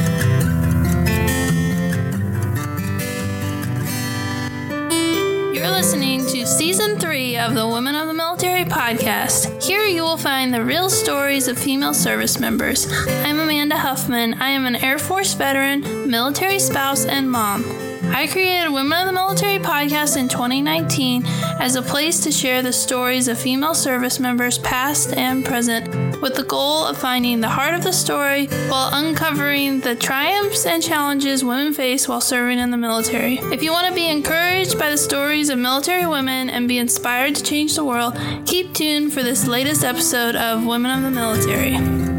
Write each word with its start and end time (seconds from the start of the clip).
You're 5.66 5.74
listening 5.74 6.24
to 6.28 6.46
season 6.46 7.00
three 7.00 7.38
of 7.38 7.56
the 7.56 7.68
Women 7.68 7.96
of 7.96 8.06
the 8.06 8.14
Military 8.14 8.66
podcast. 8.66 9.64
Here 9.64 9.84
you 9.86 10.04
will 10.04 10.16
find 10.16 10.54
the 10.54 10.64
real 10.64 10.92
stories 10.92 11.48
of 11.48 11.58
female 11.58 11.96
service 11.96 12.40
members. 12.40 12.86
I'm 13.08 13.40
Amanda 13.40 13.76
Huffman. 13.76 14.36
I 14.36 14.50
am 14.50 14.68
an 14.68 14.76
Air 14.76 15.00
Force 15.00 15.34
veteran, 15.34 16.08
military 16.08 16.60
spouse, 16.60 17.06
and 17.06 17.32
mom. 17.32 17.64
I 18.14 18.28
created 18.28 18.72
Women 18.72 19.00
of 19.00 19.06
the 19.08 19.14
Military 19.14 19.60
podcast 19.60 20.18
in 20.18 20.28
2019 20.28 21.24
as 21.60 21.76
a 21.76 21.82
place 21.82 22.20
to 22.22 22.32
share 22.32 22.62
the 22.62 22.74
stories 22.74 23.28
of 23.28 23.38
female 23.38 23.74
service 23.74 24.20
members, 24.20 24.58
past 24.60 25.14
and 25.14 25.46
present, 25.46 26.22
with 26.22 26.36
the 26.36 26.44
goal 26.44 26.86
of 26.86 26.98
finding 26.98 27.42
the 27.42 27.50
heart 27.50 27.74
of 27.74 27.84
the 27.84 27.94
story 27.94 28.48
while 28.70 28.90
uncovering 28.94 29.80
the 29.80 29.96
triumphs 29.96 30.66
and 30.66 30.82
challenges 30.82 31.44
women 31.44 31.74
face 31.74 32.08
while 32.08 32.22
serving 32.22 32.60
in 32.60 32.72
the 32.72 32.78
military. 32.78 33.36
If 33.54 33.64
you 33.64 33.72
want 33.72 33.88
to 33.88 33.94
be 33.94 34.10
encouraged 34.10 34.78
by 34.78 34.90
the 34.90 34.98
stories 34.98 35.50
of 35.50 35.60
military 35.60 36.06
women 36.06 36.50
and 36.50 36.68
be 36.68 36.78
inspired 36.78 37.36
to 37.36 37.44
change 37.44 37.76
the 37.76 37.86
world, 37.86 38.18
keep 38.46 38.74
tuned 38.74 39.14
for 39.14 39.24
this 39.24 39.48
latest 39.48 39.84
episode 39.84 40.36
of 40.36 40.66
Women 40.66 40.92
of 40.92 41.04
the 41.04 41.12
Military. 41.12 42.15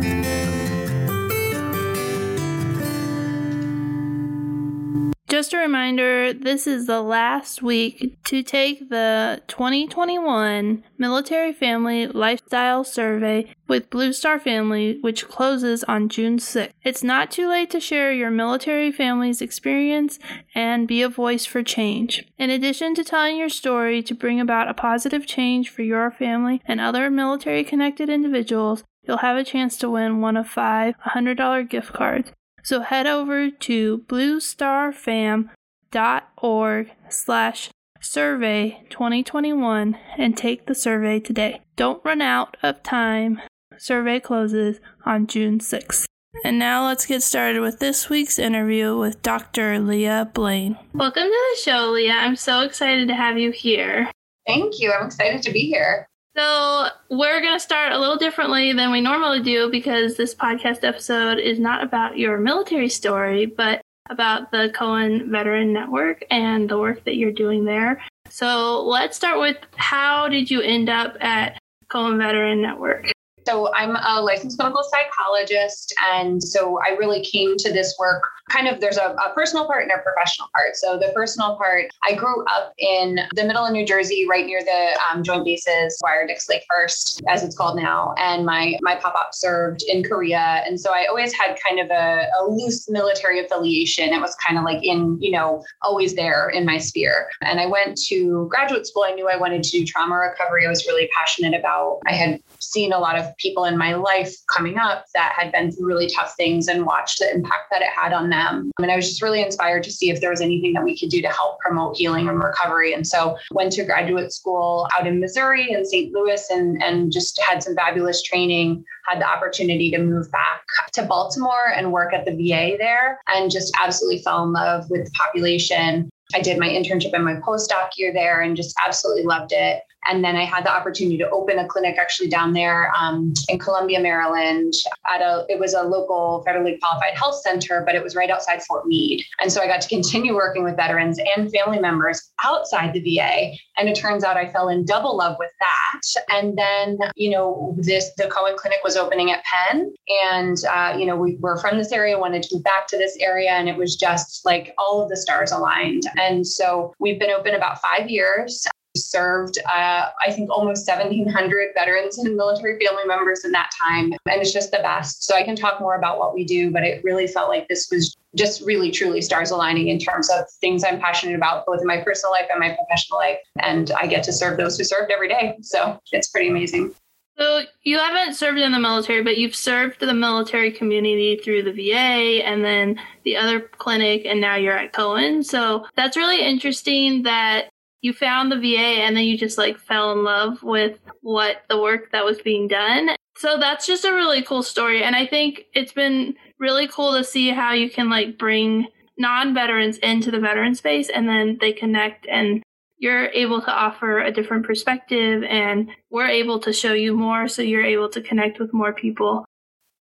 Just 5.36 5.52
a 5.52 5.58
reminder 5.58 6.32
this 6.32 6.66
is 6.66 6.86
the 6.86 7.02
last 7.02 7.62
week 7.62 8.16
to 8.24 8.42
take 8.42 8.88
the 8.88 9.42
2021 9.48 10.82
Military 10.96 11.52
Family 11.52 12.06
Lifestyle 12.06 12.84
Survey 12.84 13.52
with 13.68 13.90
Blue 13.90 14.14
Star 14.14 14.40
Family, 14.40 14.98
which 15.02 15.28
closes 15.28 15.84
on 15.84 16.08
June 16.08 16.38
6th. 16.38 16.70
It's 16.82 17.04
not 17.04 17.30
too 17.30 17.50
late 17.50 17.68
to 17.72 17.80
share 17.80 18.14
your 18.14 18.30
military 18.30 18.90
family's 18.90 19.42
experience 19.42 20.18
and 20.54 20.88
be 20.88 21.02
a 21.02 21.08
voice 21.10 21.44
for 21.44 21.62
change. 21.62 22.24
In 22.38 22.48
addition 22.48 22.94
to 22.94 23.04
telling 23.04 23.36
your 23.36 23.50
story 23.50 24.02
to 24.04 24.14
bring 24.14 24.40
about 24.40 24.70
a 24.70 24.74
positive 24.74 25.26
change 25.26 25.68
for 25.68 25.82
your 25.82 26.10
family 26.10 26.62
and 26.64 26.80
other 26.80 27.10
military 27.10 27.62
connected 27.62 28.08
individuals, 28.08 28.84
you'll 29.02 29.18
have 29.18 29.36
a 29.36 29.44
chance 29.44 29.76
to 29.76 29.90
win 29.90 30.22
one 30.22 30.38
of 30.38 30.48
five 30.48 30.94
$100 31.08 31.68
gift 31.68 31.92
cards. 31.92 32.32
So 32.66 32.80
head 32.80 33.06
over 33.06 33.48
to 33.48 33.98
bluestarfam.org 34.08 36.90
slash 37.08 37.70
survey 38.00 38.84
2021 38.90 39.96
and 40.18 40.36
take 40.36 40.66
the 40.66 40.74
survey 40.74 41.20
today. 41.20 41.60
Don't 41.76 42.04
run 42.04 42.20
out 42.20 42.56
of 42.64 42.82
time. 42.82 43.40
Survey 43.78 44.18
closes 44.18 44.80
on 45.04 45.28
June 45.28 45.60
6th. 45.60 46.06
And 46.44 46.58
now 46.58 46.88
let's 46.88 47.06
get 47.06 47.22
started 47.22 47.60
with 47.60 47.78
this 47.78 48.10
week's 48.10 48.36
interview 48.36 48.98
with 48.98 49.22
Dr. 49.22 49.78
Leah 49.78 50.32
Blain. 50.34 50.76
Welcome 50.92 51.22
to 51.22 51.28
the 51.28 51.60
show, 51.62 51.92
Leah. 51.92 52.14
I'm 52.14 52.34
so 52.34 52.62
excited 52.62 53.06
to 53.06 53.14
have 53.14 53.38
you 53.38 53.52
here. 53.52 54.10
Thank 54.44 54.80
you. 54.80 54.92
I'm 54.92 55.06
excited 55.06 55.44
to 55.44 55.52
be 55.52 55.60
here. 55.60 56.08
So, 56.36 56.88
we're 57.08 57.40
going 57.40 57.54
to 57.54 57.60
start 57.60 57.92
a 57.92 57.98
little 57.98 58.16
differently 58.16 58.74
than 58.74 58.92
we 58.92 59.00
normally 59.00 59.40
do 59.40 59.70
because 59.70 60.16
this 60.16 60.34
podcast 60.34 60.84
episode 60.84 61.38
is 61.38 61.58
not 61.58 61.82
about 61.82 62.18
your 62.18 62.36
military 62.36 62.90
story, 62.90 63.46
but 63.46 63.80
about 64.10 64.50
the 64.50 64.70
Cohen 64.74 65.30
Veteran 65.30 65.72
Network 65.72 66.24
and 66.30 66.68
the 66.68 66.76
work 66.76 67.04
that 67.04 67.16
you're 67.16 67.32
doing 67.32 67.64
there. 67.64 68.04
So, 68.28 68.84
let's 68.84 69.16
start 69.16 69.40
with 69.40 69.56
how 69.76 70.28
did 70.28 70.50
you 70.50 70.60
end 70.60 70.90
up 70.90 71.16
at 71.20 71.58
Cohen 71.88 72.18
Veteran 72.18 72.60
Network? 72.60 73.12
So 73.46 73.72
I'm 73.74 73.94
a 73.94 74.20
licensed 74.20 74.58
clinical 74.58 74.82
psychologist. 74.82 75.94
And 76.12 76.42
so 76.42 76.80
I 76.84 76.96
really 76.96 77.22
came 77.22 77.56
to 77.58 77.72
this 77.72 77.94
work 77.98 78.24
kind 78.48 78.68
of 78.68 78.80
there's 78.80 78.96
a, 78.96 79.10
a, 79.10 79.32
personal 79.34 79.66
part 79.66 79.82
and 79.82 79.90
a 79.90 79.98
professional 80.02 80.48
part. 80.54 80.76
So 80.76 80.98
the 80.98 81.12
personal 81.14 81.56
part, 81.56 81.86
I 82.04 82.14
grew 82.14 82.44
up 82.44 82.72
in 82.78 83.18
the 83.34 83.44
middle 83.44 83.64
of 83.64 83.72
New 83.72 83.84
Jersey, 83.84 84.26
right 84.28 84.46
near 84.46 84.62
the 84.62 84.98
um, 85.10 85.22
Joint 85.22 85.44
Base 85.44 85.66
McGuire-Dix-Lakehurst, 85.68 87.22
as 87.28 87.42
it's 87.42 87.56
called 87.56 87.76
now. 87.76 88.14
And 88.18 88.46
my 88.46 88.76
my 88.82 88.96
pop 88.96 89.14
up 89.16 89.30
served 89.32 89.82
in 89.82 90.02
Korea, 90.04 90.62
and 90.66 90.80
so 90.80 90.92
I 90.92 91.06
always 91.06 91.32
had 91.32 91.58
kind 91.66 91.80
of 91.80 91.90
a, 91.90 92.26
a 92.40 92.44
loose 92.48 92.88
military 92.88 93.44
affiliation. 93.44 94.12
It 94.12 94.20
was 94.20 94.34
kind 94.36 94.58
of 94.58 94.64
like 94.64 94.82
in 94.84 95.18
you 95.20 95.32
know 95.32 95.64
always 95.82 96.14
there 96.14 96.48
in 96.50 96.64
my 96.64 96.78
sphere. 96.78 97.28
And 97.42 97.60
I 97.60 97.66
went 97.66 97.98
to 98.08 98.48
graduate 98.50 98.86
school. 98.86 99.04
I 99.04 99.12
knew 99.12 99.28
I 99.28 99.36
wanted 99.36 99.62
to 99.64 99.70
do 99.70 99.84
trauma 99.84 100.16
recovery. 100.16 100.66
I 100.66 100.68
was 100.68 100.86
really 100.86 101.08
passionate 101.16 101.58
about. 101.58 102.00
I 102.06 102.12
had 102.12 102.40
seen 102.60 102.92
a 102.92 102.98
lot 102.98 103.18
of 103.18 103.35
people 103.38 103.64
in 103.64 103.76
my 103.76 103.94
life 103.94 104.34
coming 104.54 104.78
up 104.78 105.04
that 105.14 105.34
had 105.36 105.52
been 105.52 105.70
through 105.70 105.86
really 105.86 106.08
tough 106.08 106.34
things 106.36 106.68
and 106.68 106.86
watched 106.86 107.18
the 107.18 107.32
impact 107.32 107.70
that 107.70 107.82
it 107.82 107.88
had 107.88 108.12
on 108.12 108.30
them. 108.30 108.70
And 108.80 108.90
I 108.90 108.96
was 108.96 109.08
just 109.08 109.22
really 109.22 109.42
inspired 109.42 109.82
to 109.84 109.92
see 109.92 110.10
if 110.10 110.20
there 110.20 110.30
was 110.30 110.40
anything 110.40 110.72
that 110.74 110.84
we 110.84 110.98
could 110.98 111.10
do 111.10 111.22
to 111.22 111.28
help 111.28 111.58
promote 111.60 111.96
healing 111.96 112.28
and 112.28 112.42
recovery. 112.42 112.92
And 112.92 113.06
so 113.06 113.36
went 113.52 113.72
to 113.72 113.84
graduate 113.84 114.32
school 114.32 114.88
out 114.96 115.06
in 115.06 115.20
Missouri 115.20 115.72
and 115.72 115.86
St. 115.86 116.12
Louis 116.12 116.44
and, 116.50 116.82
and 116.82 117.12
just 117.12 117.40
had 117.40 117.62
some 117.62 117.74
fabulous 117.74 118.22
training, 118.22 118.84
had 119.06 119.20
the 119.20 119.28
opportunity 119.28 119.90
to 119.90 119.98
move 119.98 120.30
back 120.32 120.62
to 120.94 121.02
Baltimore 121.02 121.72
and 121.74 121.92
work 121.92 122.12
at 122.12 122.24
the 122.24 122.32
VA 122.32 122.76
there 122.78 123.20
and 123.28 123.50
just 123.50 123.74
absolutely 123.82 124.22
fell 124.22 124.44
in 124.44 124.52
love 124.52 124.84
with 124.90 125.04
the 125.04 125.10
population. 125.12 126.10
I 126.34 126.40
did 126.40 126.58
my 126.58 126.68
internship 126.68 127.12
and 127.12 127.24
my 127.24 127.34
postdoc 127.34 127.90
year 127.96 128.12
there 128.12 128.40
and 128.40 128.56
just 128.56 128.74
absolutely 128.84 129.24
loved 129.24 129.52
it. 129.52 129.82
And 130.08 130.24
then 130.24 130.36
I 130.36 130.44
had 130.44 130.64
the 130.64 130.72
opportunity 130.72 131.18
to 131.18 131.30
open 131.30 131.58
a 131.58 131.66
clinic 131.66 131.96
actually 131.98 132.28
down 132.28 132.52
there 132.52 132.92
um, 132.98 133.32
in 133.48 133.58
Columbia, 133.58 134.00
Maryland. 134.00 134.74
At 135.12 135.20
a, 135.20 135.44
it 135.48 135.58
was 135.58 135.74
a 135.74 135.82
local 135.82 136.44
federally 136.46 136.78
qualified 136.80 137.14
health 137.14 137.40
center, 137.40 137.82
but 137.84 137.94
it 137.94 138.02
was 138.02 138.14
right 138.14 138.30
outside 138.30 138.62
Fort 138.62 138.86
Meade. 138.86 139.22
And 139.40 139.50
so 139.52 139.60
I 139.60 139.66
got 139.66 139.80
to 139.80 139.88
continue 139.88 140.34
working 140.34 140.64
with 140.64 140.76
veterans 140.76 141.18
and 141.36 141.50
family 141.50 141.78
members 141.78 142.30
outside 142.44 142.92
the 142.92 143.00
VA. 143.00 143.52
And 143.78 143.88
it 143.88 143.96
turns 143.96 144.24
out 144.24 144.36
I 144.36 144.48
fell 144.50 144.68
in 144.68 144.84
double 144.84 145.16
love 145.16 145.36
with 145.38 145.50
that. 145.60 146.22
And 146.28 146.56
then, 146.56 146.98
you 147.14 147.30
know, 147.30 147.74
this 147.78 148.10
the 148.16 148.28
Cohen 148.28 148.54
Clinic 148.56 148.78
was 148.84 148.96
opening 148.96 149.30
at 149.30 149.44
Penn, 149.44 149.92
and 150.24 150.56
uh, 150.70 150.96
you 150.98 151.06
know, 151.06 151.16
we 151.16 151.36
were 151.40 151.58
from 151.58 151.78
this 151.78 151.92
area, 151.92 152.18
wanted 152.18 152.42
to 152.44 152.54
move 152.54 152.64
back 152.64 152.86
to 152.88 152.96
this 152.96 153.16
area, 153.20 153.50
and 153.50 153.68
it 153.68 153.76
was 153.76 153.96
just 153.96 154.44
like 154.44 154.74
all 154.78 155.02
of 155.02 155.08
the 155.08 155.16
stars 155.16 155.52
aligned. 155.52 156.04
And 156.16 156.46
so 156.46 156.94
we've 156.98 157.18
been 157.18 157.30
open 157.30 157.54
about 157.54 157.80
five 157.80 158.08
years 158.08 158.66
served, 158.96 159.58
uh, 159.66 160.06
I 160.24 160.32
think, 160.32 160.50
almost 160.50 160.88
1,700 160.88 161.68
veterans 161.74 162.18
and 162.18 162.36
military 162.36 162.78
family 162.84 163.04
members 163.06 163.44
in 163.44 163.52
that 163.52 163.70
time. 163.80 164.12
And 164.12 164.40
it's 164.40 164.52
just 164.52 164.70
the 164.70 164.78
best. 164.78 165.24
So 165.24 165.34
I 165.34 165.42
can 165.42 165.56
talk 165.56 165.80
more 165.80 165.96
about 165.96 166.18
what 166.18 166.34
we 166.34 166.44
do, 166.44 166.70
but 166.70 166.82
it 166.82 167.02
really 167.04 167.26
felt 167.26 167.48
like 167.48 167.68
this 167.68 167.88
was 167.90 168.16
just 168.34 168.62
really, 168.62 168.90
truly 168.90 169.22
stars 169.22 169.50
aligning 169.50 169.88
in 169.88 169.98
terms 169.98 170.30
of 170.30 170.44
things 170.60 170.84
I'm 170.84 171.00
passionate 171.00 171.36
about, 171.36 171.64
both 171.66 171.80
in 171.80 171.86
my 171.86 172.00
personal 172.02 172.32
life 172.32 172.46
and 172.50 172.60
my 172.60 172.76
professional 172.76 173.18
life. 173.18 173.38
And 173.62 173.90
I 173.92 174.06
get 174.06 174.22
to 174.24 174.32
serve 174.32 174.58
those 174.58 174.76
who 174.76 174.84
served 174.84 175.10
every 175.10 175.28
day. 175.28 175.56
So 175.62 175.98
it's 176.12 176.28
pretty 176.28 176.48
amazing. 176.48 176.94
So 177.38 177.62
you 177.82 177.98
haven't 177.98 178.34
served 178.34 178.58
in 178.58 178.72
the 178.72 178.78
military, 178.78 179.22
but 179.22 179.36
you've 179.36 179.54
served 179.54 180.00
the 180.00 180.14
military 180.14 180.72
community 180.72 181.38
through 181.44 181.64
the 181.64 181.72
VA 181.72 182.46
and 182.46 182.64
then 182.64 182.98
the 183.24 183.36
other 183.36 183.60
clinic, 183.60 184.24
and 184.24 184.40
now 184.40 184.56
you're 184.56 184.76
at 184.76 184.94
Cohen. 184.94 185.44
So 185.44 185.86
that's 185.96 186.16
really 186.16 186.40
interesting 186.40 187.24
that 187.24 187.68
you 188.06 188.12
found 188.12 188.52
the 188.52 188.56
VA 188.56 189.02
and 189.02 189.16
then 189.16 189.24
you 189.24 189.36
just 189.36 189.58
like 189.58 189.80
fell 189.80 190.12
in 190.12 190.22
love 190.22 190.62
with 190.62 190.96
what 191.22 191.62
the 191.68 191.76
work 191.76 192.12
that 192.12 192.24
was 192.24 192.40
being 192.40 192.68
done. 192.68 193.10
So 193.36 193.58
that's 193.58 193.84
just 193.84 194.04
a 194.04 194.12
really 194.12 194.42
cool 194.42 194.62
story. 194.62 195.02
And 195.02 195.16
I 195.16 195.26
think 195.26 195.64
it's 195.74 195.92
been 195.92 196.36
really 196.60 196.86
cool 196.86 197.14
to 197.14 197.24
see 197.24 197.48
how 197.48 197.72
you 197.72 197.90
can 197.90 198.08
like 198.08 198.38
bring 198.38 198.86
non 199.18 199.52
veterans 199.54 199.98
into 199.98 200.30
the 200.30 200.38
veteran 200.38 200.76
space 200.76 201.08
and 201.08 201.28
then 201.28 201.58
they 201.60 201.72
connect 201.72 202.28
and 202.28 202.62
you're 202.98 203.26
able 203.30 203.60
to 203.60 203.72
offer 203.72 204.20
a 204.20 204.30
different 204.30 204.64
perspective 204.64 205.42
and 205.42 205.90
we're 206.10 206.28
able 206.28 206.60
to 206.60 206.72
show 206.72 206.92
you 206.92 207.12
more 207.12 207.48
so 207.48 207.60
you're 207.60 207.84
able 207.84 208.08
to 208.10 208.22
connect 208.22 208.60
with 208.60 208.72
more 208.72 208.92
people. 208.92 209.44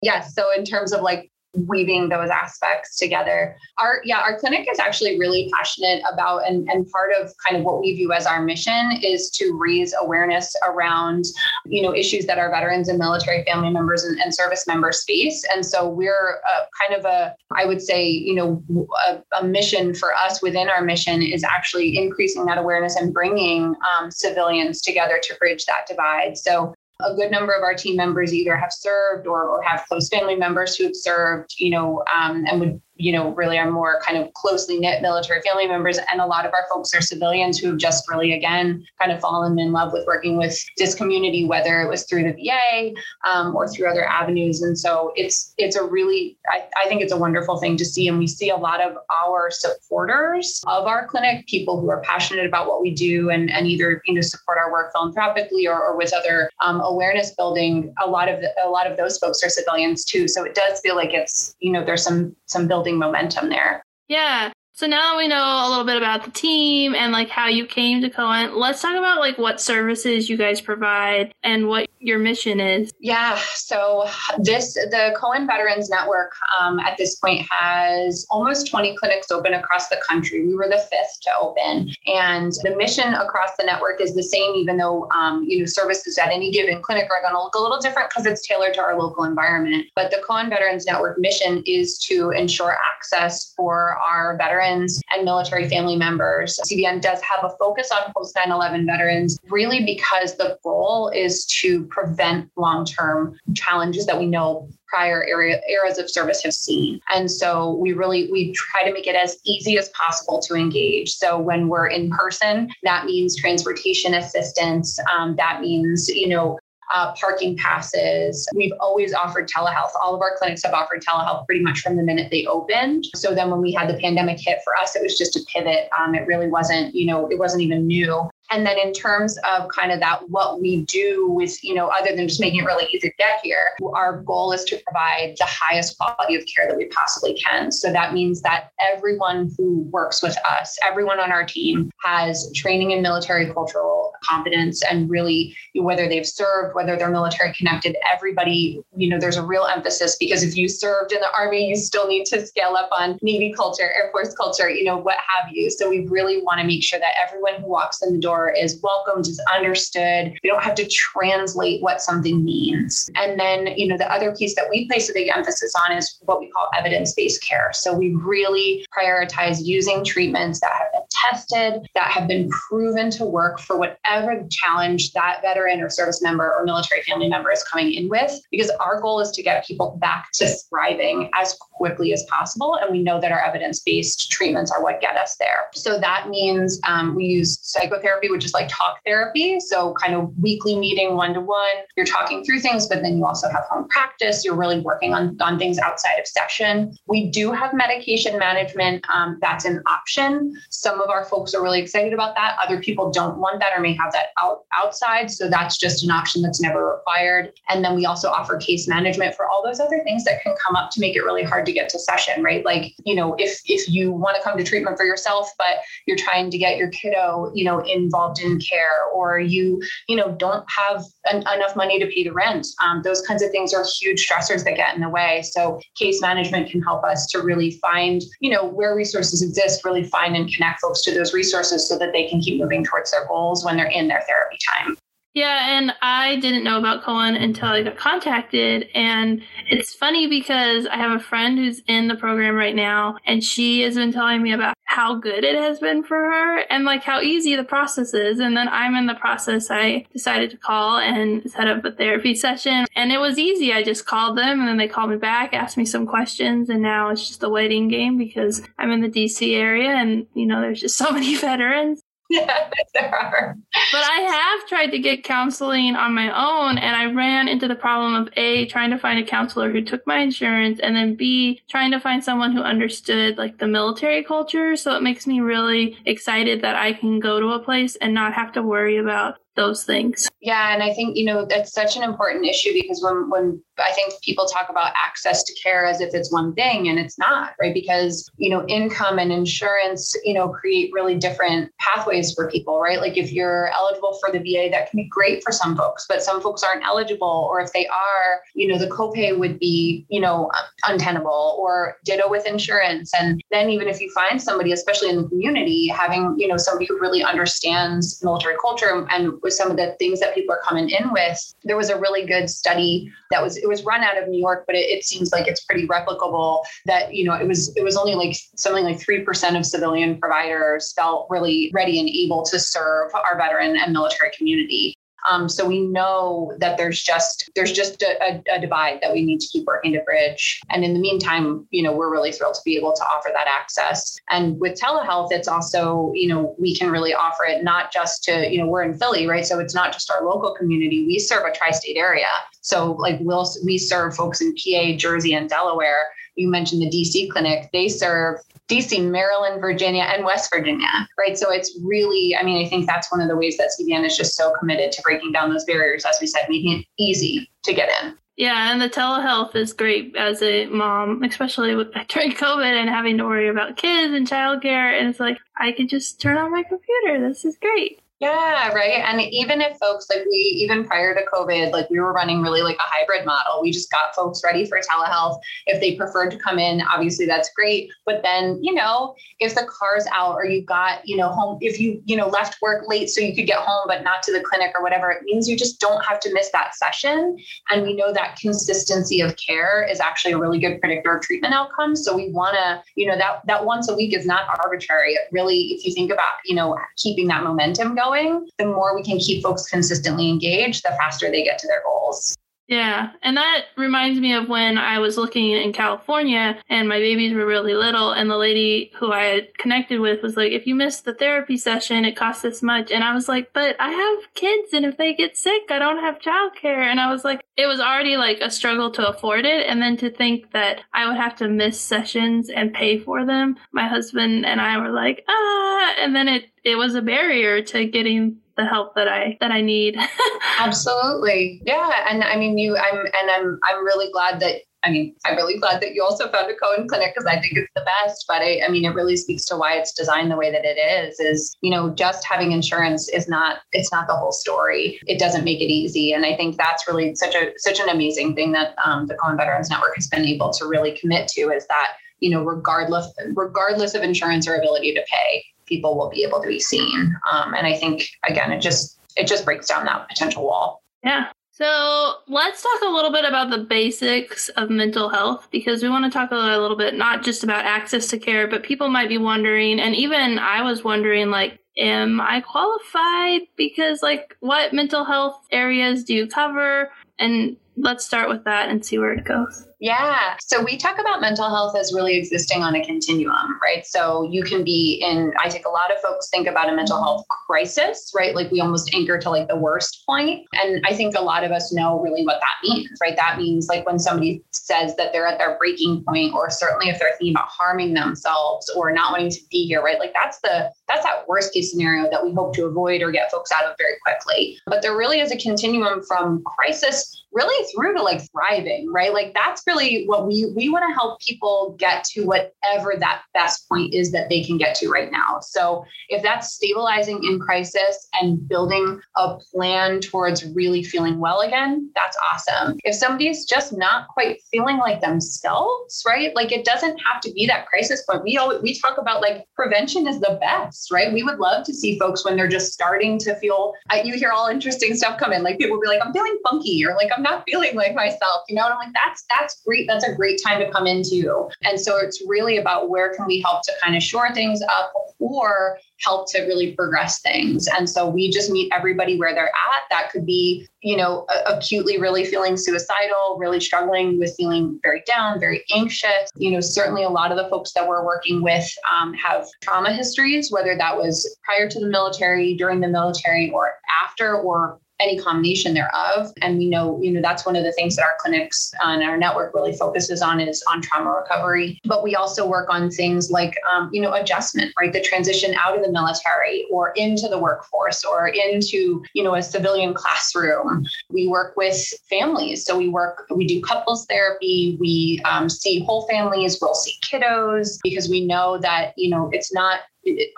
Yes. 0.01 0.35
So, 0.35 0.51
in 0.57 0.65
terms 0.65 0.95
of 0.95 1.03
like 1.03 1.30
weaving 1.55 2.09
those 2.09 2.31
aspects 2.31 2.97
together. 2.97 3.57
Our 3.79 4.01
yeah, 4.05 4.21
our 4.21 4.39
clinic 4.39 4.69
is 4.71 4.79
actually 4.79 5.19
really 5.19 5.51
passionate 5.57 6.03
about 6.11 6.47
and, 6.47 6.69
and 6.69 6.89
part 6.91 7.11
of 7.21 7.33
kind 7.45 7.57
of 7.57 7.65
what 7.65 7.81
we 7.81 7.95
view 7.95 8.13
as 8.13 8.27
our 8.27 8.43
mission 8.43 8.93
is 9.03 9.31
to 9.31 9.59
raise 9.59 9.95
awareness 10.01 10.55
around, 10.67 11.25
you 11.67 11.83
know, 11.83 11.95
issues 11.95 12.27
that 12.27 12.39
our 12.39 12.51
veterans 12.51 12.89
and 12.89 12.99
military 12.99 13.45
family 13.45 13.71
members 13.71 14.05
and, 14.05 14.21
and 14.21 14.35
service 14.35 14.67
members 14.67 15.05
face. 15.05 15.45
And 15.53 15.65
so 15.65 15.89
we're 15.89 16.41
uh, 16.55 16.65
kind 16.81 16.99
of 16.99 17.05
a, 17.05 17.35
I 17.57 17.65
would 17.65 17.83
say, 17.83 18.09
you 18.09 18.35
know, 18.35 18.63
a, 19.09 19.21
a, 19.41 19.45
mission 19.45 19.95
for 19.95 20.15
us 20.15 20.41
within 20.43 20.69
our 20.69 20.83
mission 20.83 21.23
is 21.23 21.43
actually 21.43 21.99
increasing 21.99 22.45
that 22.47 22.59
awareness 22.59 22.95
and 22.95 23.13
bringing 23.13 23.75
um, 23.91 24.11
civilians 24.11 24.81
together 24.81 25.19
to 25.23 25.35
bridge 25.37 25.65
that 25.67 25.87
divide. 25.89 26.39
So 26.39 26.73
a 27.05 27.15
good 27.15 27.31
number 27.31 27.53
of 27.53 27.63
our 27.63 27.75
team 27.75 27.97
members 27.97 28.33
either 28.33 28.57
have 28.57 28.73
served 28.73 29.27
or, 29.27 29.49
or 29.49 29.63
have 29.63 29.85
close 29.89 30.09
family 30.09 30.37
members 30.37 30.77
who 30.77 30.85
have 30.85 30.97
served, 30.97 31.55
you 31.59 31.71
know, 31.71 32.03
um, 32.15 32.45
and 32.47 32.61
would 32.61 32.81
you 33.01 33.13
know, 33.13 33.31
really 33.31 33.59
are 33.59 33.71
more 33.71 34.01
kind 34.07 34.23
of 34.23 34.33
closely 34.35 34.79
knit 34.79 35.03
military 35.03 35.41
family 35.43 35.67
members. 35.67 35.99
And 36.11 36.21
a 36.21 36.27
lot 36.27 36.47
of 36.47 36.53
our 36.53 36.67
folks 36.73 36.95
are 36.95 37.01
civilians 37.01 37.59
who 37.59 37.69
have 37.69 37.79
just 37.79 38.09
really, 38.09 38.33
again, 38.33 38.85
kind 39.01 39.13
of 39.13 39.21
fallen 39.21 39.59
in 39.59 39.73
love 39.73 39.93
with 39.93 40.07
working 40.07 40.37
with 40.37 40.59
this 40.77 40.95
community, 40.95 41.45
whether 41.45 41.81
it 41.81 41.89
was 41.89 42.05
through 42.05 42.25
the 42.25 42.33
VA 42.33 42.93
um, 43.29 43.57
or 43.57 43.69
through 43.69 43.89
other 43.91 44.07
avenues. 44.07 44.63
And 44.63 44.79
so 44.79 45.13
it's 45.17 45.55
it's 45.59 45.77
a 45.77 45.85
really, 45.85 46.39
I, 46.49 46.65
I 46.85 46.89
think 46.89 47.03
it's 47.03 47.13
a 47.13 47.17
wonderful 47.17 47.59
thing 47.59 47.77
to 47.79 47.85
see. 47.85 48.09
And 48.09 48.19
we 48.19 48.27
see 48.27 48.51
a 48.51 48.57
lot 48.57 48.81
of 48.81 48.97
our 49.25 49.51
supporters 49.51 50.61
of 50.67 50.87
our 50.87 51.07
clinic, 51.07 51.47
people 51.47 51.81
who 51.81 51.91
are 51.91 52.01
passionate 52.03 52.47
about 52.47 52.67
what 52.67 52.83
we 52.83 52.91
do 52.91 53.31
and, 53.31 53.51
and 53.51 53.67
either, 53.67 54.03
you 54.07 54.15
know, 54.15 54.21
support 54.21 54.59
our 54.59 54.71
work 54.71 54.93
philanthropically 54.93 55.67
or, 55.67 55.81
or 55.83 55.97
with 55.97 56.13
other 56.13 56.51
um, 56.61 56.81
awareness 56.81 57.33
building. 57.35 57.95
A 58.03 58.09
lot 58.09 58.29
of 58.29 58.41
the, 58.41 58.51
a 58.65 58.69
lot 58.69 58.91
of 58.91 58.97
those 58.97 59.19
folks 59.19 59.43
are 59.43 59.49
civilians 59.49 60.05
too. 60.05 60.29
So 60.29 60.45
it 60.45 60.55
does 60.55 60.81
feel 60.81 60.97
like 60.97 61.13
it's, 61.13 61.55
you 61.61 61.73
know, 61.73 61.85
there's 61.85 62.03
some 62.03 62.35
some 62.47 62.67
building 62.67 62.90
building 62.91 62.99
momentum 62.99 63.49
there. 63.49 63.85
Yeah. 64.09 64.53
So 64.81 64.87
now 64.87 65.19
we 65.19 65.29
know 65.29 65.37
a 65.37 65.69
little 65.69 65.85
bit 65.85 65.99
about 65.99 66.25
the 66.25 66.31
team 66.31 66.95
and 66.95 67.13
like 67.13 67.29
how 67.29 67.49
you 67.49 67.67
came 67.67 68.01
to 68.01 68.09
Cohen. 68.09 68.57
Let's 68.57 68.81
talk 68.81 68.97
about 68.97 69.19
like 69.19 69.37
what 69.37 69.61
services 69.61 70.31
you 70.31 70.39
guys 70.39 70.63
provide 70.63 71.35
and 71.43 71.69
what 71.69 71.91
your 71.99 72.19
mission 72.19 72.61
is. 72.61 72.91
Yeah. 72.99 73.39
So 73.57 74.07
this 74.39 74.73
the 74.73 75.15
Cohen 75.21 75.47
Veterans 75.47 75.91
Network 75.91 76.33
um, 76.59 76.81
at 76.81 76.97
this 76.97 77.17
point 77.17 77.47
has 77.51 78.27
almost 78.31 78.71
20 78.71 78.97
clinics 78.97 79.31
open 79.31 79.53
across 79.53 79.91
the 79.91 80.01
country. 80.09 80.47
We 80.47 80.55
were 80.55 80.67
the 80.67 80.79
fifth 80.79 81.21
to 81.25 81.31
open, 81.39 81.91
and 82.07 82.51
the 82.63 82.75
mission 82.75 83.13
across 83.13 83.51
the 83.59 83.67
network 83.67 84.01
is 84.01 84.15
the 84.15 84.23
same, 84.23 84.55
even 84.55 84.79
though 84.79 85.11
um, 85.11 85.45
you 85.47 85.59
know 85.59 85.67
services 85.67 86.17
at 86.17 86.31
any 86.31 86.51
given 86.51 86.81
clinic 86.81 87.11
are 87.11 87.21
going 87.21 87.35
to 87.35 87.43
look 87.43 87.55
a 87.55 87.61
little 87.61 87.81
different 87.81 88.09
because 88.09 88.25
it's 88.25 88.49
tailored 88.49 88.73
to 88.75 88.81
our 88.81 88.99
local 88.99 89.25
environment. 89.25 89.89
But 89.95 90.11
the 90.11 90.23
Cohen 90.27 90.49
Veterans 90.49 90.87
Network 90.87 91.19
mission 91.19 91.63
is 91.67 91.99
to 92.07 92.31
ensure 92.31 92.79
access 92.97 93.53
for 93.55 93.99
our 93.99 94.39
veterans 94.39 94.70
and 94.71 95.25
military 95.25 95.69
family 95.69 95.97
members. 95.97 96.59
CVN 96.67 97.01
does 97.01 97.21
have 97.23 97.45
a 97.45 97.51
focus 97.59 97.91
on 97.91 98.13
post 98.17 98.37
9/11 98.37 98.87
veterans, 98.87 99.39
really 99.49 99.85
because 99.85 100.37
the 100.37 100.59
goal 100.63 101.11
is 101.15 101.45
to 101.61 101.85
prevent 101.87 102.51
long 102.57 102.85
term 102.85 103.37
challenges 103.55 104.07
that 104.07 104.19
we 104.19 104.27
know 104.27 104.69
prior 104.91 105.25
area, 105.25 105.61
eras 105.69 105.99
of 105.99 106.11
service 106.11 106.43
have 106.43 106.53
seen. 106.53 107.01
And 107.15 107.31
so 107.31 107.75
we 107.75 107.93
really 107.93 108.31
we 108.31 108.53
try 108.53 108.85
to 108.85 108.93
make 108.93 109.07
it 109.07 109.15
as 109.15 109.39
easy 109.47 109.79
as 109.79 109.89
possible 109.91 110.41
to 110.43 110.55
engage. 110.55 111.11
So 111.13 111.39
when 111.39 111.69
we're 111.69 111.87
in 111.87 112.11
person, 112.11 112.69
that 112.83 113.07
means 113.07 113.37
transportation 113.37 114.15
assistance. 114.15 114.99
Um, 115.17 115.37
that 115.37 115.61
means 115.61 116.09
you 116.09 116.29
know 116.29 116.59
uh, 116.93 117.13
parking 117.15 117.57
passes. 117.57 118.49
We've 118.55 118.73
always 118.81 119.15
offered 119.15 119.49
telehealth. 119.49 119.91
All 120.03 120.15
of 120.15 120.21
our 120.21 120.37
clinics 120.37 120.63
have 120.65 120.75
offered 120.75 121.03
telehealth 121.03 121.47
pretty 121.47 121.63
much 121.63 121.81
from 121.81 121.97
the 121.97 122.03
minute 122.03 122.31
they 122.31 122.47
opened. 122.47 123.05
So 123.15 123.35
then 123.35 123.51
when 123.51 123.61
we 123.61 123.73
had 123.73 123.89
the 123.89 123.99
pandemic 123.99 124.39
hit 124.41 124.59
for 124.65 124.77
us, 124.77 124.97
it 124.97 125.03
was 125.03 125.17
just 125.17 125.37
a 125.37 125.41
pivot. 125.53 125.89
Um, 125.99 126.15
it 126.15 126.27
really 126.27 126.49
wasn't, 126.49 126.95
you 126.95 127.07
know, 127.07 127.29
it 127.31 127.39
wasn't 127.39 127.63
even 127.63 127.87
new. 127.87 128.29
And 128.51 128.67
then 128.67 128.79
in 128.79 128.93
terms 128.93 129.39
of 129.49 129.69
kind 129.69 129.93
of 129.93 130.01
that, 130.01 130.29
what 130.29 130.61
we 130.61 130.83
do 130.83 131.29
with, 131.31 131.63
you 131.63 131.75
know, 131.75 131.89
other 131.89 132.15
than 132.17 132.27
just 132.27 132.41
making 132.41 132.61
it 132.61 132.65
really 132.65 132.87
easy 132.87 133.09
to 133.09 133.15
get 133.17 133.41
here, 133.43 133.73
our 133.95 134.23
goal 134.23 134.53
is 134.53 134.65
to 134.65 134.81
provide 134.85 135.37
the 135.39 135.47
highest 135.47 135.97
quality 135.99 136.35
of 136.35 136.45
care 136.53 136.67
that 136.69 136.77
we 136.77 136.87
possibly 136.87 137.35
can. 137.35 137.71
So 137.71 137.93
that 137.93 138.13
means 138.13 138.43
that 138.43 138.73
everyone 138.81 139.51
who 139.57 139.81
works 139.93 140.23
with 140.23 140.37
us, 140.49 140.77
everyone 140.85 141.21
on 141.21 141.31
our 141.31 141.45
team 141.45 141.91
has 142.05 142.51
training 142.55 142.91
in 142.91 143.03
military 143.03 143.53
cultural 143.53 144.13
competence 144.25 144.83
and 144.83 145.09
really 145.09 145.57
whether 145.75 146.09
they've 146.09 146.27
served, 146.27 146.75
whether 146.75 146.97
they're 146.97 147.11
military 147.11 147.55
connected, 147.55 147.97
everybody, 148.13 148.83
you 148.97 149.09
know, 149.09 149.19
there's 149.19 149.37
a 149.37 149.45
real 149.45 149.65
emphasis 149.65 150.17
because 150.19 150.43
if 150.43 150.57
you 150.57 150.69
served 150.69 151.13
in 151.13 151.21
the 151.21 151.31
army, 151.39 151.69
you 151.69 151.77
still 151.77 152.09
need 152.09 152.25
to 152.27 152.45
scale 152.47 152.75
up 152.77 152.89
on 152.93 153.19
Navy 153.23 153.53
culture, 153.57 153.91
Air 153.95 154.11
Force 154.11 154.35
culture, 154.35 154.69
you 154.69 154.85
know, 154.85 154.99
what 154.99 155.17
have 155.17 155.51
you. 155.53 155.71
So 155.71 155.89
we 155.89 156.07
really 156.07 156.43
want 156.43 156.61
to 156.61 156.67
make 156.67 156.83
sure 156.83 156.99
that 156.99 157.15
everyone 157.25 157.61
who 157.61 157.69
walks 157.69 158.03
in 158.03 158.15
the 158.15 158.19
door 158.19 158.40
is 158.49 158.81
welcomed, 158.83 159.27
is 159.27 159.41
understood. 159.55 160.33
We 160.43 160.49
don't 160.49 160.63
have 160.63 160.75
to 160.77 160.87
translate 160.87 161.83
what 161.83 162.01
something 162.01 162.45
means. 162.45 163.11
And 163.15 163.39
then, 163.39 163.69
you 163.77 163.87
know, 163.87 163.97
the 163.97 164.11
other 164.11 164.35
piece 164.35 164.55
that 164.55 164.67
we 164.71 164.87
place 164.89 165.11
a 165.11 165.13
big 165.13 165.29
emphasis 165.35 165.73
on 165.87 165.97
is 165.97 166.19
what 166.23 166.41
we 166.41 166.51
call 166.51 166.69
evidence 166.77 167.13
based 167.15 167.43
care. 167.43 167.71
So 167.73 167.95
we 167.95 168.15
really 168.15 168.87
prioritize 168.97 169.59
using 169.63 170.05
treatments 170.05 170.61
that 170.61 170.73
have 170.73 170.93
been 170.93 171.03
tested, 171.25 171.87
that 171.95 172.11
have 172.11 172.29
been 172.29 172.49
proven 172.51 173.11
to 173.11 173.25
work 173.25 173.61
for 173.61 173.79
whatever 173.79 174.47
challenge 174.51 175.13
that 175.13 175.41
veteran 175.43 175.81
or 175.81 175.91
service 175.91 176.23
member 176.23 176.53
or 176.53 176.65
military 176.65 177.03
family 177.03 177.29
member 177.29 177.51
is 177.51 177.63
coming 177.65 177.93
in 177.93 178.09
with, 178.09 178.41
because 178.51 178.71
our 178.81 179.01
goal 179.01 179.21
is 179.21 179.31
to 179.33 179.43
get 179.43 179.67
people 179.67 179.97
back 180.01 180.29
to 180.35 180.49
thriving 180.69 181.31
as 181.39 181.55
quickly 181.55 182.13
as 182.13 182.25
possible. 182.25 182.79
And 182.81 182.91
we 182.91 183.03
know 183.03 183.21
that 183.21 183.33
our 183.33 183.41
evidence 183.41 183.81
based 183.81 184.31
treatments 184.31 184.71
are 184.71 184.83
what 184.83 185.01
get 185.01 185.17
us 185.17 185.37
there. 185.37 185.67
So 185.75 185.99
that 185.99 186.29
means 186.29 186.81
um, 186.87 187.15
we 187.15 187.25
use 187.25 187.59
psychotherapy, 187.63 188.31
which 188.31 188.45
is 188.45 188.55
like 188.55 188.69
talk 188.69 189.01
therapy. 189.05 189.61
So, 189.61 189.95
kind 189.95 190.15
of 190.15 190.31
weekly 190.39 190.79
meeting 190.79 191.17
one 191.17 191.35
to 191.35 191.41
one. 191.41 191.59
You're 191.97 192.07
talking 192.07 192.45
through 192.45 192.61
things, 192.61 192.87
but 192.87 193.03
then 193.03 193.19
you 193.19 193.27
also 193.27 193.49
have 193.49 193.65
home 193.71 193.89
practice. 193.89 194.45
You're 194.45 194.57
really 194.57 194.81
working 194.81 195.15
on, 195.15 195.37
on 195.41 195.59
things 195.59 195.79
outside 195.79 196.19
of 196.19 196.27
session. 196.27 196.97
We 197.07 197.31
do 197.31 197.53
have 197.53 197.75
medication 197.75 198.39
management. 198.39 199.05
Um, 199.13 199.39
that's 199.41 199.65
an 199.65 199.83
option. 199.87 200.55
Some 200.71 201.01
of 201.01 201.10
our 201.11 201.25
folks 201.25 201.55
are 201.55 201.63
really 201.63 201.81
excited 201.81 202.13
about 202.13 202.35
that. 202.37 202.57
Other 202.65 202.81
people 202.81 203.11
don't 203.11 203.39
want 203.39 203.61
that 203.61 203.77
or 203.77 203.81
may 203.81 203.95
have 203.95 204.13
that 204.13 204.29
out, 204.39 204.61
outside. 204.73 205.31
So, 205.31 205.49
that's 205.49 205.77
just 205.77 206.05
an 206.05 206.11
option 206.11 206.43
that's 206.43 206.61
never 206.61 206.95
required. 206.97 207.53
And 207.69 207.85
then 207.85 207.95
we 207.95 208.07
also 208.07 208.31
offer 208.31 208.57
case 208.57 208.89
management 208.89 209.35
for 209.35 209.49
all 209.49 209.63
those 209.65 209.81
other 209.81 210.03
things 210.05 210.25
that 210.25 210.43
can 210.43 210.55
come 210.65 210.77
up 210.77 210.91
to 210.93 211.01
make 211.01 211.17
it 211.17 211.23
really 211.23 211.43
hard 211.43 211.67
to 211.67 211.73
get 211.73 211.89
to 211.91 211.99
session, 211.99 212.43
right? 212.43 212.65
Like, 212.65 212.93
you 213.05 213.15
know, 213.15 213.35
if 213.39 213.61
if 213.67 213.89
you 213.89 214.13
want 214.13 214.37
to 214.37 214.43
come 214.43 214.57
to 214.57 214.65
treatment 214.65 214.97
for 214.97 215.05
yourself, 215.05 215.51
but 215.59 215.79
you're 216.07 216.17
trying 216.17 216.51
to 216.51 216.59
get 216.59 216.77
your 216.77 216.89
kiddo, 216.89 217.51
you 217.55 217.65
know, 217.65 217.81
involved 217.81 218.21
involved 218.21 218.41
in 218.41 218.59
care 218.61 219.05
or 219.15 219.39
you 219.39 219.81
you 220.09 220.17
know 220.17 220.33
don't 220.33 220.65
have 220.69 221.05
an, 221.25 221.39
enough 221.55 221.77
money 221.77 221.99
to 221.99 222.07
pay 222.07 222.25
the 222.25 222.33
rent 222.33 222.67
um, 222.83 223.03
those 223.03 223.23
kinds 223.23 223.43
of 223.43 223.51
things 223.51 223.73
are 223.73 223.85
huge 224.01 224.27
stressors 224.27 224.65
that 224.65 224.77
get 224.77 224.95
in 224.95 225.01
the 225.01 225.09
way 225.09 225.43
so 225.43 225.81
case 225.97 226.21
management 226.21 226.71
can 226.71 226.83
help 226.83 227.05
us 227.05 227.27
to 227.27 227.41
really 227.41 227.79
find 227.83 228.23
you 228.41 228.51
know 228.51 228.65
where 228.65 228.95
resources 228.95 229.43
exist 229.43 229.85
really 229.85 230.05
find 230.05 230.37
and 230.37 230.53
connect 230.53 230.81
folks 230.81 231.00
to 231.03 231.15
those 231.15 231.33
resources 231.33 231.87
so 231.87 231.99
that 231.99 232.13
they 232.13 232.29
can 232.29 232.41
keep 232.41 232.61
moving 232.61 232.85
towards 232.85 233.11
their 233.11 233.27
goals 233.27 233.65
when 233.65 233.77
they're 233.77 233.87
in 233.87 234.09
their 234.09 234.23
therapy 234.27 234.59
time 234.75 234.97
yeah, 235.35 235.79
and 235.79 235.93
I 236.03 236.37
didn't 236.37 236.65
know 236.65 236.79
about 236.79 237.05
Cohen 237.05 237.37
until 237.37 237.69
I 237.69 237.83
got 237.83 237.97
contacted. 237.97 238.89
And 238.95 239.43
it's 239.69 239.95
funny 239.95 240.27
because 240.27 240.87
I 240.87 240.97
have 240.97 241.13
a 241.13 241.23
friend 241.23 241.57
who's 241.57 241.83
in 241.87 242.09
the 242.09 242.17
program 242.17 242.57
right 242.57 242.75
now, 242.75 243.17
and 243.27 243.43
she 243.43 243.83
has 243.83 243.95
been 243.95 244.13
telling 244.13 244.43
me 244.43 244.53
about 244.53 244.75
how 244.91 245.15
good 245.15 245.45
it 245.45 245.55
has 245.55 245.79
been 245.79 246.03
for 246.03 246.17
her 246.17 246.59
and 246.69 246.85
like 246.85 247.05
how 247.05 247.21
easy 247.21 247.55
the 247.55 247.63
process 247.63 248.13
is. 248.13 248.41
And 248.41 248.57
then 248.57 248.69
I'm 248.69 248.97
in 248.97 249.07
the 249.07 249.15
process. 249.15 249.71
I 249.71 250.05
decided 250.13 250.51
to 250.51 250.57
call 250.57 250.99
and 250.99 251.49
set 251.49 251.69
up 251.69 251.85
a 251.85 251.93
therapy 251.93 252.35
session 252.35 252.87
and 252.97 253.13
it 253.13 253.19
was 253.19 253.39
easy. 253.39 253.73
I 253.73 253.85
just 253.85 254.05
called 254.05 254.37
them 254.37 254.59
and 254.59 254.69
then 254.69 254.79
they 254.79 254.89
called 254.89 255.11
me 255.11 255.17
back, 255.17 255.55
asked 255.55 255.77
me 255.77 255.85
some 255.85 256.09
questions. 256.09 256.69
And 256.69 256.83
now 256.83 257.11
it's 257.11 257.29
just 257.29 257.45
a 257.45 257.49
waiting 257.49 257.87
game 257.87 258.19
because 258.19 258.63
I'm 258.79 258.91
in 258.91 259.01
the 259.01 259.09
DC 259.09 259.57
area 259.57 259.91
and, 259.91 260.27
you 260.35 260.45
know, 260.45 260.61
there's 260.61 260.81
just 260.81 260.97
so 260.97 261.11
many 261.13 261.37
veterans. 261.37 262.03
There 262.95 263.15
are. 263.15 263.57
But 263.93 264.03
I 264.03 264.21
have 264.21 264.69
tried 264.69 264.89
to 264.89 264.99
get 264.99 265.25
counseling 265.25 265.97
on 265.97 266.15
my 266.15 266.31
own, 266.31 266.79
and 266.79 266.97
I 266.97 267.13
ran 267.13 267.49
into 267.49 267.69
the 267.69 267.75
problem 267.75 268.15
of 268.15 268.29
A, 268.37 268.67
trying 268.67 268.91
to 268.91 268.99
find 268.99 269.19
a 269.19 269.27
counselor 269.27 269.71
who 269.71 269.83
took 269.83 270.07
my 270.07 270.19
insurance, 270.19 270.81
and 270.81 270.95
then 270.95 271.17
B, 271.17 271.61
trying 271.69 271.91
to 271.91 272.01
find 272.01 272.23
someone 272.23 272.53
who 272.53 272.63
understood 272.63 273.37
like 273.37 273.59
the 273.59 273.67
military 273.67 274.25
culture. 274.25 274.77
So 274.77 274.97
it 274.97 275.03
makes 275.03 275.27
me 275.27 275.41
really 275.41 275.97
excited 276.05 276.63
that 276.63 276.77
I 276.77 276.93
can 276.93 277.21
go 277.21 277.41
to 277.41 277.49
a 277.49 277.59
place 277.59 277.97
and 277.97 278.15
not 278.15 278.33
have 278.35 278.53
to 278.53 278.63
worry 278.63 278.97
about 278.97 279.39
those 279.57 279.85
things. 279.85 280.30
Yeah, 280.41 280.73
and 280.73 280.83
I 280.83 280.95
think 280.95 281.19
you 281.19 281.27
know 281.27 281.45
that's 281.45 281.73
such 281.73 281.97
an 281.97 282.03
important 282.03 282.47
issue 282.47 282.73
because 282.73 283.03
when 283.03 283.29
when 283.29 283.63
I 283.79 283.93
think 283.93 284.15
people 284.23 284.47
talk 284.47 284.71
about 284.71 284.93
access 284.97 285.43
to 285.45 285.55
care 285.63 285.85
as 285.85 286.01
if 286.01 286.15
it's 286.15 286.33
one 286.33 286.55
thing 286.55 286.89
and 286.89 286.99
it's 286.99 287.19
not, 287.19 287.53
right? 287.61 287.75
Because 287.75 288.31
you 288.39 288.49
know 288.49 288.67
income 288.67 289.19
and 289.19 289.31
insurance, 289.31 290.15
you 290.25 290.33
know, 290.33 290.49
create 290.49 290.93
really 290.95 291.17
different 291.17 291.71
pathways 291.79 292.33
for 292.33 292.51
people, 292.51 292.81
right? 292.81 293.01
Like 293.01 293.19
if 293.19 293.33
you're 293.33 293.71
eligible 293.77 294.19
for 294.19 294.33
the 294.33 294.39
VA, 294.39 294.71
that 294.71 294.91
can 294.91 294.97
be 294.97 295.09
great 295.11 295.45
for 295.45 295.53
some 295.53 295.77
folks, 295.77 296.07
but 296.09 296.23
some 296.23 296.41
folks 296.41 296.63
aren't 296.63 296.85
eligible, 296.85 297.47
or 297.51 297.61
if 297.61 297.73
they 297.75 297.87
are, 297.89 298.41
you 298.55 298.67
know, 298.67 298.79
the 298.79 298.89
copay 298.89 299.39
would 299.39 299.59
be, 299.59 300.07
you 300.09 300.21
know, 300.21 300.51
untenable, 300.85 301.57
or 301.59 301.99
ditto 302.07 302.31
with 302.31 302.47
insurance. 302.47 303.13
And 303.13 303.43
then 303.51 303.69
even 303.69 303.89
if 303.89 304.01
you 304.01 304.11
find 304.13 304.41
somebody, 304.41 304.73
especially 304.73 305.11
in 305.11 305.17
the 305.17 305.29
community, 305.29 305.87
having 305.89 306.35
you 306.39 306.49
know 306.49 306.57
somebody 306.57 306.87
who 306.87 306.99
really 306.99 307.23
understands 307.23 308.23
military 308.25 308.57
culture 308.59 309.07
and 309.11 309.35
with 309.43 309.53
some 309.53 309.71
of 309.71 309.77
the 309.77 309.95
things 309.99 310.19
that 310.21 310.30
people 310.35 310.55
are 310.55 310.61
coming 310.67 310.91
in 310.91 311.13
with. 311.13 311.39
There 311.65 311.77
was 311.77 311.91
a 311.91 311.99
really 311.99 312.27
good 312.27 312.49
study 312.49 313.11
that 313.31 313.43
was 313.43 313.57
it 313.57 313.69
was 313.69 313.85
run 313.85 314.03
out 314.03 314.17
of 314.21 314.29
New 314.29 314.39
York, 314.39 314.65
but 314.67 314.75
it, 314.75 314.89
it 314.89 315.05
seems 315.05 315.33
like 315.33 315.47
it's 315.47 315.65
pretty 315.65 315.87
replicable. 315.87 316.65
That 316.87 317.15
you 317.15 317.25
know 317.25 317.35
it 317.35 317.47
was 317.47 317.75
it 317.77 317.83
was 317.83 317.97
only 317.97 318.15
like 318.15 318.37
something 318.57 318.85
like 318.85 319.01
three 319.01 319.23
percent 319.23 319.57
of 319.57 319.67
civilian 319.67 320.19
providers 320.19 320.93
felt 320.95 321.27
really 321.31 321.71
ready 321.75 322.01
and 322.01 322.09
able 322.09 322.43
to 322.45 322.59
serve 322.59 323.11
our 323.15 323.37
veteran 323.37 323.77
and 323.77 323.93
military 323.93 324.31
community. 324.37 324.97
Um, 325.29 325.49
so 325.49 325.67
we 325.67 325.81
know 325.81 326.53
that 326.59 326.77
there's 326.77 327.03
just 327.03 327.51
there's 327.55 327.73
just 327.73 328.03
a, 328.03 328.23
a, 328.23 328.57
a, 328.57 328.61
divide 328.61 329.01
that 329.03 329.13
we 329.13 329.25
need 329.25 329.41
to 329.41 329.47
keep 329.47 329.67
working 329.67 329.93
to 329.93 330.01
bridge. 330.03 330.61
And 330.71 330.85
in 330.85 330.95
the 330.95 331.01
meantime, 331.01 331.67
you 331.71 331.83
know, 331.83 331.93
we're 331.93 332.11
really 332.11 332.33
thrilled 332.33 332.55
to 332.55 332.61
be 332.65 332.77
able 332.77 332.93
to 332.93 333.03
offer 333.03 333.31
that 333.33 333.47
access. 333.47 334.17
And 334.31 334.59
with 334.61 334.81
telehealth, 334.81 335.33
it's 335.33 335.49
also 335.49 336.13
you 336.15 336.29
know 336.29 336.55
we 336.59 336.75
can 336.75 336.91
really 336.91 337.15
offer 337.15 337.45
it 337.45 337.65
not 337.65 337.93
just 337.93 338.25
to 338.25 338.51
you 338.51 338.59
know 338.59 338.67
we're 338.67 338.83
in 338.83 338.95
Philly, 338.99 339.27
right? 339.27 339.45
So 339.45 339.59
it's 339.59 339.75
not 339.75 339.93
just 339.93 340.11
our 340.11 340.25
local 340.25 340.55
community. 340.55 341.07
We 341.07 341.19
serve 341.19 341.45
a 341.45 341.53
tri-state 341.53 341.97
area. 341.97 342.29
So 342.63 342.93
like 342.93 343.19
we'll 343.21 343.49
we 343.65 343.79
serve 343.79 344.15
folks 344.15 344.41
in 344.41 344.55
PA, 344.55 344.97
Jersey, 344.97 345.35
and 345.35 345.49
Delaware. 345.49 346.07
You 346.37 346.49
mentioned 346.51 346.83
the 346.83 346.91
DC 346.91 347.31
clinic. 347.31 347.71
They 347.73 347.89
serve 347.89 348.41
DC, 348.69 349.11
Maryland, 349.11 349.61
Virginia, 349.61 350.05
and 350.05 350.25
West 350.25 350.51
Virginia, 350.55 351.09
right? 351.19 351.37
So 351.37 351.51
it's 351.51 351.77
really, 351.83 352.37
I 352.37 352.43
mean, 352.43 352.65
I 352.65 352.69
think 352.69 352.87
that's 352.87 353.11
one 353.11 353.21
of 353.21 353.29
the 353.29 353.37
ways 353.37 353.57
that 353.57 353.71
CVN 353.79 354.05
is 354.07 354.17
just 354.17 354.37
so 354.37 354.53
committed 354.59 354.93
to 354.93 355.03
breaking 355.03 355.33
down 355.33 355.51
those 355.51 355.65
barriers, 355.65 356.05
as 356.05 356.19
we 356.21 356.27
said, 356.27 356.47
making 356.49 356.81
it 356.81 356.87
easy 356.99 357.51
to 357.65 357.75
get 357.75 357.91
in. 358.03 358.17
Yeah, 358.37 358.73
and 358.73 358.81
the 358.81 358.89
telehealth 358.89 359.55
is 359.55 359.75
great 359.75 360.17
as 360.17 360.41
a 360.41 360.65
mom, 360.67 361.23
especially 361.23 361.75
with 361.75 361.89
during 362.09 362.33
COVID 362.33 362.73
and 362.73 362.89
having 362.89 363.19
to 363.19 363.25
worry 363.25 363.49
about 363.49 363.77
kids 363.77 364.15
and 364.15 364.27
childcare. 364.27 364.99
And 364.99 365.11
it's 365.11 365.21
like 365.21 365.39
I 365.59 365.73
could 365.73 365.91
just 365.91 366.21
turn 366.23 366.39
on 366.39 366.51
my 366.51 366.63
computer. 366.63 367.29
This 367.29 367.45
is 367.45 367.59
great. 367.61 368.01
Yeah, 368.21 368.69
right. 368.75 369.03
And 369.03 369.19
even 369.23 369.63
if 369.63 369.79
folks 369.79 370.07
like 370.11 370.27
we, 370.31 370.37
even 370.37 370.85
prior 370.85 371.15
to 371.15 371.23
COVID, 371.33 371.73
like 371.73 371.89
we 371.89 371.99
were 372.01 372.13
running 372.13 372.43
really 372.43 372.61
like 372.61 372.77
a 372.77 372.83
hybrid 372.83 373.25
model. 373.25 373.63
We 373.63 373.71
just 373.71 373.91
got 373.91 374.15
folks 374.15 374.43
ready 374.45 374.67
for 374.67 374.79
telehealth. 374.79 375.41
If 375.65 375.81
they 375.81 375.97
preferred 375.97 376.31
to 376.33 376.37
come 376.37 376.59
in, 376.59 376.83
obviously 376.83 377.25
that's 377.25 377.51
great. 377.57 377.91
But 378.05 378.21
then, 378.23 378.59
you 378.63 378.75
know, 378.75 379.15
if 379.39 379.55
the 379.55 379.67
car's 379.71 380.07
out 380.13 380.35
or 380.35 380.45
you 380.45 380.63
got, 380.63 381.01
you 381.09 381.17
know, 381.17 381.31
home, 381.31 381.57
if 381.63 381.81
you, 381.81 382.03
you 382.05 382.15
know, 382.15 382.29
left 382.29 382.61
work 382.61 382.85
late 382.87 383.09
so 383.09 383.23
you 383.23 383.35
could 383.35 383.47
get 383.47 383.61
home, 383.61 383.85
but 383.87 384.05
not 384.05 384.23
to 384.25 384.33
the 384.33 384.41
clinic 384.41 384.73
or 384.75 384.83
whatever, 384.83 385.11
it 385.11 385.23
means 385.23 385.49
you 385.49 385.57
just 385.57 385.81
don't 385.81 386.05
have 386.05 386.21
to 386.21 386.35
miss 386.35 386.51
that 386.53 386.75
session. 386.75 387.39
And 387.71 387.83
we 387.83 387.97
know 387.97 388.13
that 388.13 388.37
consistency 388.37 389.23
of 389.23 389.35
care 389.39 389.83
is 389.91 389.99
actually 389.99 390.33
a 390.33 390.39
really 390.39 390.59
good 390.59 390.79
predictor 390.83 391.17
of 391.17 391.23
treatment 391.23 391.55
outcomes. 391.55 392.05
So 392.05 392.15
we 392.15 392.31
want 392.33 392.55
to, 392.57 392.83
you 392.97 393.07
know, 393.07 393.17
that, 393.17 393.41
that 393.47 393.65
once 393.65 393.89
a 393.89 393.97
week 393.97 394.15
is 394.15 394.27
not 394.27 394.43
arbitrary. 394.63 395.15
It 395.15 395.23
really, 395.33 395.69
if 395.73 395.87
you 395.87 395.95
think 395.95 396.13
about, 396.13 396.35
you 396.45 396.55
know, 396.55 396.77
keeping 396.99 397.27
that 397.29 397.43
momentum 397.43 397.95
going, 397.95 398.10
going, 398.11 398.49
the 398.59 398.67
more 398.67 398.95
we 398.95 399.03
can 399.03 399.19
keep 399.19 399.43
folks 399.43 399.69
consistently 399.69 400.29
engaged, 400.29 400.83
the 400.85 400.91
faster 400.91 401.31
they 401.31 401.45
get 401.45 401.59
to 401.59 401.67
their 401.67 401.83
goals. 401.83 402.37
Yeah, 402.71 403.11
and 403.25 403.37
that 403.37 403.65
reminds 403.77 404.21
me 404.21 404.33
of 404.33 404.49
when 404.49 404.79
I 404.79 405.01
was 405.01 405.17
looking 405.17 405.51
in 405.51 405.73
California 405.73 406.57
and 406.69 406.89
my 406.89 407.01
babies 407.01 407.35
were 407.35 407.45
really 407.45 407.75
little, 407.75 408.13
and 408.13 408.31
the 408.31 408.37
lady 408.37 408.93
who 408.97 409.11
I 409.11 409.25
had 409.25 409.59
connected 409.59 409.99
with 409.99 410.23
was 410.23 410.37
like, 410.37 410.53
If 410.53 410.69
you 410.69 410.77
miss 410.77 411.01
the 411.01 411.13
therapy 411.13 411.57
session, 411.57 412.05
it 412.05 412.15
costs 412.15 412.43
this 412.43 412.63
much. 412.63 412.93
And 412.93 413.03
I 413.03 413.13
was 413.13 413.29
like, 413.29 413.53
But 413.53 413.75
I 413.81 413.91
have 413.91 414.35
kids, 414.35 414.73
and 414.73 414.85
if 414.87 414.97
they 414.97 415.15
get 415.15 415.37
sick, 415.37 415.65
I 415.69 415.81
don't 415.81 415.99
have 415.99 416.21
childcare. 416.21 416.85
And 416.89 417.01
I 417.01 417.11
was 417.11 417.25
like, 417.25 417.43
It 417.57 417.67
was 417.67 417.81
already 417.81 418.17
like 418.17 418.39
a 418.41 418.53
struggle 418.53 418.93
to 418.93 419.09
afford 419.09 419.47
it. 419.47 419.67
And 419.67 419.83
then 419.83 419.97
to 419.97 420.09
think 420.09 420.53
that 420.53 420.83
I 420.95 421.09
would 421.09 421.17
have 421.17 421.35
to 421.39 421.49
miss 421.49 421.81
sessions 421.81 422.51
and 422.51 422.73
pay 422.73 423.01
for 423.01 423.27
them, 423.27 423.57
my 423.73 423.89
husband 423.89 424.47
and 424.47 424.61
I 424.61 424.79
were 424.79 424.93
like, 424.93 425.25
Ah, 425.29 425.95
and 425.99 426.15
then 426.15 426.29
it, 426.29 426.45
it 426.63 426.77
was 426.77 426.95
a 426.95 427.03
barrier 427.03 427.63
to 427.63 427.87
getting 427.87 428.37
the 428.57 428.67
help 428.67 428.95
that 428.95 429.09
I 429.09 429.37
that 429.41 429.51
I 429.51 429.61
need. 429.61 429.97
Absolutely. 430.59 431.63
Yeah. 431.65 432.07
And 432.09 432.23
I 432.25 432.37
mean 432.37 432.59
you 432.59 432.77
I'm 432.77 432.99
and 432.99 433.31
I'm 433.31 433.59
I'm 433.65 433.85
really 433.85 434.11
glad 434.13 434.41
that 434.41 434.63
I 434.83 434.91
mean, 434.91 435.15
I'm 435.27 435.37
really 435.37 435.59
glad 435.59 435.83
that 435.83 435.95
you 435.95 436.03
also 436.03 436.31
found 436.31 436.51
a 436.51 436.55
Cohen 436.55 436.89
clinic 436.89 437.13
because 437.15 437.27
I 437.27 437.39
think 437.39 437.57
it's 437.57 437.71
the 437.75 437.85
best. 437.85 438.25
But 438.27 438.41
I, 438.41 438.63
I 438.67 438.71
mean, 438.71 438.85
it 438.85 438.95
really 438.95 439.17
speaks 439.17 439.45
to 439.47 439.57
why 439.57 439.75
it's 439.75 439.93
designed 439.93 440.31
the 440.31 440.37
way 440.37 440.51
that 440.51 440.65
it 440.65 440.79
is. 440.79 441.21
Is 441.21 441.57
you 441.61 441.71
know, 441.71 441.91
just 441.91 442.25
having 442.25 442.53
insurance 442.53 443.09
is 443.09 443.29
not 443.29 443.59
it's 443.73 443.93
not 443.93 444.07
the 444.07 444.17
whole 444.17 444.33
story. 444.33 444.99
It 445.07 445.19
doesn't 445.19 445.45
make 445.45 445.61
it 445.61 445.71
easy, 445.71 446.13
and 446.13 446.25
I 446.25 446.35
think 446.35 446.57
that's 446.57 446.89
really 446.89 447.15
such 447.15 447.35
a 447.35 447.53
such 447.59 447.79
an 447.79 447.89
amazing 447.89 448.35
thing 448.35 448.53
that 448.53 448.75
um, 448.85 449.07
the 449.07 449.17
Cohen 449.17 449.37
Veterans 449.37 449.69
Network 449.69 449.95
has 449.97 450.07
been 450.07 450.25
able 450.25 450.51
to 450.55 450.65
really 450.65 450.93
commit 450.93 451.29
to 451.29 451.51
is 451.51 451.67
that 451.67 451.89
you 452.21 452.31
know, 452.31 452.43
regardless 452.43 453.13
regardless 453.35 453.95
of 453.95 454.03
insurance 454.03 454.49
or 454.49 454.55
ability 454.55 454.95
to 454.95 455.03
pay, 455.11 455.45
people 455.71 455.97
will 455.97 456.11
be 456.11 456.25
able 456.25 456.43
to 456.43 456.49
be 456.49 456.61
seen. 456.61 457.17
Um, 457.33 457.55
and 457.55 457.67
I 457.67 457.77
think 457.77 458.11
again, 458.29 458.53
it 458.53 458.61
just 458.61 458.99
it 459.17 459.27
just 459.27 459.45
breaks 459.45 459.69
down 459.69 459.87
that 459.87 460.09
potential 460.09 460.45
wall. 460.45 460.83
Yeah. 461.03 461.29
So 461.53 462.15
let's 462.27 462.63
talk 462.63 462.81
a 462.83 462.93
little 462.93 463.13
bit 463.13 463.27
about 463.27 463.51
the 463.51 463.59
basics 463.59 464.49
of 464.51 464.71
mental 464.71 465.11
health 465.11 465.47
because 465.51 465.83
we 465.83 465.91
want 465.91 466.07
to 466.07 466.11
talk 466.11 466.31
a 466.31 466.35
little 466.35 466.77
bit 466.77 466.95
not 466.95 467.23
just 467.23 467.45
about 467.45 467.67
access 467.67 468.07
to 468.09 468.19
care, 468.19 468.49
but 468.49 468.63
people 468.63 468.89
might 468.89 469.11
be 469.11 469.19
wondering, 469.19 469.79
and 469.79 469.95
even 469.95 470.39
I 470.39 470.63
was 470.63 470.83
wondering, 470.85 471.29
like, 471.29 471.59
am 471.77 472.19
I 472.19 472.41
qualified? 472.41 473.43
Because, 473.57 474.03
like, 474.03 474.37
what 474.41 474.73
mental 474.73 475.05
health 475.05 475.39
areas 475.53 476.03
do 476.03 476.15
you 476.15 476.27
cover? 476.27 476.91
And 477.19 477.59
let's 477.77 478.07
start 478.07 478.31
with 478.31 478.45
that 478.45 478.71
and 478.71 478.83
see 478.83 478.99
where 478.99 479.13
it 479.13 479.27
goes. 479.27 479.67
Yeah. 479.81 480.37
So 480.41 480.63
we 480.63 480.77
talk 480.77 480.99
about 480.99 481.23
mental 481.23 481.49
health 481.49 481.75
as 481.75 481.93
really 481.95 482.17
existing 482.19 482.63
on 482.63 482.75
a 482.75 482.85
continuum, 482.85 483.59
right? 483.63 483.87
So 483.87 484.29
you 484.31 484.43
can 484.43 484.63
be 484.63 485.03
in, 485.03 485.33
I 485.41 485.49
think 485.49 485.65
a 485.65 485.71
lot 485.71 485.91
of 485.91 485.99
folks 486.01 486.29
think 486.29 486.47
about 486.47 486.69
a 486.69 486.77
mental 486.77 487.03
health 487.03 487.25
crisis, 487.47 488.13
right? 488.15 488.35
Like 488.35 488.51
we 488.51 488.61
almost 488.61 488.95
anchor 488.95 489.19
to 489.19 489.31
like 489.31 489.49
the 489.49 489.57
worst 489.57 490.03
point. 490.05 490.47
And 490.53 490.85
I 490.87 490.95
think 490.95 491.15
a 491.17 491.23
lot 491.23 491.45
of 491.45 491.51
us 491.51 491.73
know 491.73 491.99
really 491.99 492.27
what 492.27 492.41
that 492.41 492.69
means, 492.69 492.91
right? 493.01 493.17
That 493.17 493.39
means 493.39 493.69
like 493.69 493.87
when 493.87 493.99
somebody 493.99 494.45
says 494.51 494.97
that 494.97 495.13
they're 495.13 495.27
at 495.27 495.39
their 495.39 495.57
breaking 495.57 496.05
point, 496.07 496.35
or 496.35 496.51
certainly 496.51 496.91
if 496.91 496.99
they're 496.99 497.13
thinking 497.19 497.35
about 497.35 497.49
harming 497.49 497.95
themselves 497.95 498.71
or 498.77 498.93
not 498.93 499.13
wanting 499.13 499.31
to 499.31 499.41
be 499.51 499.67
here, 499.67 499.83
right? 499.83 499.99
Like 499.99 500.13
that's 500.13 500.41
the, 500.41 500.71
that's 500.89 501.05
that 501.05 501.27
worst 501.27 501.55
case 501.55 501.71
scenario 501.71 502.11
that 502.11 502.23
we 502.23 502.35
hope 502.35 502.55
to 502.57 502.67
avoid 502.67 503.01
or 503.01 503.11
get 503.11 503.31
folks 503.31 503.51
out 503.51 503.65
of 503.65 503.77
very 503.79 503.95
quickly. 504.05 504.59
But 504.67 504.83
there 504.83 504.95
really 504.95 505.21
is 505.21 505.33
a 505.33 505.39
continuum 505.39 506.03
from 506.03 506.43
crisis 506.45 507.25
really 507.33 507.67
through 507.75 507.95
to 507.95 508.03
like 508.03 508.21
thriving, 508.33 508.91
right? 508.93 509.13
Like 509.13 509.35
that's 509.35 509.63
really 509.71 510.05
what 510.07 510.27
we 510.27 510.53
we 510.57 510.69
want 510.69 510.85
to 510.89 510.95
help 510.95 511.21
people 511.21 511.77
get 511.79 512.05
to 512.05 512.25
whatever 512.25 512.95
that 512.99 513.23
best 513.35 513.69
point 513.69 513.95
is 513.95 514.11
that 514.13 514.29
they 514.29 514.43
can 514.43 514.59
get 514.59 514.75
to 514.77 514.89
right 514.89 515.11
now. 515.13 515.39
So 515.41 515.85
if 516.09 516.23
that's 516.23 516.53
stabilizing 516.53 517.23
in 517.25 517.39
crisis 517.39 518.09
and 518.21 518.47
building 518.49 519.01
a 519.17 519.37
plan 519.53 520.01
towards 520.01 520.45
really 520.45 520.83
feeling 520.83 521.19
well 521.19 521.41
again, 521.41 521.91
that's 521.95 522.17
awesome. 522.33 522.79
If 522.85 522.95
somebody's 522.95 523.45
just 523.45 523.77
not 523.77 524.09
quite 524.09 524.41
feeling 524.51 524.79
like 524.79 525.01
themselves, 525.01 526.03
right? 526.07 526.35
Like 526.35 526.53
it 526.53 526.65
doesn't 526.65 526.99
have 526.99 527.21
to 527.23 527.33
be 527.33 527.47
that 527.47 527.67
crisis 527.67 528.03
point. 528.09 528.25
We 528.25 528.37
always, 528.37 528.61
we 528.63 528.79
talk 528.79 528.99
about 528.99 529.21
like 529.23 529.47
prevention 529.55 530.09
is 530.09 530.21
the 530.21 530.39
best, 530.41 530.91
right? 530.91 531.13
We 531.13 531.23
would 531.23 531.39
love 531.39 531.65
to 531.67 531.75
see 531.75 531.99
folks 531.99 532.25
when 532.25 532.37
they're 532.37 532.49
just 532.49 532.73
starting 532.73 533.19
to 533.21 533.35
feel. 533.37 533.75
you 534.05 534.15
hear 534.15 534.33
all 534.33 534.49
interesting 534.49 534.95
stuff 534.95 535.19
come 535.19 535.33
in, 535.33 535.43
like 535.43 535.59
people 535.59 535.77
will 535.77 535.83
be 535.83 535.89
like, 535.89 536.05
"I'm 536.05 536.13
feeling 536.13 536.39
funky," 536.49 536.85
or 536.85 536.95
like, 536.95 537.11
"I'm 537.17 537.23
not 537.23 537.45
feeling 537.47 537.75
like 537.77 537.95
myself," 537.95 538.43
you 538.49 538.55
know. 538.55 538.65
And 538.65 538.73
I'm 538.73 538.79
like, 538.79 538.95
that's 538.95 539.25
that's 539.39 539.60
great. 539.67 539.87
That's 539.87 540.07
a 540.07 540.15
great 540.15 540.41
time 540.45 540.61
to 540.61 540.71
come 540.71 540.87
into. 540.87 541.49
And 541.63 541.81
so 541.81 541.99
it's 541.99 542.23
really 542.27 542.59
about 542.59 542.91
where 542.91 543.15
can 543.15 543.27
we 543.27 543.41
help 543.41 543.63
to 543.65 543.73
kind 543.83 543.97
of 543.97 544.03
shore 544.03 544.33
things 544.33 544.61
up 544.63 544.93
or 545.19 545.79
help 546.01 546.31
to 546.33 546.41
really 546.43 546.75
progress 546.75 547.21
things. 547.21 547.69
And 547.69 547.89
so 547.89 548.09
we 548.09 548.31
just 548.31 548.51
meet 548.51 548.73
everybody 548.75 549.19
where 549.19 549.35
they're 549.35 549.45
at. 549.45 549.83
That 549.91 550.11
could 550.11 550.25
be, 550.25 550.67
you 550.83 550.97
know, 550.97 551.27
acutely 551.47 552.01
really 552.01 552.25
feeling 552.25 552.57
suicidal, 552.57 553.37
really 553.39 553.61
struggling 553.61 554.19
with 554.19 554.35
feeling 554.37 554.81
very 554.83 555.03
down, 555.07 555.39
very 555.39 555.63
anxious. 555.75 556.31
You 556.37 556.53
know, 556.53 556.61
certainly 556.61 557.05
a 557.05 557.11
lot 557.11 557.31
of 557.31 557.37
the 557.37 557.49
folks 557.49 557.73
that 557.75 557.87
we're 557.87 558.05
working 558.05 558.43
with 558.43 558.69
um, 558.91 559.13
have 559.15 559.47
trauma 559.61 559.93
histories, 559.93 560.51
whether 560.51 560.77
that 560.77 560.97
was 560.97 561.37
prior 561.45 561.69
to 561.69 561.79
the 561.79 561.89
military, 561.89 562.55
during 562.55 562.81
the 562.81 562.89
military, 562.89 563.51
or 563.51 563.75
after, 564.03 564.37
or 564.37 564.81
any 565.01 565.19
combination 565.19 565.75
thereof. 565.75 566.33
And 566.43 566.59
we 566.59 566.69
know, 566.69 567.01
you 567.03 567.11
know, 567.11 567.21
that's 567.21 567.47
one 567.47 567.57
of 567.57 567.65
the 567.65 567.73
things 567.73 567.97
that 567.97 568.05
our 568.05 568.17
clinics 568.21 568.73
and 568.85 569.03
our 569.03 569.17
network 569.17 569.55
really 569.55 569.73
focuses 569.73 570.23
on 570.23 570.41
is 570.41 570.63
on 570.71 570.83
trauma 570.83 571.11
recovery. 571.11 571.81
But 571.85 572.03
we 572.03 572.15
also 572.15 572.47
work 572.47 572.69
on 572.71 572.91
things 572.91 573.31
like, 573.31 573.57
um, 573.71 573.91
you 573.93 574.01
know, 574.01 574.13
adjustment, 574.13 574.73
right? 574.79 574.93
The 574.93 575.01
transition 575.01 575.55
out 575.55 575.77
of 575.77 575.85
the 575.85 575.91
military 575.91 576.67
or 576.71 576.93
into 576.97 577.29
the 577.29 577.39
workforce 577.39 578.05
or 578.05 578.29
into, 578.29 579.03
you 579.15 579.23
know, 579.23 579.35
a 579.35 579.43
civilian 579.43 579.95
classroom. 579.95 580.85
We 581.09 581.29
work 581.29 581.57
with 581.57 581.77
families. 582.09 582.65
So 582.65 582.77
we 582.77 582.89
work, 582.89 583.27
we 583.35 583.47
do 583.47 583.61
couples 583.63 584.07
therapy. 584.07 584.77
We 584.81 585.21
um, 585.25 585.49
see 585.49 585.85
whole 585.85 586.07
families. 586.09 586.59
We'll 586.61 586.75
see 586.75 586.95
kiddos 587.03 587.79
because 587.83 588.09
we 588.09 588.27
know 588.27 588.59
that, 588.59 588.93
you 588.97 589.11
know, 589.11 589.31
it's 589.33 589.53
not 589.53 589.81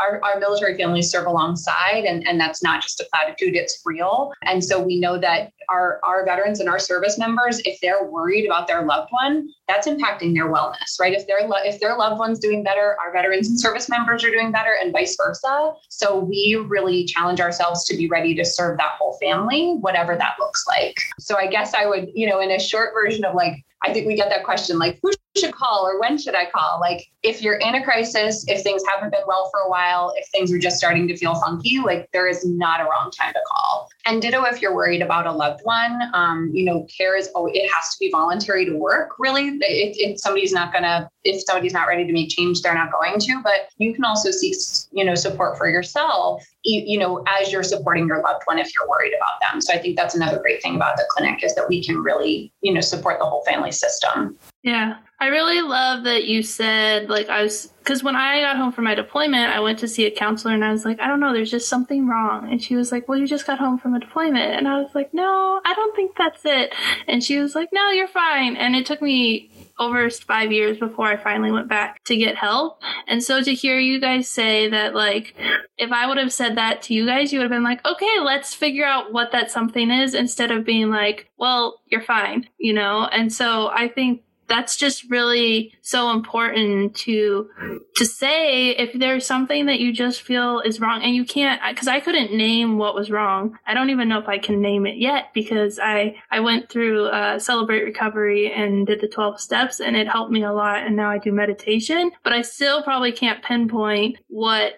our, 0.01 0.21
our 0.25 0.41
military 0.41 0.77
families 0.77 1.11
serve 1.11 1.27
alongside 1.27 2.05
and, 2.05 2.27
and 2.27 2.41
that's 2.41 2.63
not 2.63 2.83
just 2.83 3.01
a 3.01 3.07
platitude 3.13 3.55
it's 3.55 3.81
real. 3.85 4.33
And 4.43 4.63
so 4.65 4.81
we 4.81 4.99
know 4.99 5.19
that 5.19 5.53
our, 5.69 6.01
our 6.05 6.25
veterans 6.25 6.61
and 6.61 6.69
our 6.69 6.79
service 6.79 7.19
members 7.19 7.61
if 7.65 7.81
they're 7.81 8.05
worried 8.05 8.45
about 8.45 8.67
their 8.67 8.85
loved 8.85 9.11
one 9.13 9.49
that's 9.69 9.87
impacting 9.87 10.35
their 10.35 10.53
wellness 10.53 10.99
right? 11.01 11.13
If 11.13 11.27
their 11.27 11.39
if 11.65 11.81
their 11.81 11.97
loved 11.97 12.19
one's 12.19 12.39
doing 12.39 12.63
better 12.63 12.97
our 13.05 13.13
veterans 13.13 13.49
and 13.49 13.59
service 13.59 13.89
members 13.89 14.25
are 14.25 14.31
doing 14.31 14.51
better 14.53 14.77
and 14.81 14.93
vice 14.93 15.17
versa. 15.17 15.75
So 15.89 16.19
we 16.19 16.63
really 16.69 17.05
challenge 17.05 17.41
ourselves 17.41 17.85
to 17.87 17.97
be 17.97 18.09
ready 18.09 18.35
to 18.35 18.45
serve 18.45 18.79
that 18.79 18.93
whole 18.99 19.17
family 19.19 19.77
whatever 19.81 20.17
that 20.17 20.35
looks 20.39 20.65
like. 20.67 20.97
So 21.19 21.37
i 21.37 21.47
guess 21.47 21.75
i 21.75 21.87
would 21.87 22.09
you 22.15 22.29
know 22.29 22.41
in 22.41 22.51
a 22.51 22.59
short 22.59 22.93
version 22.95 23.25
of 23.25 23.35
like 23.35 23.65
I 23.85 23.93
think 23.93 24.07
we 24.07 24.15
get 24.15 24.29
that 24.29 24.45
question 24.45 24.79
like, 24.79 24.99
who 25.03 25.11
should 25.37 25.55
call 25.55 25.87
or 25.87 26.01
when 26.01 26.19
should 26.19 26.35
I 26.35 26.47
call? 26.51 26.81
Like, 26.81 27.09
if 27.23 27.41
you're 27.41 27.55
in 27.55 27.75
a 27.75 27.85
crisis, 27.85 28.45
if 28.49 28.63
things 28.63 28.83
haven't 28.93 29.11
been 29.11 29.23
well 29.27 29.49
for 29.51 29.61
a 29.61 29.71
while, 29.71 30.13
if 30.17 30.27
things 30.29 30.53
are 30.53 30.59
just 30.59 30.77
starting 30.77 31.07
to 31.09 31.17
feel 31.17 31.35
funky, 31.37 31.79
like 31.79 32.09
there 32.13 32.27
is 32.29 32.45
not 32.45 32.81
a 32.81 32.85
wrong 32.85 33.13
time 33.17 33.33
to 33.33 33.41
call. 33.47 33.89
And 34.07 34.21
ditto 34.21 34.43
if 34.45 34.61
you're 34.61 34.75
worried 34.75 35.03
about 35.03 35.27
a 35.27 35.33
loved 35.33 35.61
one. 35.63 36.03
Um, 36.15 36.51
you 36.53 36.65
know, 36.65 36.87
care 36.97 37.17
is 37.17 37.31
oh, 37.35 37.47
it 37.47 37.71
has 37.71 37.91
to 37.91 37.97
be 38.01 38.11
voluntary 38.11 38.65
to 38.67 38.77
work. 38.77 39.11
Really, 39.19 39.49
if, 39.61 39.97
if 39.97 40.21
somebody's 40.21 40.53
not 40.53 40.73
gonna, 40.73 41.09
if 41.25 41.45
somebody's 41.47 41.73
not 41.73 41.87
ready 41.87 42.05
to 42.05 42.13
make 42.13 42.31
change, 42.31 42.61
they're 42.63 42.75
not 42.75 42.91
going 42.91 43.21
to. 43.21 43.41
But 43.45 43.69
you 43.79 43.95
can 43.95 44.05
also 44.05 44.31
seek, 44.31 44.57
you 44.91 45.05
know, 45.05 45.15
support 45.15 45.57
for 45.57 45.69
yourself. 45.69 46.45
You, 46.65 46.83
you 46.85 46.99
know, 46.99 47.25
as 47.29 47.53
you're 47.53 47.63
supporting 47.63 48.09
your 48.09 48.21
loved 48.23 48.43
one 48.45 48.59
if 48.59 48.75
you're 48.75 48.89
worried 48.89 49.15
about 49.17 49.41
them. 49.41 49.61
So 49.61 49.73
I 49.73 49.79
think 49.79 49.97
that's 49.97 50.17
another 50.17 50.41
great 50.41 50.61
thing 50.63 50.75
about 50.75 50.97
the 50.97 51.05
clinic 51.11 51.45
is 51.45 51.55
that 51.55 51.69
we 51.69 51.85
can 51.85 51.99
really, 51.99 52.53
you 52.61 52.73
know, 52.73 52.81
support 52.81 53.21
the 53.21 53.25
whole 53.25 53.45
family 53.45 53.73
system. 53.73 54.37
Yeah. 54.63 54.97
I 55.23 55.29
really 55.29 55.63
love 55.63 56.03
that 56.03 56.25
you 56.25 56.43
said, 56.43 57.09
like, 57.09 57.29
I 57.29 57.45
was, 57.45 57.69
because 57.79 58.03
when 58.03 58.17
I 58.17 58.41
got 58.41 58.57
home 58.57 58.73
from 58.73 58.83
my 58.83 58.97
deployment, 58.97 59.55
I 59.55 59.61
went 59.61 59.79
to 59.79 59.87
see 59.87 60.05
a 60.05 60.11
counselor 60.11 60.53
and 60.53 60.65
I 60.65 60.73
was 60.73 60.85
like, 60.85 60.99
I 60.99 61.07
don't 61.07 61.21
know, 61.21 61.33
there's 61.33 61.49
just 61.49 61.69
something 61.69 62.09
wrong. 62.09 62.51
And 62.51 62.61
she 62.61 62.75
was 62.75 62.91
like, 62.91 63.07
Well, 63.07 63.17
you 63.17 63.29
just 63.29 63.47
got 63.47 63.61
home 63.61 63.79
from 63.79 63.95
a 63.95 64.01
deployment. 64.01 64.57
And 64.57 64.67
I 64.67 64.81
was 64.81 64.91
like, 64.97 65.15
No, 65.15 65.61
I 65.65 65.75
don't 65.75 65.95
think 65.95 66.17
that's 66.19 66.45
it. 66.45 66.75
And 67.07 67.23
she 67.23 67.39
was 67.39 67.55
like, 67.55 67.69
No, 67.73 67.91
you're 67.91 68.09
fine. 68.09 68.57
And 68.57 68.75
it 68.75 68.85
took 68.85 69.01
me 69.01 69.53
over 69.79 70.11
five 70.11 70.51
years 70.51 70.79
before 70.79 71.07
I 71.07 71.17
finally 71.17 71.53
went 71.53 71.69
back 71.69 72.03
to 72.07 72.17
get 72.17 72.35
help. 72.35 72.83
And 73.07 73.23
so 73.23 73.45
to 73.45 73.55
hear 73.55 73.79
you 73.79 74.01
guys 74.01 74.29
say 74.29 74.69
that, 74.71 74.93
like, 74.93 75.37
if 75.79 75.93
I 75.93 76.09
would 76.09 76.19
have 76.19 76.33
said 76.33 76.57
that 76.57 76.83
to 76.83 76.95
you 76.95 77.07
guys, 77.07 77.33
you 77.33 77.39
would 77.39 77.45
have 77.45 77.57
been 77.57 77.63
like, 77.63 77.87
okay, 77.87 78.19
let's 78.21 78.55
figure 78.55 78.85
out 78.85 79.13
what 79.13 79.31
that 79.31 79.53
something 79.53 79.89
is 79.89 80.15
instead 80.15 80.51
of 80.51 80.65
being 80.65 80.91
like, 80.91 81.31
well, 81.37 81.81
you're 81.87 82.03
fine, 82.03 82.49
you 82.59 82.73
know? 82.73 83.07
And 83.13 83.33
so 83.33 83.69
I 83.69 83.87
think 83.87 84.23
that's 84.53 84.77
just 84.77 85.11
really 85.11 85.73
so 85.81 86.11
important 86.11 86.95
to 86.95 87.49
to 87.97 88.05
say 88.05 88.69
if 88.69 88.93
there's 88.93 89.25
something 89.25 89.65
that 89.65 89.81
you 89.81 89.95
just 89.95 90.21
feel 90.21 90.61
is 90.61 90.79
wrong. 90.79 91.03
And 91.03 91.15
you 91.15 91.25
can't 91.25 91.59
because 91.71 91.89
I 91.89 92.01
couldn't 92.01 92.37
name 92.37 92.77
what 92.77 92.95
was 92.95 93.11
wrong. 93.11 93.59
I 93.67 93.73
don't 93.73 93.89
even 93.89 94.11
know 94.11 94.19
if 94.19 94.29
I 94.29 94.37
can 94.37 94.61
name 94.61 94.87
it 94.87 94.99
yet 94.99 95.33
because 95.33 95.79
I 95.79 96.17
I 96.31 96.41
went 96.41 96.69
through 96.69 97.07
uh, 97.07 97.39
celebrate 97.39 97.83
recovery 97.83 98.53
and 98.53 98.87
did 98.87 99.01
the 99.01 99.09
12 99.09 99.41
steps 99.41 99.81
and 99.81 99.97
it 99.97 100.07
helped 100.07 100.31
me 100.31 100.45
a 100.45 100.53
lot 100.53 100.87
and 100.87 100.97
now 100.97 101.11
I 101.11 101.17
do 101.17 101.33
meditation, 101.33 102.13
but 102.23 102.35
I 102.35 102.43
still 102.43 102.83
probably 102.83 103.13
can't 103.13 103.43
pinpoint 103.43 104.19
what 104.29 104.75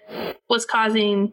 was 0.48 0.64
causing 0.64 1.32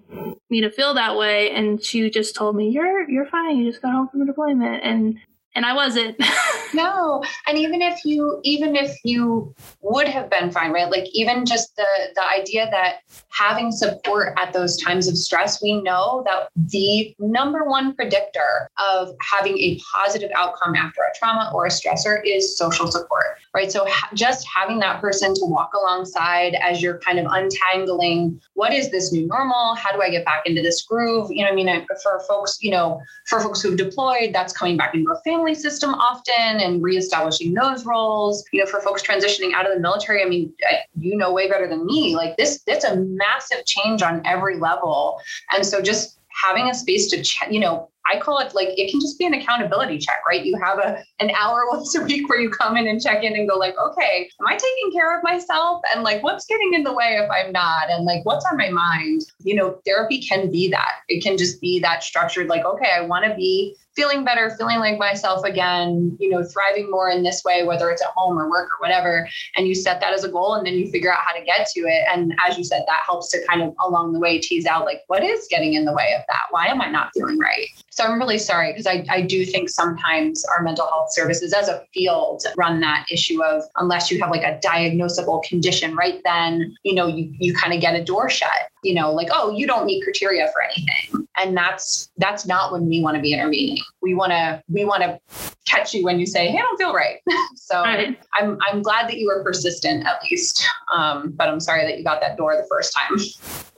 me 0.49 0.61
to 0.61 0.71
feel 0.71 0.95
that 0.95 1.15
way. 1.15 1.51
And 1.51 1.83
she 1.83 2.09
just 2.09 2.33
told 2.33 2.55
me 2.55 2.69
you're 2.69 3.07
you're 3.07 3.27
fine. 3.27 3.57
You 3.57 3.69
just 3.69 3.83
got 3.83 3.93
home 3.93 4.07
from 4.07 4.23
a 4.23 4.25
deployment 4.25 4.83
and 4.83 5.19
and 5.55 5.65
I 5.65 5.73
wasn't. 5.73 6.17
no, 6.73 7.23
and 7.47 7.57
even 7.57 7.81
if 7.81 8.05
you 8.05 8.39
even 8.43 8.75
if 8.75 8.97
you 9.03 9.53
would 9.81 10.07
have 10.07 10.29
been 10.29 10.51
fine, 10.51 10.71
right? 10.71 10.89
Like 10.89 11.05
even 11.13 11.45
just 11.45 11.75
the 11.75 11.87
the 12.15 12.23
idea 12.23 12.69
that 12.71 12.99
having 13.29 13.71
support 13.71 14.33
at 14.37 14.53
those 14.53 14.77
times 14.77 15.07
of 15.07 15.17
stress, 15.17 15.61
we 15.61 15.81
know 15.81 16.23
that 16.25 16.49
the 16.55 17.13
number 17.19 17.65
one 17.65 17.93
predictor 17.95 18.69
of 18.91 19.09
having 19.21 19.57
a 19.57 19.79
positive 19.93 20.31
outcome 20.35 20.75
after 20.75 21.01
a 21.01 21.17
trauma 21.17 21.51
or 21.53 21.65
a 21.65 21.69
stressor 21.69 22.21
is 22.25 22.57
social 22.57 22.87
support, 22.87 23.37
right? 23.53 23.71
So 23.71 23.85
ha- 23.87 24.09
just 24.13 24.47
having 24.53 24.79
that 24.79 25.01
person 25.01 25.33
to 25.33 25.45
walk 25.45 25.71
alongside 25.73 26.55
as 26.61 26.81
you're 26.81 26.99
kind 26.99 27.19
of 27.19 27.25
untangling 27.29 28.39
what 28.53 28.73
is 28.73 28.91
this 28.91 29.11
new 29.11 29.27
normal? 29.27 29.75
How 29.75 29.91
do 29.91 30.01
I 30.01 30.09
get 30.09 30.23
back 30.23 30.43
into 30.45 30.61
this 30.61 30.83
groove? 30.83 31.29
You 31.31 31.43
know, 31.43 31.51
I 31.51 31.55
mean, 31.55 31.67
for 32.03 32.19
folks, 32.27 32.57
you 32.61 32.71
know, 32.71 33.01
for 33.25 33.39
folks 33.39 33.61
who've 33.61 33.77
deployed, 33.77 34.31
that's 34.33 34.53
coming 34.53 34.77
back 34.77 34.93
into 34.93 35.11
a 35.11 35.19
family 35.21 35.40
family 35.41 35.55
system 35.55 35.93
often 35.95 36.59
and 36.59 36.83
reestablishing 36.83 37.53
those 37.53 37.85
roles. 37.85 38.45
You 38.51 38.63
know, 38.63 38.69
for 38.69 38.79
folks 38.81 39.01
transitioning 39.01 39.53
out 39.53 39.67
of 39.67 39.73
the 39.73 39.79
military, 39.79 40.23
I 40.23 40.29
mean, 40.29 40.53
you 40.99 41.17
know 41.17 41.33
way 41.33 41.49
better 41.49 41.67
than 41.67 41.85
me. 41.85 42.15
Like 42.15 42.37
this, 42.37 42.61
that's 42.67 42.85
a 42.85 42.95
massive 42.95 43.65
change 43.65 44.03
on 44.03 44.21
every 44.25 44.59
level. 44.59 45.19
And 45.51 45.65
so 45.65 45.81
just 45.81 46.19
having 46.43 46.69
a 46.69 46.73
space 46.73 47.09
to, 47.09 47.21
ch- 47.23 47.41
you 47.49 47.59
know, 47.59 47.89
I 48.11 48.19
call 48.19 48.39
it 48.39 48.53
like 48.53 48.69
it 48.77 48.91
can 48.91 48.99
just 48.99 49.17
be 49.17 49.25
an 49.25 49.33
accountability 49.33 49.97
check, 49.97 50.21
right? 50.27 50.43
You 50.43 50.59
have 50.61 50.79
a 50.79 51.03
an 51.19 51.31
hour 51.31 51.67
once 51.71 51.95
a 51.95 52.03
week 52.03 52.27
where 52.29 52.39
you 52.39 52.49
come 52.49 52.77
in 52.77 52.87
and 52.87 53.01
check 53.01 53.23
in 53.23 53.35
and 53.35 53.49
go 53.49 53.57
like, 53.57 53.75
okay, 53.77 54.29
am 54.39 54.47
I 54.47 54.57
taking 54.57 54.91
care 54.91 55.17
of 55.17 55.23
myself? 55.23 55.81
And 55.93 56.03
like 56.03 56.23
what's 56.23 56.45
getting 56.45 56.73
in 56.73 56.83
the 56.83 56.93
way 56.93 57.19
if 57.23 57.29
I'm 57.29 57.51
not? 57.51 57.89
And 57.89 58.05
like 58.05 58.25
what's 58.25 58.45
on 58.51 58.57
my 58.57 58.69
mind? 58.69 59.21
You 59.39 59.55
know, 59.55 59.79
therapy 59.85 60.21
can 60.21 60.51
be 60.51 60.69
that. 60.69 60.99
It 61.07 61.23
can 61.23 61.37
just 61.37 61.61
be 61.61 61.79
that 61.79 62.03
structured, 62.03 62.47
like, 62.47 62.65
okay, 62.65 62.91
I 62.95 63.01
want 63.01 63.25
to 63.25 63.35
be 63.35 63.75
feeling 63.95 64.23
better, 64.23 64.55
feeling 64.57 64.79
like 64.79 64.97
myself 64.97 65.43
again, 65.43 66.15
you 66.19 66.29
know, 66.29 66.43
thriving 66.43 66.89
more 66.89 67.09
in 67.09 67.23
this 67.23 67.43
way, 67.43 67.63
whether 67.63 67.89
it's 67.89 68.01
at 68.01 68.09
home 68.15 68.37
or 68.37 68.49
work 68.49 68.69
or 68.71 68.79
whatever. 68.79 69.27
And 69.55 69.67
you 69.67 69.75
set 69.75 69.99
that 69.99 70.13
as 70.13 70.23
a 70.23 70.29
goal 70.29 70.55
and 70.55 70.65
then 70.65 70.75
you 70.75 70.89
figure 70.89 71.11
out 71.11 71.19
how 71.19 71.33
to 71.33 71.43
get 71.43 71.67
to 71.75 71.81
it. 71.81 72.03
And 72.11 72.33
as 72.47 72.57
you 72.57 72.63
said, 72.63 72.83
that 72.87 73.01
helps 73.05 73.29
to 73.31 73.45
kind 73.47 73.61
of 73.61 73.73
along 73.85 74.13
the 74.13 74.19
way 74.19 74.39
tease 74.39 74.65
out 74.65 74.85
like, 74.85 75.01
what 75.07 75.23
is 75.23 75.47
getting 75.49 75.73
in 75.73 75.85
the 75.85 75.93
way 75.93 76.15
of 76.17 76.23
that? 76.29 76.43
Why 76.51 76.67
am 76.67 76.81
I 76.81 76.89
not 76.89 77.09
feeling 77.13 77.37
right? 77.37 77.67
So 77.89 78.00
I'm 78.01 78.19
really 78.19 78.37
sorry 78.37 78.71
because 78.71 78.87
I, 78.87 79.05
I 79.09 79.21
do 79.21 79.45
think 79.45 79.69
sometimes 79.69 80.43
our 80.45 80.63
mental 80.63 80.87
health 80.87 81.13
services 81.13 81.53
as 81.53 81.67
a 81.67 81.85
field 81.93 82.43
run 82.57 82.79
that 82.81 83.05
issue 83.11 83.43
of 83.43 83.63
unless 83.77 84.11
you 84.11 84.19
have 84.21 84.31
like 84.31 84.43
a 84.43 84.59
diagnosable 84.65 85.43
condition, 85.43 85.95
right 85.95 86.21
then, 86.23 86.75
you 86.83 86.95
know, 86.95 87.07
you, 87.07 87.33
you 87.39 87.53
kind 87.53 87.73
of 87.73 87.81
get 87.81 87.95
a 87.95 88.03
door 88.03 88.29
shut, 88.29 88.49
you 88.83 88.95
know, 88.95 89.11
like, 89.11 89.29
oh, 89.31 89.51
you 89.51 89.67
don't 89.67 89.85
meet 89.85 90.03
criteria 90.03 90.47
for 90.47 90.61
anything. 90.63 91.27
And 91.37 91.55
that's 91.55 92.09
that's 92.17 92.45
not 92.45 92.71
when 92.71 92.87
we 92.87 93.01
want 93.01 93.15
to 93.15 93.21
be 93.21 93.33
intervening. 93.33 93.81
We 94.01 94.13
want 94.13 94.31
to 94.31 94.61
we 94.69 94.85
want 94.85 95.03
to 95.03 95.19
catch 95.65 95.93
you 95.93 96.03
when 96.03 96.19
you 96.19 96.25
say, 96.25 96.49
"Hey, 96.49 96.57
I 96.57 96.61
don't 96.61 96.77
feel 96.77 96.93
right." 96.93 97.19
so 97.55 97.81
right. 97.81 98.19
I'm 98.33 98.57
I'm 98.69 98.81
glad 98.81 99.07
that 99.07 99.17
you 99.17 99.27
were 99.27 99.43
persistent 99.43 100.05
at 100.05 100.21
least, 100.29 100.67
um, 100.93 101.31
but 101.31 101.47
I'm 101.47 101.59
sorry 101.59 101.85
that 101.85 101.97
you 101.97 102.03
got 102.03 102.21
that 102.21 102.37
door 102.37 102.55
the 102.55 102.67
first 102.69 102.93
time. 102.93 103.17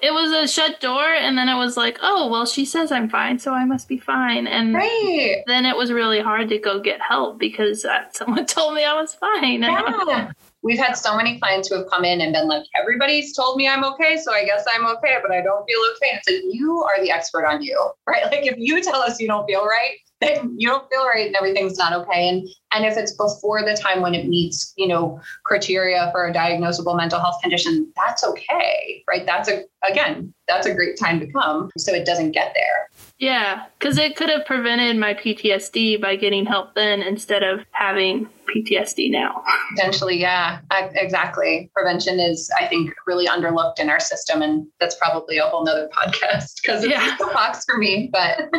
It 0.02 0.12
was 0.12 0.32
a 0.32 0.52
shut 0.52 0.82
door, 0.82 1.04
and 1.04 1.38
then 1.38 1.48
it 1.48 1.56
was 1.56 1.78
like, 1.78 2.00
"Oh, 2.02 2.28
well, 2.30 2.46
she 2.46 2.66
says 2.66 2.92
I'm 2.92 3.10
fine, 3.10 3.40
so 3.40 3.54
I 3.54 3.66
must 3.66 3.88
be 3.88 3.98
fine." 3.98 4.48
And 4.48 4.74
right. 4.74 5.44
then 5.46 5.66
it 5.66 5.78
was 5.78 5.92
really 5.92 6.22
hard 6.22 6.50
to 6.50 6.58
go 6.58 6.80
get 6.80 7.00
help 7.02 7.40
because 7.40 7.86
uh, 7.86 8.04
someone 8.12 8.46
told 8.46 8.74
me 8.74 8.84
I 8.84 9.00
was 9.00 9.14
fine. 9.14 9.62
Yeah. 9.62 10.32
We've 10.64 10.80
had 10.80 10.94
so 10.94 11.16
many 11.16 11.40
clients 11.40 11.68
who 11.68 11.76
have 11.76 11.88
come 11.90 12.06
in 12.06 12.22
and 12.22 12.34
been 12.34 12.48
like, 12.48 12.64
everybody's 12.76 13.36
told 13.36 13.58
me 13.58 13.68
I'm 13.68 13.84
okay, 13.84 14.18
so 14.18 14.34
I 14.34 14.46
guess 14.46 14.66
I'm 14.74 14.86
okay, 14.98 15.18
but 15.22 15.32
I 15.32 15.42
don't 15.42 15.66
feel 15.66 15.80
okay. 15.96 16.12
And 16.12 16.20
it's 16.20 16.30
like, 16.30 16.54
you 16.54 16.82
are 16.84 17.04
the 17.04 17.12
expert 17.12 17.46
on 17.46 17.62
you, 17.62 17.92
right? 18.08 18.24
Like 18.26 18.46
if 18.46 18.56
you 18.58 18.82
tell 18.82 19.02
us 19.02 19.20
you 19.20 19.28
don't 19.28 19.46
feel 19.46 19.66
right, 19.66 19.98
then 20.24 20.56
you 20.58 20.70
don't 20.70 20.90
feel 20.90 21.06
right 21.06 21.28
and 21.28 21.36
everything's 21.36 21.78
not 21.78 21.94
okay. 21.94 22.30
And 22.30 22.48
and 22.74 22.86
if 22.86 22.98
it's 22.98 23.14
before 23.14 23.64
the 23.64 23.76
time 23.76 24.02
when 24.02 24.16
it 24.16 24.28
meets, 24.28 24.74
you 24.78 24.88
know, 24.88 25.20
criteria 25.44 26.10
for 26.12 26.28
a 26.28 26.34
diagnosable 26.34 26.98
mental 26.98 27.20
health 27.20 27.42
condition, 27.42 27.92
that's 27.96 28.24
okay, 28.24 29.04
right? 29.08 29.26
That's 29.26 29.50
a 29.50 29.64
again, 29.88 30.34
that's 30.48 30.66
a 30.66 30.74
great 30.74 30.98
time 30.98 31.20
to 31.20 31.32
come 31.32 31.70
so 31.78 31.94
it 31.94 32.06
doesn't 32.06 32.32
get 32.32 32.54
there. 32.56 32.90
Yeah, 33.18 33.66
because 33.78 33.98
it 33.98 34.16
could 34.16 34.30
have 34.30 34.46
prevented 34.46 34.98
my 34.98 35.14
PTSD 35.14 36.02
by 36.02 36.16
getting 36.16 36.46
help 36.46 36.76
then 36.76 37.02
instead 37.02 37.44
of 37.44 37.62
having 37.72 38.28
PTSD 38.46 39.12
now. 39.12 39.44
Potentially, 39.76 40.20
yeah, 40.20 40.60
exactly. 40.72 41.70
Prevention 41.76 42.20
is, 42.20 42.50
I 42.60 42.68
think, 42.68 42.94
really 43.08 43.28
underlooked 43.28 43.80
in 43.80 43.90
our 43.90 44.00
system, 44.00 44.42
and 44.42 44.68
that's 44.80 44.96
probably 44.96 45.38
a 45.38 45.46
whole 45.46 45.66
nother 45.66 45.90
podcast 45.94 46.62
because 46.62 46.84
it's 46.84 46.88
yeah. 46.88 47.16
a 47.16 47.34
box 47.34 47.66
for 47.66 47.78
me. 47.78 48.10
But 48.12 48.50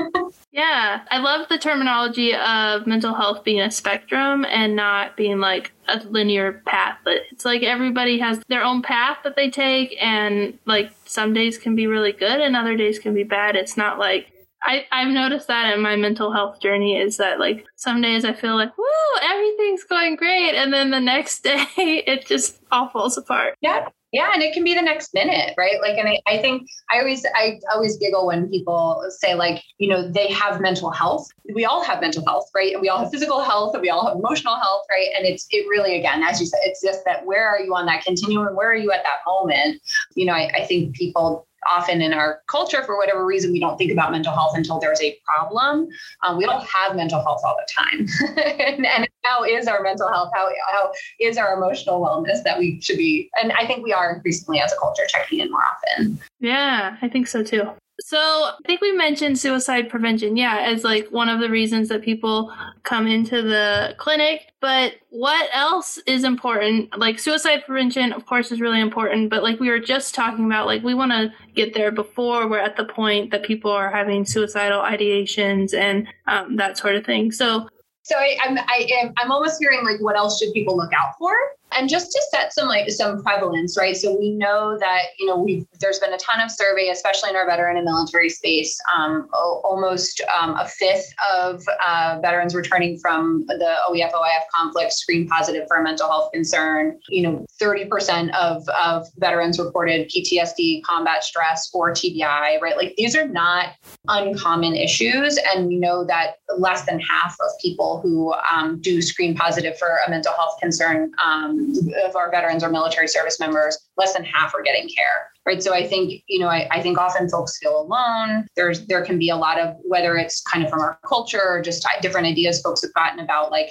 yeah, 0.53 1.03
I 1.11 1.19
love 1.19 1.49
the 1.49 1.59
terminology 1.59 2.35
of 2.35 2.87
mental 2.87 3.15
health 3.15 3.45
being 3.45 3.61
a 3.61 3.71
spectrum 3.71 4.45
and 4.45 4.77
not 4.77 5.17
being 5.17 5.39
like 5.39 5.73
a 5.89 5.99
linear 6.09 6.63
path. 6.67 6.99
But 7.05 7.19
it's 7.31 7.45
like 7.45 7.63
everybody 7.63 8.19
has 8.19 8.41
their 8.49 8.65
own 8.65 8.83
path 8.83 9.19
that 9.25 9.37
they 9.37 9.51
take, 9.51 9.97
and 10.01 10.59
like 10.67 10.93
some 11.05 11.33
days 11.33 11.59
can 11.59 11.75
be 11.75 11.87
really 11.87 12.13
good 12.13 12.41
and 12.41 12.57
other 12.57 12.77
days 12.77 12.99
can 12.99 13.15
be 13.15 13.25
bad. 13.25 13.57
It's 13.57 13.77
not 13.77 13.99
like 13.99 14.31
I, 14.65 14.87
I've 14.91 15.13
noticed 15.13 15.49
that 15.49 15.73
in 15.75 15.83
my 15.83 15.97
mental 15.97 16.33
health 16.33 16.61
journey 16.61 16.97
is 16.97 17.19
that 17.19 17.39
like 17.39 17.67
some 17.77 18.01
days 18.01 18.25
I 18.25 18.33
feel 18.33 18.57
like, 18.57 18.77
woo, 18.79 18.85
everything's 19.23 19.85
going 19.85 20.17
great. 20.17 20.55
And 20.55 20.73
then 20.73 20.91
the 20.91 21.01
next 21.01 21.41
day 21.45 21.67
it 21.77 22.27
just 22.27 22.61
all 22.73 22.89
falls 22.89 23.19
apart. 23.19 23.55
Yeah. 23.61 23.89
Yeah, 24.15 24.31
and 24.33 24.45
it 24.45 24.55
can 24.55 24.63
be 24.63 24.75
the 24.75 24.81
next 24.81 25.13
minute, 25.13 25.55
right? 25.59 25.81
Like, 25.81 25.99
and 25.99 26.09
I, 26.09 26.21
I 26.29 26.39
think 26.39 26.69
I 26.89 27.01
always 27.01 27.27
I 27.35 27.59
always 27.73 27.97
giggle 27.97 28.29
when 28.29 28.49
people 28.49 29.05
say 29.19 29.35
like, 29.35 29.61
you 29.79 29.89
know, 29.89 30.09
they 30.09 30.29
have 30.29 30.61
mental 30.61 30.93
health. 30.93 31.27
We 31.53 31.65
all 31.65 31.83
have 31.83 32.01
mental 32.01 32.25
health, 32.25 32.49
right? 32.55 32.73
And 32.73 32.81
we 32.81 32.89
all 32.89 33.01
have 33.01 33.11
physical 33.11 33.43
health, 33.43 33.75
and 33.75 33.83
we 33.83 33.91
all 33.91 34.07
have 34.07 34.17
emotional 34.17 34.55
health, 34.55 34.85
right? 34.89 35.09
And 35.17 35.27
it's 35.27 35.49
it 35.51 35.67
really 35.69 35.99
again, 35.99 36.23
as 36.23 36.39
you 36.39 36.47
said, 36.47 36.61
it's 36.63 36.81
just 36.81 37.05
that 37.07 37.27
where 37.27 37.49
are 37.49 37.59
you 37.59 37.75
on 37.75 37.87
that 37.87 38.05
continuum? 38.05 38.55
Where 38.55 38.71
are 38.71 38.77
you 38.77 38.93
at 38.93 39.03
that 39.03 39.19
moment? 39.27 39.83
You 40.15 40.27
know, 40.27 40.33
I, 40.33 40.49
I 40.59 40.65
think 40.65 40.95
people 40.95 41.49
often 41.71 42.03
in 42.03 42.13
our 42.13 42.41
culture, 42.49 42.83
for 42.85 42.97
whatever 42.97 43.25
reason, 43.25 43.53
we 43.53 43.61
don't 43.61 43.77
think 43.77 43.93
about 43.93 44.13
mental 44.13 44.33
health 44.33 44.57
until 44.57 44.79
there's 44.79 45.01
a 45.01 45.17
problem. 45.25 45.89
Um, 46.23 46.37
we 46.39 46.45
don't 46.45 46.65
have 46.65 46.97
mental 46.97 47.21
health 47.23 47.43
all 47.45 47.57
the 47.57 47.73
time. 47.73 48.07
and, 48.61 48.87
and, 48.87 49.09
how 49.25 49.43
is 49.43 49.67
our 49.67 49.83
mental 49.83 50.07
health? 50.09 50.31
How, 50.35 50.51
how 50.71 50.93
is 51.19 51.39
our 51.39 51.55
emotional 51.55 51.99
wellness 51.99 52.43
that 52.45 52.59
we 52.59 52.79
should 52.83 52.99
be? 52.99 53.31
And 53.41 53.53
I 53.53 53.67
think 53.67 53.83
we 53.83 53.91
are 53.91 54.15
increasingly 54.15 54.61
as 54.61 54.71
a 54.71 54.77
culture 54.77 55.05
checking 55.09 55.41
in 55.41 55.51
more 55.51 55.63
often. 55.63 56.21
Yeah, 56.41 56.99
I 57.01 57.09
think 57.09 57.27
so 57.27 57.43
too. 57.43 57.71
So 58.07 58.19
I 58.19 58.53
think 58.67 58.83
we 58.83 58.93
mentioned 58.93 59.39
suicide 59.39 59.89
prevention, 59.89 60.37
yeah, 60.37 60.59
as 60.59 60.85
like 60.85 61.09
one 61.09 61.31
of 61.31 61.41
the 61.41 61.49
reasons 61.49 61.89
that 61.89 62.03
people 62.03 62.53
come 62.83 63.07
into 63.07 63.41
the 63.41 63.95
clinic. 63.97 64.53
But 64.61 64.97
what 65.09 65.49
else 65.55 65.97
is 66.07 66.23
important? 66.23 66.99
Like 66.99 67.19
suicide 67.19 67.63
prevention, 67.65 68.13
of 68.13 68.27
course, 68.27 68.53
is 68.53 68.61
really 68.61 68.83
important. 68.83 69.31
But 69.31 69.43
like 69.43 69.59
we 69.59 69.71
were 69.71 69.79
just 69.79 70.15
talking 70.15 70.45
about, 70.45 70.67
like 70.67 70.83
we 70.83 70.93
want 70.93 71.13
to 71.13 71.33
get 71.55 71.73
there 71.73 71.91
before 71.91 72.47
we're 72.47 72.59
at 72.59 72.77
the 72.77 72.85
point 72.85 73.31
that 73.31 73.43
people 73.43 73.71
are 73.71 73.91
having 73.91 74.27
suicidal 74.27 74.83
ideations 74.83 75.73
and 75.73 76.07
um, 76.27 76.57
that 76.57 76.77
sort 76.77 76.97
of 76.97 77.07
thing. 77.07 77.33
So 77.33 77.71
so 78.03 78.17
I, 78.19 78.37
I'm 78.45 78.59
I 78.59 78.87
am 79.01 79.15
I'm 79.17 79.31
almost 79.31 79.59
hearing 79.59 79.83
like 79.83 79.99
what 80.03 80.15
else 80.15 80.39
should 80.39 80.53
people 80.53 80.77
look 80.77 80.93
out 80.93 81.17
for? 81.19 81.33
And 81.77 81.89
just 81.89 82.13
to 82.13 82.23
set 82.31 82.53
some 82.53 82.69
like 82.69 82.91
some 82.91 83.23
prevalence, 83.23 83.77
right? 83.77 83.97
So 83.97 84.17
we 84.19 84.31
know 84.31 84.79
that 84.79 85.03
you 85.19 85.27
know 85.27 85.39
we 85.39 85.67
there's 85.81 85.99
been 85.99 86.13
a 86.13 86.19
ton 86.19 86.41
of 86.41 86.51
survey, 86.51 86.89
especially 86.89 87.31
in 87.31 87.37
our 87.37 87.47
veteran 87.47 87.77
and 87.77 87.85
military 87.85 88.29
space. 88.29 88.79
Um, 88.95 89.29
almost 89.33 90.23
um, 90.41 90.57
a 90.57 90.69
fifth 90.69 91.13
of 91.35 91.63
uh, 91.85 92.19
veterans 92.23 92.55
returning 92.55 92.99
from 92.99 93.45
the 93.47 93.77
OEF 93.89 94.13
OIF 94.13 94.43
conflict 94.55 94.93
screen 94.93 95.27
positive 95.29 95.67
for 95.67 95.79
a 95.79 95.83
mental 95.83 96.09
health 96.09 96.31
concern. 96.33 96.99
You 97.09 97.23
know, 97.23 97.47
30% 97.61 98.35
of 98.35 98.69
of 98.69 99.07
veterans 99.19 99.59
reported 99.59 100.11
PTSD, 100.11 100.83
combat 100.85 101.25
stress, 101.25 101.71
or 101.75 101.93
TBI. 101.93 102.61
Right, 102.61 102.77
like 102.77 102.95
these 102.97 103.17
are 103.17 103.27
not 103.27 103.71
uncommon 104.09 104.75
issues, 104.75 105.39
and 105.53 105.67
we 105.67 105.77
know 105.77 106.05
that 106.05 106.37
less 106.57 106.85
than 106.87 107.01
half 107.01 107.35
of 107.41 107.51
people 107.61 108.01
who 108.01 108.33
um, 108.53 108.81
do 108.81 109.03
screen 109.03 109.35
positive 109.35 109.77
for 109.79 109.99
a 110.07 110.11
mental 110.11 110.33
health 110.35 110.57
concern 110.61 111.13
um, 111.25 111.64
of 112.05 112.17
our 112.17 112.31
veterans 112.31 112.63
or 112.63 112.71
military 112.71 113.09
service 113.09 113.39
members, 113.41 113.79
less 113.97 114.15
than 114.15 114.25
half 114.25 114.55
are 114.55 114.63
getting 114.63 114.89
care. 114.89 115.31
Right. 115.47 115.63
So 115.63 115.75
I 115.75 115.87
think, 115.87 116.23
you 116.27 116.39
know, 116.39 116.49
I, 116.49 116.67
I 116.71 116.81
think 116.81 116.97
often 116.97 117.29
folks 117.29 117.59
feel 117.59 117.79
alone. 117.79 118.47
There's 118.57 118.87
there 118.87 119.05
can 119.05 119.19
be 119.19 119.29
a 119.29 119.37
lot 119.37 119.61
of 119.61 119.77
whether 119.85 120.17
it's 120.17 120.41
kind 120.41 120.65
of 120.65 120.71
from 120.71 120.81
our 120.81 120.99
culture 121.07 121.43
or 121.47 121.61
just 121.61 121.87
different 122.01 122.27
ideas 122.27 122.63
folks 122.63 122.81
have 122.81 122.95
gotten 122.95 123.21
about 123.21 123.51
like 123.51 123.69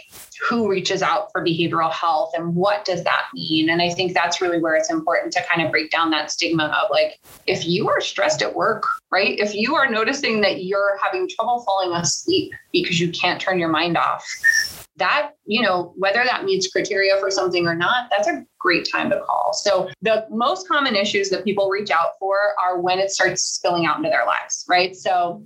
who 0.47 0.69
reaches 0.69 1.01
out 1.01 1.29
for 1.32 1.43
behavioral 1.43 1.91
health 1.91 2.32
and 2.36 2.56
what 2.56 2.86
does 2.86 3.03
that 3.06 3.25
mean. 3.34 3.71
And 3.71 3.82
I 3.82 3.89
think 3.89 4.13
that's 4.13 4.39
really 4.39 4.62
where 4.62 4.75
it's 4.75 4.91
important 4.91 5.34
to 5.34 5.43
kind 5.51 5.65
of 5.65 5.71
break 5.71 5.89
down 5.89 6.12
that 6.12 6.29
stigma 6.29 6.65
of 6.65 6.91
like 6.91 7.19
if 7.47 7.65
you 7.65 7.89
are 7.89 8.01
stressed 8.01 8.43
at 8.43 8.53
work, 8.53 8.84
right? 9.12 9.39
If 9.39 9.56
you 9.56 9.73
are 9.75 9.89
noticing 9.89 10.41
that 10.41 10.63
you're 10.63 10.99
having 11.03 11.27
trouble 11.27 11.63
falling 11.63 11.91
asleep 11.95 12.53
because 12.71 12.99
you 12.99 13.12
can't 13.12 13.41
turn 13.41 13.58
your 13.58 13.69
mind 13.69 13.97
off, 13.97 14.23
that, 14.97 15.32
you 15.45 15.62
know, 15.62 15.93
whether 15.97 16.23
that 16.23 16.45
meets 16.45 16.67
criteria 16.67 17.17
for 17.19 17.32
something 17.32 17.67
or 17.67 17.75
not, 17.75 18.10
that's 18.10 18.27
a 18.27 18.45
great 18.60 18.88
time 18.89 19.10
to 19.10 19.19
call. 19.21 19.53
So 19.53 19.89
the 20.01 20.25
most 20.29 20.67
common 20.67 20.95
issues 20.95 21.29
that 21.29 21.43
people 21.43 21.69
reach 21.69 21.89
out 21.89 22.12
for 22.19 22.38
are 22.63 22.79
when 22.79 22.99
it 22.99 23.10
starts 23.10 23.41
spilling 23.43 23.86
out 23.86 23.97
into 23.97 24.10
their 24.10 24.25
lives, 24.25 24.65
right? 24.69 24.95
So 24.95 25.43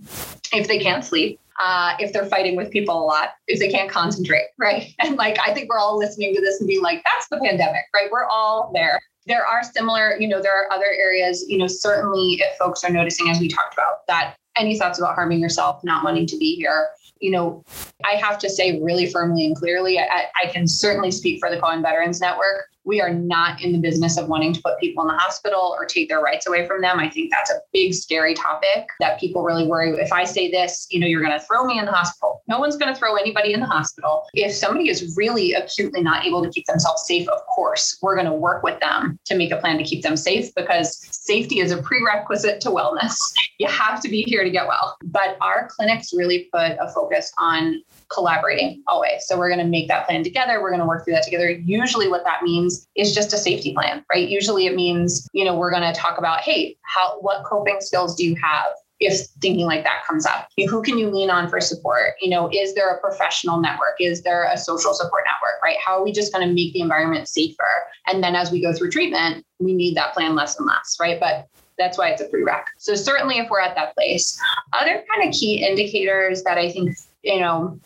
if 0.53 0.67
they 0.67 0.79
can't 0.79 1.03
sleep, 1.03 1.39
uh, 1.63 1.95
if 1.99 2.13
they're 2.13 2.25
fighting 2.25 2.55
with 2.55 2.71
people 2.71 3.01
a 3.01 3.05
lot, 3.05 3.29
if 3.47 3.60
they 3.60 3.69
can't 3.69 3.89
concentrate, 3.89 4.47
right? 4.60 4.93
And 4.99 5.15
like, 5.15 5.38
I 5.45 5.53
think 5.53 5.69
we're 5.69 5.79
all 5.79 5.97
listening 5.97 6.36
to 6.36 6.41
this 6.41 6.60
and 6.60 6.67
being 6.67 6.81
like, 6.81 7.03
that's 7.03 7.27
the 7.29 7.38
pandemic, 7.38 7.83
right? 7.93 8.10
We're 8.12 8.25
all 8.25 8.71
there. 8.73 8.99
There 9.25 9.45
are 9.45 9.62
similar, 9.63 10.17
you 10.19 10.27
know, 10.27 10.41
there 10.41 10.55
are 10.55 10.71
other 10.71 10.86
areas, 10.86 11.45
you 11.47 11.57
know, 11.57 11.67
certainly 11.67 12.39
if 12.39 12.57
folks 12.57 12.83
are 12.83 12.89
noticing, 12.89 13.29
as 13.29 13.39
we 13.39 13.49
talked 13.49 13.73
about, 13.73 14.07
that 14.07 14.36
any 14.55 14.77
thoughts 14.77 14.99
about 14.99 15.15
harming 15.15 15.39
yourself, 15.39 15.83
not 15.83 16.03
wanting 16.03 16.25
to 16.27 16.38
be 16.38 16.55
here, 16.55 16.88
you 17.19 17.32
know, 17.32 17.63
I 18.06 18.13
have 18.13 18.38
to 18.39 18.49
say 18.49 18.80
really 18.82 19.10
firmly 19.10 19.45
and 19.45 19.56
clearly, 19.56 19.99
I, 19.99 20.25
I 20.41 20.47
can 20.47 20.67
certainly 20.67 21.12
speak 21.12 21.39
for 21.39 21.49
the 21.49 21.60
Cohen 21.60 21.82
Veterans 21.82 22.21
Network 22.21 22.69
we 22.88 23.02
are 23.02 23.13
not 23.13 23.62
in 23.62 23.73
the 23.73 23.78
business 23.78 24.17
of 24.17 24.30
wanting 24.30 24.54
to 24.54 24.62
put 24.62 24.80
people 24.80 25.04
in 25.04 25.10
the 25.10 25.19
hospital 25.19 25.76
or 25.78 25.86
take 25.86 26.08
their 26.08 26.21
rights 26.21 26.47
away 26.47 26.65
from 26.65 26.82
them. 26.82 27.00
I 27.00 27.10
think 27.10 27.32
that's 27.32 27.52
a 27.52 27.60
big, 27.73 27.93
scary 27.93 28.34
topic 28.34 28.88
that 29.02 29.19
people 29.19 29.43
really 29.43 29.67
worry. 29.67 29.91
If 29.91 30.13
I 30.13 30.23
say 30.23 30.50
this, 30.50 30.88
you 30.89 31.00
know, 31.00 31.06
you're 31.06 31.21
going 31.21 31.38
to 31.38 31.45
throw 31.45 31.65
me 31.65 31.78
in 31.78 31.86
the 31.86 31.91
hospital. 31.91 32.41
No 32.47 32.60
one's 32.60 32.78
going 32.78 32.91
to 32.91 32.97
throw 32.97 33.15
anybody 33.15 33.54
in 33.54 33.60
the 33.60 33.65
hospital. 33.65 34.23
If 34.34 34.54
somebody 34.54 34.89
is 34.89 35.15
really 35.17 35.52
acutely 35.54 36.02
not 36.02 36.26
able 36.26 36.41
to 36.43 36.50
keep 36.50 36.65
themselves 36.65 37.04
safe, 37.06 37.28
of 37.28 37.39
course, 37.54 37.97
we're 38.02 38.15
going 38.15 38.28
to 38.28 38.34
work 38.34 38.63
with 38.63 38.80
them 38.80 39.19
to 39.26 39.36
make 39.36 39.52
a 39.52 39.58
plan 39.58 39.78
to 39.78 39.84
keep 39.84 40.02
them 40.02 40.15
safe 40.15 40.56
because 40.56 41.06
safety 41.12 41.60
is 41.60 41.71
a 41.71 41.82
prerequisite 41.82 42.62
to 42.62 42.69
wellness. 42.69 43.15
You 43.60 43.67
have 43.69 44.02
to 44.02 44.10
be 44.10 44.21
here 44.21 44.43
to 44.43 44.52
get 44.52 44.67
well. 44.67 44.95
But 45.04 45.36
our 45.41 45.67
clinics 45.71 46.13
really 46.13 46.47
put 46.54 46.73
a 46.80 46.91
focus 46.93 47.32
on 47.39 47.82
collaborating 48.10 48.84
always. 48.86 49.26
So 49.26 49.36
we're 49.36 49.50
going 49.50 49.65
to 49.65 49.65
make 49.65 49.88
that 49.88 50.06
plan 50.06 50.23
together. 50.23 50.62
We're 50.62 50.69
going 50.69 50.82
to 50.82 50.86
work 50.86 51.04
through 51.04 51.15
that 51.15 51.23
together. 51.23 51.50
Usually 51.50 52.08
what 52.08 52.23
that 52.23 52.43
means 52.43 52.77
is 52.96 53.13
just 53.13 53.34
a 53.34 53.38
safety 53.38 53.74
plan, 53.74 54.04
right? 54.13 54.28
Usually 54.28 54.66
it 54.66 54.76
means, 54.76 55.28
you 55.34 55.46
know, 55.46 55.56
we're 55.56 55.72
going 55.72 55.84
to 55.84 55.98
talk 55.98 56.18
about, 56.18 56.42
hey, 56.42 56.78
how 56.82 57.20
what 57.22 57.44
coping 57.46 57.78
skills 57.80 58.16
do 58.16 58.26
you 58.26 58.36
have? 58.42 58.68
if 59.00 59.28
thinking 59.44 59.68
like 59.68 59.84
that 59.84 60.04
comes 60.08 60.26
up? 60.26 60.48
Who 60.58 60.82
can 60.82 60.98
you 60.98 61.12
lean 61.12 61.30
on 61.30 61.50
for 61.50 61.62
support? 61.62 62.16
You 62.20 62.32
know 62.32 62.50
is 62.52 62.74
there 62.74 62.90
a 62.90 63.00
professional 63.00 63.62
network? 63.62 63.98
Is 64.00 64.24
there 64.24 64.50
a 64.52 64.58
social 64.58 64.96
support 64.96 65.24
network 65.28 65.62
right? 65.63 65.78
How 65.86 66.00
are 66.00 66.04
we 66.04 66.12
just 66.12 66.34
going 66.34 66.48
to 66.48 66.52
make 66.52 66.74
the 66.74 66.82
environment 66.82 67.28
safer? 67.28 67.84
And 68.08 68.24
then 68.24 68.36
as 68.36 68.52
we 68.52 68.60
go 68.60 68.74
through 68.74 68.90
treatment 68.90 69.46
we 69.60 69.76
need 69.76 69.96
that 69.98 70.16
plan 70.16 70.34
less 70.34 70.58
and 70.58 70.66
less 70.66 70.98
right? 71.00 71.20
But 71.20 71.48
that's 71.78 71.96
why 72.00 72.10
it's 72.10 72.24
a 72.24 72.28
prereq. 72.28 72.63
So 72.80 72.96
certainly 72.96 73.38
if 73.38 73.52
we're 73.52 73.62
at 73.62 73.76
that 73.76 73.94
place. 73.94 74.42
Other 74.74 75.04
kind 75.13 75.30
of 75.30 75.32
key 75.32 75.63
indicators 75.63 76.42
that 76.42 76.58
i 76.58 76.72
think 76.72 76.98
you 77.28 77.40
know, 77.40 77.80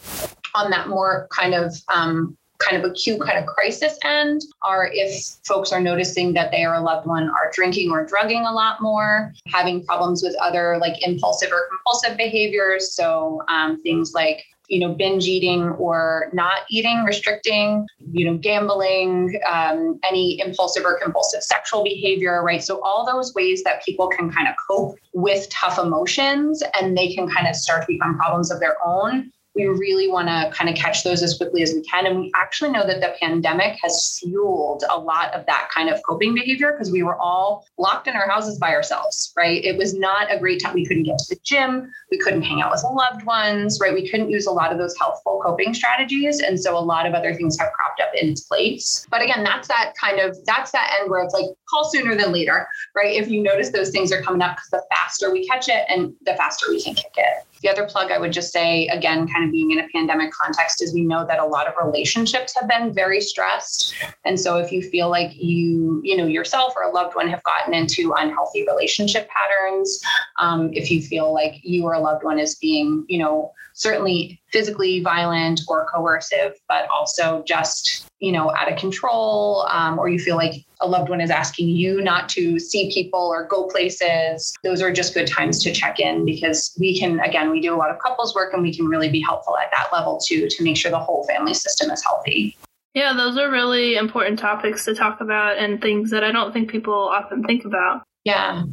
on 0.54 0.70
that 0.72 0.88
more 0.88 1.28
kind 1.32 1.54
of 1.54 1.74
um, 1.94 2.38
kind 2.68 2.82
of 2.82 2.90
acute 2.90 3.22
kind 3.22 3.38
of 3.38 3.46
crisis 3.46 3.98
end 4.04 4.42
are 4.62 4.90
if 4.92 5.24
folks 5.46 5.72
are 5.72 5.82
noticing 5.82 6.34
that 6.34 6.52
they 6.52 6.64
or 6.64 6.76
a 6.76 6.82
loved 6.82 7.08
one 7.08 7.30
are 7.30 7.52
drinking 7.54 7.92
or 7.92 8.06
drugging 8.06 8.46
a 8.46 8.52
lot 8.52 8.82
more, 8.82 9.34
having 9.48 9.86
problems 9.86 10.24
with 10.24 10.36
other 10.42 10.78
like 10.80 11.06
impulsive 11.06 11.50
or 11.52 11.68
compulsive 11.70 12.18
behaviors. 12.18 12.94
So 12.94 13.42
um, 13.48 13.82
things 13.82 14.14
like 14.14 14.44
you 14.72 14.80
know, 14.80 14.94
binge 14.94 15.28
eating 15.28 15.64
or 15.72 16.30
not 16.32 16.62
eating, 16.70 17.04
restricting, 17.04 17.86
you 18.14 18.24
know, 18.24 18.38
gambling, 18.38 19.38
um, 19.52 20.00
any 20.10 20.40
impulsive 20.40 20.86
or 20.86 20.98
compulsive 20.98 21.44
sexual 21.44 21.84
behavior, 21.84 22.42
right? 22.42 22.64
So, 22.64 22.82
all 22.82 23.06
those 23.06 23.34
ways 23.34 23.64
that 23.64 23.84
people 23.84 24.08
can 24.08 24.32
kind 24.32 24.48
of 24.48 24.56
cope 24.66 24.96
with 25.12 25.50
tough 25.50 25.78
emotions 25.78 26.64
and 26.80 26.98
they 26.98 27.14
can 27.14 27.28
kind 27.28 27.48
of 27.48 27.56
start 27.56 27.82
to 27.82 27.88
become 27.88 28.16
problems 28.16 28.50
of 28.50 28.62
their 28.62 28.78
own 28.84 29.30
we 29.56 29.66
really 29.66 30.10
want 30.10 30.28
to 30.28 30.50
kind 30.56 30.70
of 30.70 30.76
catch 30.76 31.04
those 31.04 31.22
as 31.22 31.38
quickly 31.38 31.62
as 31.62 31.74
we 31.74 31.82
can. 31.82 32.06
And 32.06 32.20
we 32.20 32.32
actually 32.36 32.72
know 32.72 32.86
that 32.86 33.02
the 33.02 33.14
pandemic 33.20 33.78
has 33.84 34.20
fueled 34.20 34.84
a 34.90 34.98
lot 34.98 35.34
of 35.34 35.46
that 35.48 35.70
kind 35.74 35.90
of 35.90 36.02
coping 36.08 36.34
behavior 36.34 36.72
because 36.72 36.92
we 36.92 37.04
were 37.04 37.18
all 37.18 37.66
locked 37.78 38.08
in 38.08 38.16
our 38.16 38.30
houses 38.30 38.58
by 38.58 38.70
ourselves, 38.74 39.34
right? 39.36 39.64
It 39.64 39.78
was 39.78 39.94
not 39.94 40.34
a 40.34 40.40
great 40.40 40.62
time. 40.62 40.74
We 40.74 40.86
couldn't 40.86 41.04
get 41.04 41.18
to 41.18 41.36
the 41.36 41.42
gym, 41.44 41.92
we 42.12 42.18
couldn't 42.18 42.44
hang 42.44 42.62
out 42.62 42.72
with 42.72 42.84
loved 42.84 43.26
ones, 43.26 43.80
right? 43.82 43.94
We 43.94 44.10
couldn't 44.10 44.30
use 44.30 44.46
a 44.46 44.52
lot 44.52 44.72
of 44.72 44.78
those 44.78 44.98
healthful 44.98 45.42
coping 45.44 45.74
strategies. 45.74 46.40
And 46.40 46.60
so 46.60 46.78
a 46.78 46.80
lot 46.80 47.06
of 47.06 47.14
other 47.14 47.34
things 47.34 47.60
have 47.60 47.72
cropped 47.74 48.02
up 48.02 48.12
in 48.20 48.30
its 48.30 48.42
place. 48.42 49.06
But 49.10 49.22
again, 49.22 49.44
that's 49.44 49.68
that 49.68 49.94
kind 50.00 50.20
of 50.20 50.38
that's 50.46 50.72
that 50.72 50.98
end 51.00 51.10
where 51.10 51.24
it's 51.24 51.34
like 51.34 51.50
call 51.72 51.90
sooner 51.90 52.16
than 52.16 52.32
later, 52.32 52.68
right? 52.96 53.16
If 53.16 53.30
you 53.30 53.42
notice 53.42 53.72
those 53.72 53.90
things 53.90 54.12
are 54.12 54.22
coming 54.22 54.42
up 54.42 54.58
because 54.58 54.70
the 54.70 54.84
faster 54.92 55.32
we 55.32 55.48
catch 55.48 55.70
it 55.70 55.86
and 55.90 56.14
the 56.26 56.36
faster 56.36 56.66
we 56.70 56.82
can 56.82 56.94
kick 56.94 57.14
it. 57.16 57.46
The 57.62 57.70
other 57.70 57.86
plug 57.86 58.12
I 58.12 58.18
would 58.18 58.34
just 58.34 58.52
say, 58.52 58.88
again, 58.88 59.28
kind 59.28 59.46
of 59.46 59.52
being 59.52 59.72
in 59.72 59.80
a 59.80 59.88
pandemic 59.94 60.32
context, 60.32 60.82
is 60.82 60.94
we 60.94 61.04
know 61.04 61.26
that 61.28 61.40
a 61.40 61.46
lot 61.46 61.68
of 61.68 61.74
relationships 61.82 62.56
have 62.60 62.68
been 62.68 62.92
very 62.92 63.22
stressed. 63.22 63.94
And 64.26 64.40
so 64.40 64.58
if 64.58 64.72
you 64.72 64.82
feel 64.82 65.10
like 65.10 65.32
you, 65.36 66.02
you 66.04 66.18
know, 66.18 66.26
yourself 66.26 66.74
or 66.76 66.84
a 66.84 66.90
loved 66.90 67.16
one 67.16 67.28
have 67.30 67.44
gotten 67.44 67.74
into 67.74 68.14
unhealthy 68.18 68.66
relationship 68.66 69.30
patterns, 69.30 70.02
um, 70.40 70.72
if 70.74 70.90
you 70.90 71.02
feel 71.02 71.34
like 71.34 71.56
you 71.64 71.84
or 71.84 71.94
a 71.94 72.00
loved 72.00 72.24
one 72.24 72.40
is 72.40 72.56
being, 72.56 73.06
you 73.08 73.20
know, 73.20 73.52
certainly 73.82 74.40
physically 74.52 75.02
violent 75.02 75.62
or 75.68 75.88
coercive, 75.88 76.54
but 76.68 76.88
also 76.90 77.44
just, 77.48 78.06
you 78.20 78.32
know, 78.32 78.54
out 78.56 78.72
of 78.72 78.78
control, 78.78 79.68
um, 79.72 79.98
or 79.98 80.08
you 80.08 80.20
feel 80.20 80.36
like 80.36 80.64
a 80.82 80.88
loved 80.88 81.10
one 81.10 81.20
is 81.20 81.32
asking 81.32 81.68
you 81.70 82.02
not 82.02 82.30
to 82.30 82.60
see 82.60 82.92
people 82.94 83.20
or 83.20 83.46
go 83.46 83.68
places, 83.68 84.54
those 84.64 84.82
are 84.82 84.94
just 84.94 85.16
good 85.16 85.28
times 85.28 85.64
to 85.64 85.72
check 85.74 86.00
in 86.00 86.26
because 86.26 86.76
we 86.80 86.98
can, 86.98 87.20
again, 87.22 87.50
we 87.50 87.60
do 87.60 87.74
a 87.74 87.78
lot 87.78 87.90
of 87.90 87.98
couples 88.00 88.36
work 88.36 88.54
and 88.54 88.62
we 88.62 88.76
can 88.76 88.86
really 88.86 89.10
be 89.10 89.20
helpful 89.20 89.58
at 89.58 89.72
that 89.72 89.90
level 89.92 90.20
too 90.20 90.48
to 90.48 90.64
make 90.64 90.78
sure 90.78 90.92
the 90.92 91.00
whole 91.00 91.26
family 91.26 91.54
system 91.54 91.90
is 91.90 92.04
healthy. 92.04 92.56
Yeah, 92.94 93.14
those 93.14 93.38
are 93.38 93.50
really 93.50 93.96
important 93.96 94.38
topics 94.38 94.86
to 94.86 94.94
talk 94.94 95.22
about 95.22 95.58
and 95.58 95.82
things 95.82 96.12
that 96.12 96.24
I 96.24 96.32
don't 96.32 96.52
think 96.52 96.70
people 96.70 96.94
often 96.94 97.44
think 97.44 97.66
about. 97.66 98.04
Yeah 98.26 98.64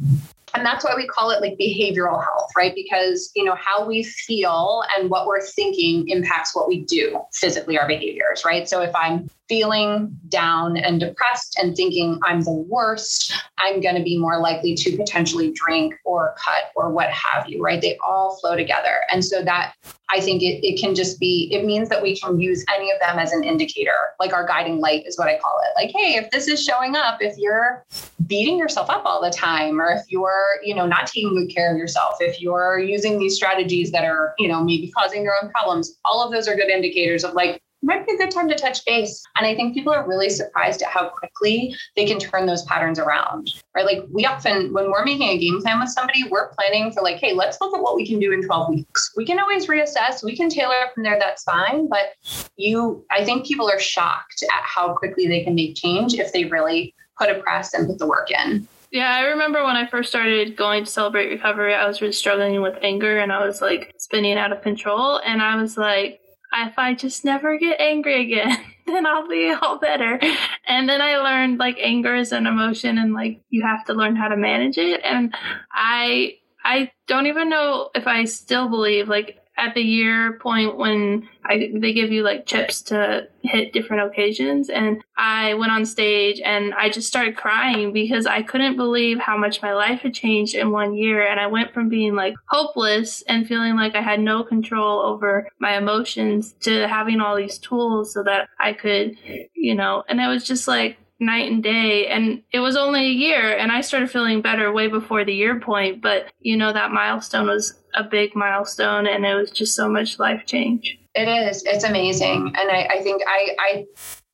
and 0.53 0.65
that's 0.65 0.83
why 0.83 0.93
we 0.95 1.07
call 1.07 1.31
it 1.31 1.41
like 1.41 1.57
behavioral 1.57 2.23
health 2.23 2.49
right? 2.57 2.73
Because 2.75 3.31
you 3.35 3.43
know 3.43 3.55
how 3.55 3.85
we 3.85 4.03
feel 4.03 4.83
and 4.97 5.09
what 5.09 5.27
we're 5.27 5.41
thinking 5.41 6.07
impacts 6.09 6.55
what 6.55 6.67
we 6.67 6.81
do 6.85 7.19
physically 7.33 7.77
our 7.77 7.87
behaviors 7.87 8.43
right? 8.45 8.67
So 8.67 8.81
if 8.81 8.93
i'm 8.95 9.29
feeling 9.47 10.15
down 10.29 10.77
and 10.77 10.99
depressed 10.99 11.57
and 11.59 11.75
thinking 11.75 12.19
i'm 12.23 12.41
the 12.41 12.51
worst 12.51 13.33
i'm 13.57 13.81
going 13.81 13.95
to 13.95 14.03
be 14.03 14.15
more 14.15 14.37
likely 14.39 14.75
to 14.75 14.95
potentially 14.95 15.51
drink 15.53 15.95
or 16.05 16.35
cut 16.37 16.65
or 16.75 16.91
what 16.91 17.09
have 17.09 17.49
you 17.49 17.61
right? 17.61 17.81
They 17.81 17.97
all 18.05 18.37
flow 18.39 18.55
together. 18.55 19.01
And 19.11 19.23
so 19.23 19.43
that 19.43 19.73
i 20.11 20.19
think 20.19 20.41
it, 20.41 20.65
it 20.65 20.79
can 20.79 20.95
just 20.95 21.19
be 21.19 21.49
it 21.51 21.65
means 21.65 21.89
that 21.89 22.01
we 22.01 22.17
can 22.19 22.39
use 22.39 22.63
any 22.73 22.91
of 22.91 22.99
them 22.99 23.19
as 23.19 23.31
an 23.31 23.43
indicator. 23.43 24.13
Like 24.19 24.33
our 24.33 24.45
guiding 24.45 24.79
light 24.79 25.05
is 25.07 25.17
what 25.17 25.27
i 25.27 25.37
call 25.37 25.59
it. 25.63 25.71
Like 25.75 25.91
hey 25.95 26.15
if 26.15 26.29
this 26.31 26.47
is 26.47 26.63
showing 26.63 26.95
up 26.95 27.21
if 27.21 27.37
you're 27.37 27.85
beating 28.27 28.57
yourself 28.57 28.89
up 28.89 29.03
all 29.05 29.21
the 29.21 29.31
time 29.31 29.81
or 29.81 29.91
if 29.91 30.03
you're 30.09 30.38
you 30.63 30.75
know 30.75 30.85
not 30.85 31.07
taking 31.07 31.33
good 31.35 31.53
care 31.53 31.71
of 31.71 31.77
yourself 31.77 32.15
if 32.19 32.41
you're 32.41 32.79
using 32.79 33.19
these 33.19 33.35
strategies 33.35 33.91
that 33.91 34.03
are 34.03 34.33
you 34.37 34.47
know 34.47 34.63
maybe 34.63 34.91
causing 34.91 35.23
your 35.23 35.33
own 35.41 35.49
problems 35.49 35.97
all 36.05 36.23
of 36.23 36.31
those 36.31 36.47
are 36.47 36.55
good 36.55 36.69
indicators 36.69 37.23
of 37.23 37.33
like 37.33 37.61
might 37.81 38.05
be 38.05 38.13
a 38.13 38.17
good 38.17 38.31
time 38.31 38.49
to 38.49 38.55
touch 38.55 38.83
base. 38.85 39.23
And 39.37 39.45
I 39.45 39.55
think 39.55 39.73
people 39.73 39.93
are 39.93 40.07
really 40.07 40.29
surprised 40.29 40.81
at 40.81 40.89
how 40.89 41.09
quickly 41.09 41.75
they 41.95 42.05
can 42.05 42.19
turn 42.19 42.45
those 42.45 42.63
patterns 42.63 42.99
around, 42.99 43.53
right? 43.75 43.85
Like 43.85 44.03
we 44.11 44.25
often, 44.25 44.73
when 44.73 44.91
we're 44.91 45.05
making 45.05 45.29
a 45.29 45.37
game 45.37 45.61
plan 45.61 45.79
with 45.79 45.89
somebody, 45.89 46.23
we're 46.29 46.49
planning 46.49 46.91
for 46.91 47.01
like, 47.01 47.17
hey, 47.17 47.33
let's 47.33 47.57
look 47.61 47.75
at 47.75 47.81
what 47.81 47.95
we 47.95 48.05
can 48.05 48.19
do 48.19 48.31
in 48.31 48.43
12 48.43 48.69
weeks. 48.69 49.13
We 49.15 49.25
can 49.25 49.39
always 49.39 49.67
reassess, 49.67 50.23
we 50.23 50.35
can 50.35 50.49
tailor 50.49 50.87
from 50.93 51.03
there, 51.03 51.17
that's 51.19 51.43
fine. 51.43 51.87
But 51.87 52.13
you, 52.57 53.05
I 53.11 53.23
think 53.23 53.45
people 53.45 53.69
are 53.69 53.79
shocked 53.79 54.43
at 54.43 54.63
how 54.63 54.93
quickly 54.93 55.27
they 55.27 55.43
can 55.43 55.55
make 55.55 55.75
change 55.75 56.15
if 56.15 56.33
they 56.33 56.45
really 56.45 56.93
put 57.17 57.29
a 57.29 57.35
press 57.35 57.73
and 57.73 57.87
put 57.87 57.99
the 57.99 58.07
work 58.07 58.29
in. 58.31 58.67
Yeah, 58.91 59.13
I 59.13 59.21
remember 59.21 59.63
when 59.63 59.75
I 59.75 59.87
first 59.87 60.09
started 60.09 60.57
going 60.57 60.83
to 60.83 60.89
celebrate 60.89 61.29
recovery, 61.29 61.75
I 61.75 61.87
was 61.87 62.01
really 62.01 62.13
struggling 62.13 62.61
with 62.61 62.77
anger 62.81 63.19
and 63.19 63.31
I 63.31 63.45
was 63.45 63.61
like 63.61 63.93
spinning 63.97 64.37
out 64.37 64.51
of 64.51 64.63
control. 64.63 65.21
And 65.23 65.41
I 65.41 65.61
was 65.61 65.77
like, 65.77 66.21
if 66.53 66.79
I 66.79 66.95
just 66.95 67.23
never 67.23 67.57
get 67.59 67.79
angry 67.79 68.21
again, 68.21 68.57
then 68.87 69.05
I'll 69.05 69.27
be 69.27 69.51
all 69.51 69.77
better. 69.77 70.19
And 70.67 70.89
then 70.89 71.01
I 71.01 71.17
learned 71.17 71.59
like 71.59 71.77
anger 71.79 72.15
is 72.15 72.31
an 72.31 72.47
emotion 72.47 72.97
and 72.97 73.13
like 73.13 73.41
you 73.49 73.63
have 73.63 73.85
to 73.85 73.93
learn 73.93 74.15
how 74.15 74.27
to 74.27 74.37
manage 74.37 74.77
it. 74.77 75.01
And 75.03 75.35
I 75.71 76.37
I 76.63 76.91
don't 77.07 77.27
even 77.27 77.49
know 77.49 77.89
if 77.95 78.07
I 78.07 78.25
still 78.25 78.69
believe 78.69 79.07
like 79.07 79.37
at 79.59 79.75
the 79.75 79.81
year 79.81 80.33
point 80.39 80.77
when 80.77 81.27
I, 81.45 81.71
they 81.75 81.93
give 81.93 82.11
you 82.11 82.23
like 82.23 82.45
chips 82.45 82.81
to 82.83 83.27
hit 83.41 83.73
different 83.73 84.09
occasions. 84.11 84.69
And 84.69 85.01
I 85.17 85.53
went 85.55 85.71
on 85.71 85.85
stage 85.85 86.41
and 86.41 86.73
I 86.73 86.89
just 86.89 87.07
started 87.07 87.35
crying 87.35 87.91
because 87.93 88.25
I 88.25 88.41
couldn't 88.41 88.77
believe 88.77 89.19
how 89.19 89.37
much 89.37 89.61
my 89.61 89.73
life 89.73 90.01
had 90.01 90.13
changed 90.13 90.55
in 90.55 90.71
one 90.71 90.93
year. 90.93 91.25
And 91.27 91.39
I 91.39 91.47
went 91.47 91.73
from 91.73 91.89
being 91.89 92.15
like 92.15 92.35
hopeless 92.47 93.21
and 93.23 93.47
feeling 93.47 93.75
like 93.75 93.95
I 93.95 94.01
had 94.01 94.19
no 94.19 94.43
control 94.43 95.01
over 95.01 95.47
my 95.59 95.77
emotions 95.77 96.53
to 96.61 96.87
having 96.87 97.19
all 97.19 97.35
these 97.35 97.57
tools 97.57 98.13
so 98.13 98.23
that 98.23 98.49
I 98.59 98.73
could 98.73 99.15
you 99.53 99.75
know 99.75 100.03
and 100.07 100.19
it 100.19 100.27
was 100.27 100.45
just 100.45 100.67
like 100.67 100.97
night 101.19 101.51
and 101.51 101.61
day. 101.61 102.07
And 102.07 102.43
it 102.51 102.59
was 102.59 102.75
only 102.75 103.01
a 103.01 103.11
year 103.11 103.57
and 103.57 103.71
I 103.71 103.81
started 103.81 104.09
feeling 104.09 104.41
better 104.41 104.71
way 104.71 104.87
before 104.87 105.25
the 105.25 105.33
year 105.33 105.59
point. 105.59 106.01
But 106.01 106.31
you 106.39 106.57
know 106.57 106.71
that 106.71 106.91
milestone 106.91 107.47
was 107.47 107.78
a 107.95 108.03
big 108.03 108.35
milestone 108.35 109.07
and 109.07 109.25
it 109.25 109.35
was 109.35 109.51
just 109.51 109.75
so 109.75 109.89
much 109.89 110.19
life 110.19 110.45
change. 110.45 110.97
It 111.15 111.27
is. 111.27 111.63
It's 111.65 111.83
amazing. 111.83 112.53
And 112.57 112.71
I, 112.71 112.87
I 112.91 113.01
think 113.01 113.21
I 113.27 113.55
I 113.59 113.85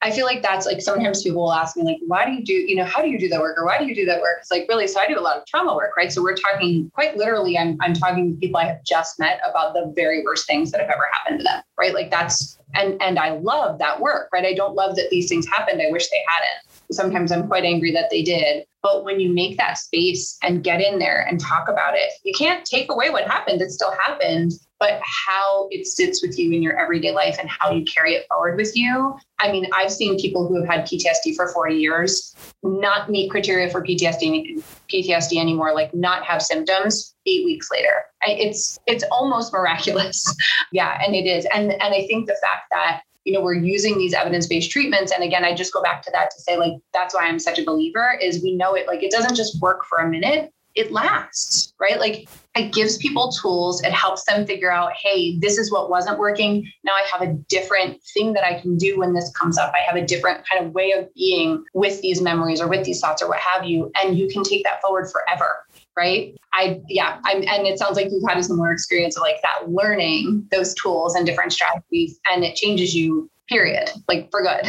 I 0.01 0.11
feel 0.11 0.25
like 0.25 0.43
that's 0.43 0.67
like 0.67 0.81
sometimes 0.81 1.23
people 1.23 1.41
will 1.41 1.53
ask 1.53 1.75
me 1.75 1.83
like, 1.83 1.97
why 2.05 2.25
do 2.25 2.31
you 2.31 2.43
do, 2.43 2.53
you 2.53 2.75
know, 2.75 2.83
how 2.83 3.01
do 3.01 3.07
you 3.07 3.17
do 3.17 3.27
that 3.29 3.39
work 3.39 3.57
or 3.57 3.65
why 3.65 3.79
do 3.79 3.85
you 3.85 3.95
do 3.95 4.05
that 4.05 4.21
work? 4.21 4.37
It's 4.39 4.51
like 4.51 4.67
really, 4.69 4.87
so 4.87 4.99
I 4.99 5.07
do 5.07 5.17
a 5.17 5.21
lot 5.21 5.37
of 5.37 5.47
trauma 5.47 5.73
work, 5.73 5.97
right? 5.97 6.11
So 6.11 6.21
we're 6.21 6.35
talking 6.35 6.91
quite 6.93 7.17
literally, 7.17 7.57
I'm 7.57 7.77
I'm 7.81 7.93
talking 7.93 8.33
to 8.33 8.39
people 8.39 8.59
I 8.59 8.65
have 8.65 8.83
just 8.83 9.19
met 9.19 9.39
about 9.49 9.73
the 9.73 9.91
very 9.95 10.23
worst 10.23 10.45
things 10.45 10.71
that 10.71 10.81
have 10.81 10.91
ever 10.91 11.07
happened 11.11 11.39
to 11.39 11.43
them, 11.43 11.63
right? 11.79 11.93
Like 11.93 12.11
that's 12.11 12.59
and 12.75 13.01
and 13.01 13.17
I 13.17 13.31
love 13.31 13.79
that 13.79 13.99
work, 13.99 14.29
right? 14.31 14.45
I 14.45 14.53
don't 14.53 14.75
love 14.75 14.95
that 14.97 15.09
these 15.09 15.27
things 15.27 15.47
happened. 15.47 15.81
I 15.81 15.91
wish 15.91 16.07
they 16.09 16.23
hadn't 16.27 16.74
sometimes 16.91 17.31
I'm 17.31 17.47
quite 17.47 17.65
angry 17.65 17.91
that 17.93 18.09
they 18.09 18.21
did. 18.23 18.65
But 18.81 19.03
when 19.03 19.19
you 19.19 19.33
make 19.33 19.57
that 19.57 19.79
space 19.79 20.37
and 20.43 20.63
get 20.63 20.79
in 20.79 20.99
there 20.99 21.25
and 21.27 21.39
talk 21.39 21.67
about 21.67 21.95
it, 21.95 22.11
you 22.23 22.33
can't 22.37 22.63
take 22.63 22.91
away 22.91 23.09
what 23.09 23.25
happened. 23.25 23.61
It 23.61 23.71
still 23.71 23.93
happened, 24.05 24.51
but 24.79 25.01
how 25.27 25.67
it 25.71 25.87
sits 25.87 26.21
with 26.21 26.37
you 26.37 26.51
in 26.51 26.61
your 26.61 26.79
everyday 26.79 27.11
life 27.11 27.37
and 27.39 27.49
how 27.49 27.71
you 27.71 27.83
carry 27.85 28.13
it 28.13 28.27
forward 28.29 28.57
with 28.57 28.75
you. 28.75 29.17
I 29.39 29.51
mean, 29.51 29.65
I've 29.73 29.91
seen 29.91 30.19
people 30.19 30.47
who 30.47 30.59
have 30.59 30.67
had 30.67 30.85
PTSD 30.85 31.35
for 31.35 31.47
40 31.51 31.75
years 31.75 32.35
not 32.61 33.09
meet 33.09 33.31
criteria 33.31 33.71
for 33.71 33.83
PTSD 33.83 34.63
PTSD 34.93 35.39
anymore, 35.39 35.73
like 35.73 35.93
not 35.95 36.23
have 36.23 36.41
symptoms 36.41 37.15
eight 37.25 37.43
weeks 37.43 37.69
later. 37.71 38.03
It's 38.21 38.77
it's 38.85 39.03
almost 39.11 39.51
miraculous. 39.51 40.23
yeah, 40.71 41.01
and 41.03 41.15
it 41.15 41.25
is. 41.25 41.47
And 41.53 41.71
and 41.71 41.93
I 41.93 42.05
think 42.07 42.27
the 42.27 42.37
fact 42.41 42.65
that 42.71 43.01
you 43.25 43.33
know 43.33 43.41
we're 43.41 43.53
using 43.53 43.97
these 43.97 44.13
evidence-based 44.13 44.71
treatments. 44.71 45.11
And 45.11 45.23
again 45.23 45.43
i 45.43 45.53
just 45.53 45.73
go 45.73 45.81
back 45.81 46.01
to 46.03 46.11
that 46.11 46.31
to 46.31 46.41
say 46.41 46.57
like 46.57 46.73
that's 46.93 47.13
why 47.13 47.25
i'm 47.25 47.39
such 47.39 47.59
a 47.59 47.65
believer 47.65 48.17
is 48.21 48.41
we 48.41 48.55
know 48.55 48.73
it 48.75 48.87
like 48.87 49.03
it 49.03 49.11
doesn't 49.11 49.35
just 49.35 49.61
work 49.61 49.85
for 49.85 49.97
a 49.97 50.09
minute. 50.09 50.51
It 50.75 50.91
lasts 50.91 51.73
right? 51.79 51.99
Like 51.99 52.27
it 52.55 52.73
gives 52.73 52.97
people 52.97 53.31
tools. 53.31 53.81
It 53.83 53.91
helps 53.91 54.23
them 54.25 54.45
figure 54.45 54.71
out 54.71 54.93
hey 55.01 55.37
this 55.39 55.57
is 55.57 55.71
what 55.71 55.89
wasn't 55.89 56.19
working. 56.19 56.69
Now 56.83 56.93
i 56.93 57.05
have 57.11 57.21
a 57.21 57.33
different 57.49 58.01
thing 58.13 58.33
that 58.33 58.45
i 58.45 58.59
can 58.59 58.77
do 58.77 58.97
when 58.97 59.13
this 59.13 59.31
comes 59.31 59.57
up. 59.57 59.73
I 59.73 59.79
have 59.85 59.95
a 59.95 60.05
different 60.05 60.47
kind 60.47 60.65
of 60.65 60.73
way 60.73 60.91
of 60.91 61.13
being 61.13 61.63
with 61.73 62.01
these 62.01 62.21
memories 62.21 62.61
or 62.61 62.67
with 62.67 62.85
these 62.85 62.99
thoughts 62.99 63.21
or 63.21 63.29
what 63.29 63.39
have 63.39 63.65
you. 63.65 63.91
And 64.01 64.17
you 64.17 64.27
can 64.27 64.43
take 64.43 64.63
that 64.63 64.81
forward 64.81 65.09
forever 65.11 65.65
right? 65.95 66.35
I 66.53 66.81
yeah, 66.87 67.19
I'm 67.25 67.37
and 67.47 67.67
it 67.67 67.79
sounds 67.79 67.97
like 67.97 68.07
you've 68.11 68.27
had 68.27 68.37
a 68.37 68.43
similar 68.43 68.71
experience 68.71 69.17
of 69.17 69.21
like 69.21 69.41
that 69.41 69.69
learning 69.69 70.47
those 70.51 70.73
tools 70.75 71.15
and 71.15 71.25
different 71.25 71.53
strategies 71.53 72.19
and 72.31 72.43
it 72.43 72.55
changes 72.55 72.95
you, 72.95 73.29
period, 73.49 73.89
like 74.07 74.29
for 74.31 74.41
good. 74.41 74.65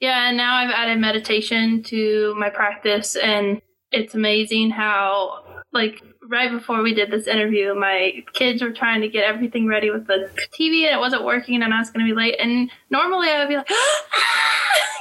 Yeah, 0.00 0.28
and 0.28 0.36
now 0.36 0.56
I've 0.56 0.70
added 0.70 0.98
meditation 0.98 1.82
to 1.84 2.34
my 2.36 2.50
practice 2.50 3.16
and 3.16 3.62
it's 3.90 4.14
amazing 4.14 4.70
how 4.70 5.44
like 5.72 6.02
right 6.28 6.50
before 6.50 6.82
we 6.82 6.94
did 6.94 7.10
this 7.10 7.26
interview, 7.26 7.74
my 7.74 8.24
kids 8.32 8.62
were 8.62 8.70
trying 8.70 9.00
to 9.02 9.08
get 9.08 9.24
everything 9.24 9.66
ready 9.66 9.90
with 9.90 10.06
the 10.06 10.30
TV 10.58 10.84
and 10.84 10.94
it 10.94 10.98
wasn't 10.98 11.24
working 11.24 11.62
and 11.62 11.72
I 11.72 11.78
was 11.78 11.90
going 11.90 12.06
to 12.06 12.10
be 12.10 12.16
late. 12.16 12.36
And 12.40 12.70
normally 12.90 13.28
I 13.28 13.40
would 13.40 13.48
be 13.48 13.56
like, 13.56 13.68
ah! 13.70 14.54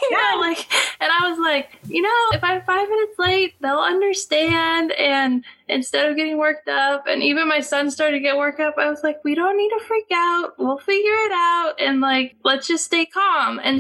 you 0.10 0.18
know, 0.18 0.40
like, 0.40 0.68
and 1.00 1.12
I 1.12 1.30
was 1.30 1.40
like, 1.40 1.70
you 1.88 2.02
know, 2.02 2.10
if 2.34 2.44
I'm 2.44 2.62
five 2.64 2.88
minutes 2.90 3.20
late, 3.20 3.56
they'll 3.62 3.78
understand. 3.78 4.92
And 4.94 5.44
instead 5.68 6.10
of 6.10 6.18
getting 6.18 6.38
worked 6.38 6.68
up, 6.68 7.06
and 7.08 7.24
even 7.24 7.48
my 7.48 7.60
son 7.60 7.92
started 7.92 8.18
to 8.18 8.20
get 8.20 8.38
worked 8.38 8.60
up, 8.60 8.76
I 8.78 8.90
was 8.90 9.04
like, 9.04 9.24
we 9.24 9.36
don't 9.36 9.58
need 9.58 9.70
to 9.70 9.86
freak 9.86 10.08
out. 10.14 10.54
We'll 10.58 10.78
figure 10.78 11.12
it 11.12 11.32
out. 11.32 11.74
And 11.80 12.02
like, 12.02 12.36
let's 12.44 12.68
just 12.68 12.86
stay 12.86 13.06
calm. 13.06 13.60
And, 13.64 13.76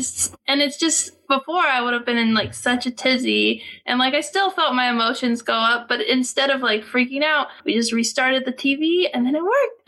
and 0.47 0.61
it's 0.61 0.77
just, 0.77 1.11
before 1.27 1.61
I 1.61 1.81
would 1.81 1.93
have 1.93 2.05
been 2.05 2.17
in 2.17 2.33
like 2.33 2.53
such 2.53 2.85
a 2.85 2.91
tizzy 2.91 3.63
and 3.85 3.97
like 3.97 4.13
I 4.13 4.21
still 4.21 4.51
felt 4.51 4.75
my 4.75 4.89
emotions 4.89 5.41
go 5.41 5.53
up, 5.53 5.87
but 5.87 6.01
instead 6.01 6.49
of 6.49 6.61
like 6.61 6.83
freaking 6.83 7.23
out, 7.23 7.47
we 7.65 7.73
just 7.73 7.93
restarted 7.93 8.45
the 8.45 8.51
TV 8.51 9.09
and 9.13 9.25
then 9.25 9.35
it 9.35 9.43
worked. 9.43 9.81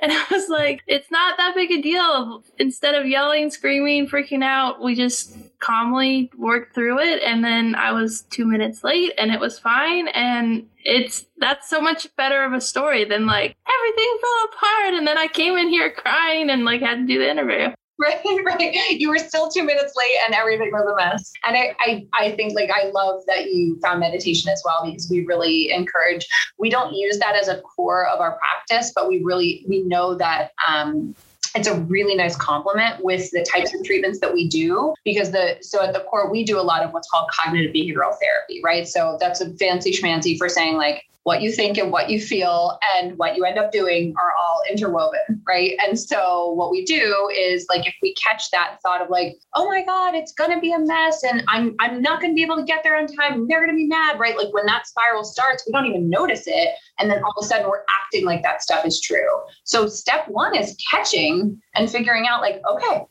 and 0.00 0.12
I 0.12 0.24
was 0.30 0.48
like, 0.48 0.82
it's 0.86 1.10
not 1.10 1.36
that 1.36 1.54
big 1.54 1.70
a 1.70 1.82
deal. 1.82 2.44
Instead 2.58 2.94
of 2.94 3.06
yelling, 3.06 3.50
screaming, 3.50 4.08
freaking 4.08 4.44
out, 4.44 4.82
we 4.82 4.94
just 4.94 5.36
calmly 5.58 6.30
worked 6.36 6.74
through 6.74 6.98
it 7.00 7.22
and 7.22 7.44
then 7.44 7.74
I 7.74 7.92
was 7.92 8.22
2 8.30 8.46
minutes 8.46 8.82
late 8.82 9.12
and 9.18 9.30
it 9.30 9.40
was 9.40 9.58
fine 9.58 10.08
and 10.08 10.66
it's 10.84 11.26
that's 11.38 11.68
so 11.68 11.80
much 11.80 12.06
better 12.16 12.44
of 12.44 12.52
a 12.52 12.60
story 12.60 13.04
than 13.04 13.26
like 13.26 13.56
everything 13.78 14.18
fell 14.20 14.48
apart 14.52 14.94
and 14.94 15.06
then 15.06 15.18
I 15.18 15.28
came 15.28 15.56
in 15.56 15.68
here 15.68 15.90
crying 15.90 16.50
and 16.50 16.64
like 16.64 16.80
had 16.80 16.96
to 16.96 17.06
do 17.06 17.18
the 17.18 17.30
interview. 17.30 17.68
right? 18.00 18.18
Right. 18.44 18.98
You 18.98 19.10
were 19.10 19.18
still 19.18 19.50
two 19.50 19.62
minutes 19.62 19.92
late 19.94 20.16
and 20.24 20.34
everything 20.34 20.70
was 20.72 20.90
a 20.90 20.96
mess. 20.96 21.32
And 21.46 21.54
I, 21.54 21.76
I, 21.80 22.06
I 22.14 22.32
think 22.32 22.54
like 22.54 22.70
I 22.70 22.86
love 22.88 23.20
that 23.26 23.52
you 23.52 23.78
found 23.82 24.00
meditation 24.00 24.50
as 24.50 24.62
well 24.64 24.86
because 24.86 25.08
we 25.10 25.26
really 25.26 25.70
encourage, 25.70 26.26
we 26.58 26.70
don't 26.70 26.94
use 26.94 27.18
that 27.18 27.36
as 27.36 27.48
a 27.48 27.60
core 27.60 28.06
of 28.06 28.20
our 28.20 28.38
practice, 28.38 28.90
but 28.94 29.06
we 29.06 29.20
really, 29.22 29.66
we 29.68 29.82
know 29.82 30.14
that 30.14 30.52
um, 30.66 31.14
it's 31.54 31.68
a 31.68 31.74
really 31.74 32.14
nice 32.14 32.36
complement 32.36 33.02
with 33.02 33.30
the 33.30 33.44
types 33.44 33.74
of 33.74 33.82
treatments 33.84 34.20
that 34.20 34.32
we 34.32 34.48
do 34.48 34.94
because 35.04 35.30
the 35.30 35.56
so 35.60 35.82
at 35.82 35.92
the 35.92 36.00
core 36.00 36.30
we 36.30 36.44
do 36.44 36.58
a 36.58 36.62
lot 36.62 36.82
of 36.82 36.92
what's 36.92 37.08
called 37.08 37.28
cognitive 37.30 37.72
behavioral 37.72 38.14
therapy 38.20 38.60
right? 38.62 38.86
So 38.86 39.16
that's 39.20 39.40
a 39.40 39.50
fancy 39.54 39.92
schmancy 39.92 40.38
for 40.38 40.48
saying 40.48 40.76
like 40.76 41.04
what 41.24 41.42
you 41.42 41.52
think 41.52 41.76
and 41.78 41.92
what 41.92 42.08
you 42.08 42.20
feel 42.20 42.78
and 42.96 43.16
what 43.18 43.36
you 43.36 43.44
end 43.44 43.58
up 43.58 43.70
doing 43.70 44.14
are 44.20 44.32
all 44.38 44.60
interwoven, 44.70 45.42
right? 45.46 45.76
And 45.86 45.98
so 45.98 46.52
what 46.52 46.70
we 46.70 46.84
do 46.84 47.30
is 47.36 47.66
like 47.68 47.86
if 47.86 47.94
we 48.02 48.14
catch 48.14 48.50
that 48.50 48.78
thought 48.82 49.02
of 49.02 49.10
like, 49.10 49.36
oh 49.54 49.68
my 49.68 49.84
God, 49.84 50.14
it's 50.14 50.32
gonna 50.32 50.60
be 50.60 50.72
a 50.72 50.78
mess 50.78 51.22
and 51.22 51.42
I'm 51.48 51.74
I'm 51.78 52.00
not 52.00 52.20
gonna 52.20 52.34
be 52.34 52.42
able 52.42 52.56
to 52.56 52.64
get 52.64 52.82
there 52.82 52.96
on 52.96 53.06
time, 53.06 53.46
they're 53.48 53.64
gonna 53.64 53.76
be 53.76 53.86
mad, 53.86 54.18
right? 54.18 54.36
Like 54.36 54.52
when 54.52 54.66
that 54.66 54.86
spiral 54.86 55.24
starts, 55.24 55.64
we 55.66 55.72
don't 55.72 55.86
even 55.86 56.08
notice 56.08 56.44
it. 56.46 56.70
And 56.98 57.10
then 57.10 57.22
all 57.22 57.34
of 57.36 57.44
a 57.44 57.46
sudden 57.46 57.68
we're 57.68 57.84
acting 58.02 58.24
like 58.24 58.42
that 58.42 58.62
stuff 58.62 58.86
is 58.86 59.00
true. 59.00 59.28
So 59.64 59.88
step 59.88 60.26
one 60.28 60.56
is 60.56 60.76
catching 60.90 61.60
and 61.74 61.90
figuring 61.90 62.26
out 62.26 62.40
like, 62.40 62.62
okay, 62.68 63.06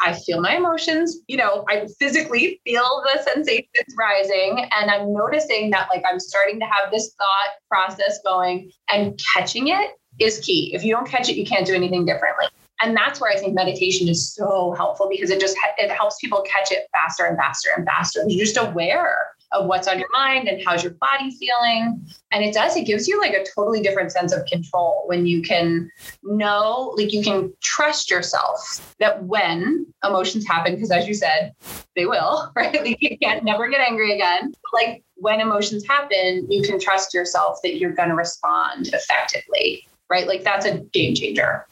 I 0.00 0.14
feel 0.14 0.40
my 0.40 0.56
emotions, 0.56 1.18
you 1.26 1.36
know, 1.36 1.64
I 1.68 1.86
physically 1.98 2.60
feel 2.64 3.02
the 3.04 3.22
sensations 3.22 3.94
rising 3.98 4.68
and 4.76 4.90
I'm 4.90 5.12
noticing 5.12 5.70
that 5.70 5.88
like 5.92 6.04
I'm 6.08 6.20
starting 6.20 6.60
to 6.60 6.66
have 6.66 6.90
this 6.92 7.14
thought 7.18 7.50
process 7.68 8.20
going 8.24 8.70
and 8.88 9.20
catching 9.34 9.68
it 9.68 9.90
is 10.20 10.40
key. 10.40 10.72
If 10.74 10.84
you 10.84 10.94
don't 10.94 11.08
catch 11.08 11.28
it, 11.28 11.36
you 11.36 11.44
can't 11.44 11.66
do 11.66 11.74
anything 11.74 12.04
differently. 12.04 12.46
And 12.80 12.96
that's 12.96 13.20
where 13.20 13.32
I 13.32 13.36
think 13.36 13.54
meditation 13.54 14.08
is 14.08 14.32
so 14.32 14.72
helpful 14.76 15.08
because 15.10 15.30
it 15.30 15.40
just 15.40 15.56
it 15.78 15.90
helps 15.90 16.18
people 16.20 16.42
catch 16.42 16.70
it 16.70 16.86
faster 16.92 17.24
and 17.24 17.36
faster 17.36 17.70
and 17.76 17.84
faster. 17.84 18.22
You're 18.28 18.44
just 18.44 18.56
aware 18.56 19.30
of 19.52 19.66
what's 19.66 19.88
on 19.88 19.98
your 19.98 20.08
mind 20.12 20.48
and 20.48 20.62
how's 20.64 20.82
your 20.82 20.94
body 20.94 21.30
feeling. 21.30 22.06
And 22.30 22.44
it 22.44 22.54
does, 22.54 22.76
it 22.76 22.84
gives 22.84 23.08
you 23.08 23.20
like 23.20 23.32
a 23.32 23.44
totally 23.54 23.80
different 23.80 24.12
sense 24.12 24.32
of 24.32 24.44
control 24.46 25.04
when 25.06 25.26
you 25.26 25.42
can 25.42 25.90
know, 26.22 26.94
like 26.96 27.12
you 27.12 27.22
can 27.22 27.52
trust 27.62 28.10
yourself 28.10 28.94
that 28.98 29.24
when 29.24 29.86
emotions 30.04 30.46
happen, 30.46 30.74
because 30.74 30.90
as 30.90 31.08
you 31.08 31.14
said, 31.14 31.54
they 31.96 32.06
will, 32.06 32.52
right? 32.56 32.82
Like 32.84 32.98
you 33.00 33.18
can't 33.18 33.44
never 33.44 33.68
get 33.68 33.80
angry 33.80 34.14
again. 34.14 34.52
Like 34.72 35.02
when 35.14 35.40
emotions 35.40 35.86
happen, 35.86 36.46
you 36.50 36.62
can 36.62 36.78
trust 36.78 37.14
yourself 37.14 37.58
that 37.62 37.76
you're 37.76 37.92
going 37.92 38.10
to 38.10 38.14
respond 38.14 38.88
effectively, 38.88 39.86
right? 40.10 40.26
Like 40.26 40.44
that's 40.44 40.66
a 40.66 40.78
game 40.92 41.14
changer. 41.14 41.66